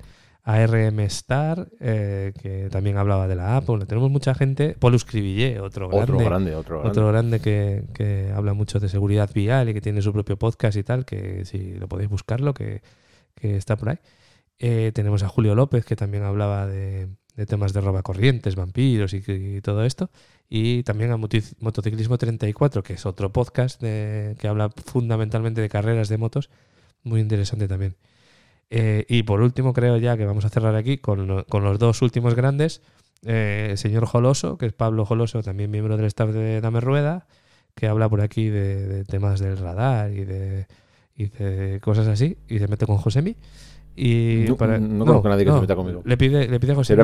[0.49, 3.85] ARM Star, eh, que también hablaba de la Apple.
[3.85, 4.75] Tenemos mucha gente.
[4.79, 6.13] Paul Scriville, otro grande.
[6.13, 6.89] otro grande, otro grande.
[6.91, 10.77] Otro grande que, que habla mucho de seguridad vial y que tiene su propio podcast
[10.77, 12.81] y tal, que si lo podéis buscarlo, que,
[13.35, 13.97] que está por ahí.
[14.59, 19.21] Eh, tenemos a Julio López, que también hablaba de, de temas de robacorrientes, vampiros y,
[19.27, 20.09] y todo esto.
[20.49, 26.07] Y también a Motociclismo 34, que es otro podcast de- que habla fundamentalmente de carreras
[26.07, 26.49] de motos.
[27.03, 27.95] Muy interesante también.
[28.69, 31.79] Eh, y por último, creo ya que vamos a cerrar aquí con, lo- con los
[31.79, 32.81] dos últimos grandes.
[33.25, 37.27] Eh, el señor Joloso, que es Pablo Joloso, también miembro del staff de Dame Rueda,
[37.75, 40.67] que habla por aquí de, de temas del radar y de,
[41.15, 43.35] y de cosas así, y se mete con Josemi.
[43.95, 46.01] Y No- para- no conozco a nadie que se meta conmigo.
[46.05, 46.97] Le pide, le pide a Josemi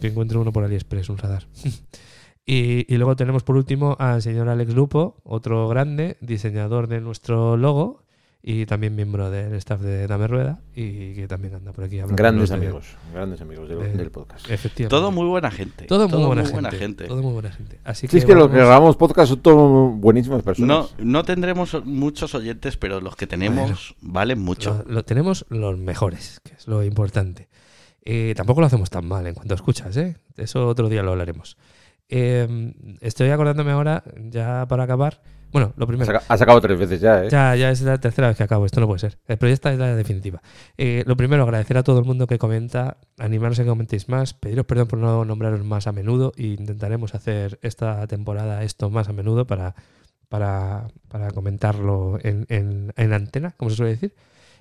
[0.00, 1.46] que encuentre uno por AliExpress, un radar.
[2.46, 7.56] y, y luego tenemos por último al señor Alex Lupo, otro grande, diseñador de nuestro
[7.56, 8.02] logo
[8.42, 12.16] y también miembro del staff de Dame Rueda y que también anda por aquí hablando.
[12.16, 14.50] Grandes amigos, grandes amigos del, de- del podcast.
[14.50, 14.88] Efectivamente.
[14.96, 15.84] Todo muy buena gente.
[15.86, 17.78] Todo muy buena, gente, Todo muy buena gente.
[17.84, 20.94] Así Si es que los que grabamos podcast son todos buenísimas personas.
[20.98, 24.84] No, no tendremos muchos oyentes, pero los que tenemos valen mucho.
[24.86, 27.48] Lo, lo tenemos los mejores, que es lo importante.
[28.02, 30.16] Eh, tampoco lo hacemos tan mal en cuanto escuchas, ¿eh?
[30.38, 31.58] Eso otro día lo hablaremos.
[32.08, 32.72] Eh,
[33.02, 35.20] estoy acordándome ahora, ya para acabar.
[35.52, 36.20] Bueno, lo primero.
[36.28, 37.28] ha sacado tres veces ya, ¿eh?
[37.30, 39.18] Ya, ya es la tercera vez que acabo, esto no puede ser.
[39.26, 40.40] Eh, Pero ya esta es la definitiva.
[40.78, 44.32] Eh, lo primero, agradecer a todo el mundo que comenta, animaros a que comentéis más,
[44.34, 49.08] pediros perdón por no nombraros más a menudo e intentaremos hacer esta temporada esto más
[49.08, 49.74] a menudo para,
[50.28, 54.14] para, para comentarlo en, en, en antena, como se suele decir.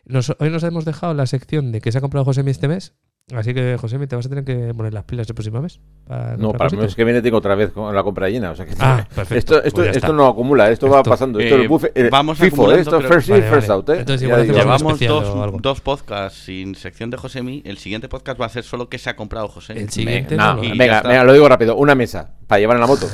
[0.05, 2.93] Nos- hoy nos hemos dejado la sección de que se ha comprado Josemi este mes,
[3.35, 5.79] así que Josemi te vas a tener que poner las pilas el próximo mes.
[6.07, 8.51] Para No, para el mes que viene tengo otra vez con la compra llena.
[8.51, 9.35] O sea que Ah, perfecto.
[9.55, 10.13] esto, esto, Pues esto está.
[10.13, 11.39] no acumula, esto, va Esto, pasando.
[11.39, 12.79] Esto eh, es buffet, eh, vamos FIFO, ¿eh?
[12.79, 13.77] esto es creo- first in, Vale, first vale.
[13.79, 13.89] out.
[13.89, 13.99] ¿eh?
[13.99, 17.61] Entonces igual Llevamos dos, dos podcasts sin sección de Josemi.
[17.65, 19.81] El siguiente podcast va a ser solo que se ha comprado Josemi.
[19.81, 21.75] El siguiente Venga, no no, venga, lo digo rápido.
[21.75, 23.07] Una mesa para llevar en la moto.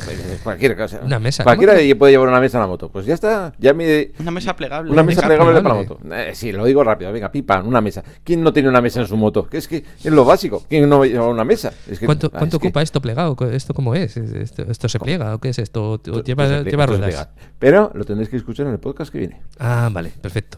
[0.44, 1.02] Cualquier cosa.
[1.04, 2.90] Una mesa, Cualquiera puede llevar una mesa en la moto.
[2.90, 3.54] Pues ya está.
[3.60, 4.12] Ya me.
[4.20, 4.92] Una mesa plegable.
[4.92, 6.00] Una mesa plegable para la moto.
[6.12, 7.12] Eh, sí, lo digo rápido.
[7.12, 8.04] Venga, pipa, una mesa.
[8.24, 9.48] ¿Quién no tiene una mesa en su moto?
[9.48, 10.64] Que es que es lo básico.
[10.70, 11.74] ¿Quién no lleva una mesa?
[11.90, 13.36] Es que- ¿Cuánto, ah, cuánto es que- ocupa esto plegado?
[13.52, 14.18] ¿Esto cómo es?
[14.18, 15.94] ¿Esto, esto se pliega o qué es esto?
[15.94, 17.30] ¿O lleva, ruedas?
[17.60, 19.42] Pero lo tendréis que escuchar en el podcast que viene.
[19.60, 20.58] Ah, vale, perfecto.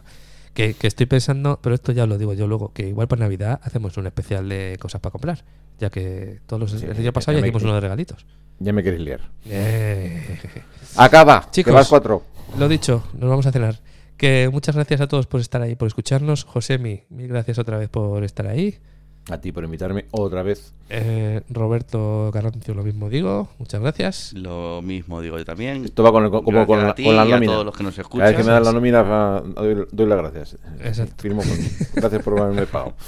[0.54, 3.60] Que, que estoy pensando, pero esto ya lo digo yo luego, que igual para Navidad
[3.62, 5.44] hacemos un especial de cosas para comprar,
[5.78, 8.26] ya que todos los, Sí, el año pasado ya ya hicimos unos regalitos.
[8.58, 9.20] Ya me queréis liar.
[9.46, 10.26] Eh,
[10.96, 11.48] Acaba.
[11.52, 11.70] Chicos.
[11.70, 12.24] Que vas cuatro.
[12.58, 13.78] Lo dicho, nos vamos a cenar.
[14.16, 16.42] Que muchas gracias a todos por estar ahí, por escucharnos.
[16.42, 18.78] Josemi, mil gracias otra vez por estar ahí.
[19.30, 20.72] A ti por invitarme otra vez.
[20.88, 23.48] Eh, Roberto Carrancio, lo mismo digo.
[23.58, 24.32] Muchas gracias.
[24.32, 25.84] Lo mismo digo yo también.
[25.84, 27.82] Esto va con, el- como con, a la, ti con la a todos los que
[27.82, 28.26] nos Cada escuchan.
[28.28, 30.56] vez que me dan la nómina, ah, doy, doy las gracias.
[30.80, 31.14] Exacto.
[31.18, 31.58] Firmo con-
[31.94, 32.94] gracias por haberme pagado.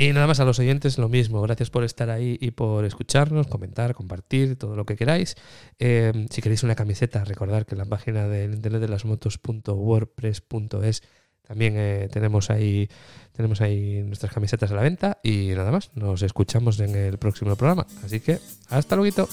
[0.00, 1.42] Y nada más a los oyentes lo mismo.
[1.42, 5.34] Gracias por estar ahí y por escucharnos, comentar, compartir, todo lo que queráis.
[5.80, 11.02] Eh, si queréis una camiseta, recordad que en la página del internet de las motos.wordpress.es
[11.48, 12.88] también eh, tenemos ahí
[13.32, 15.90] tenemos ahí nuestras camisetas a la venta y nada más.
[15.94, 17.86] Nos escuchamos en el próximo programa.
[18.04, 18.38] Así que
[18.68, 19.28] hasta luego.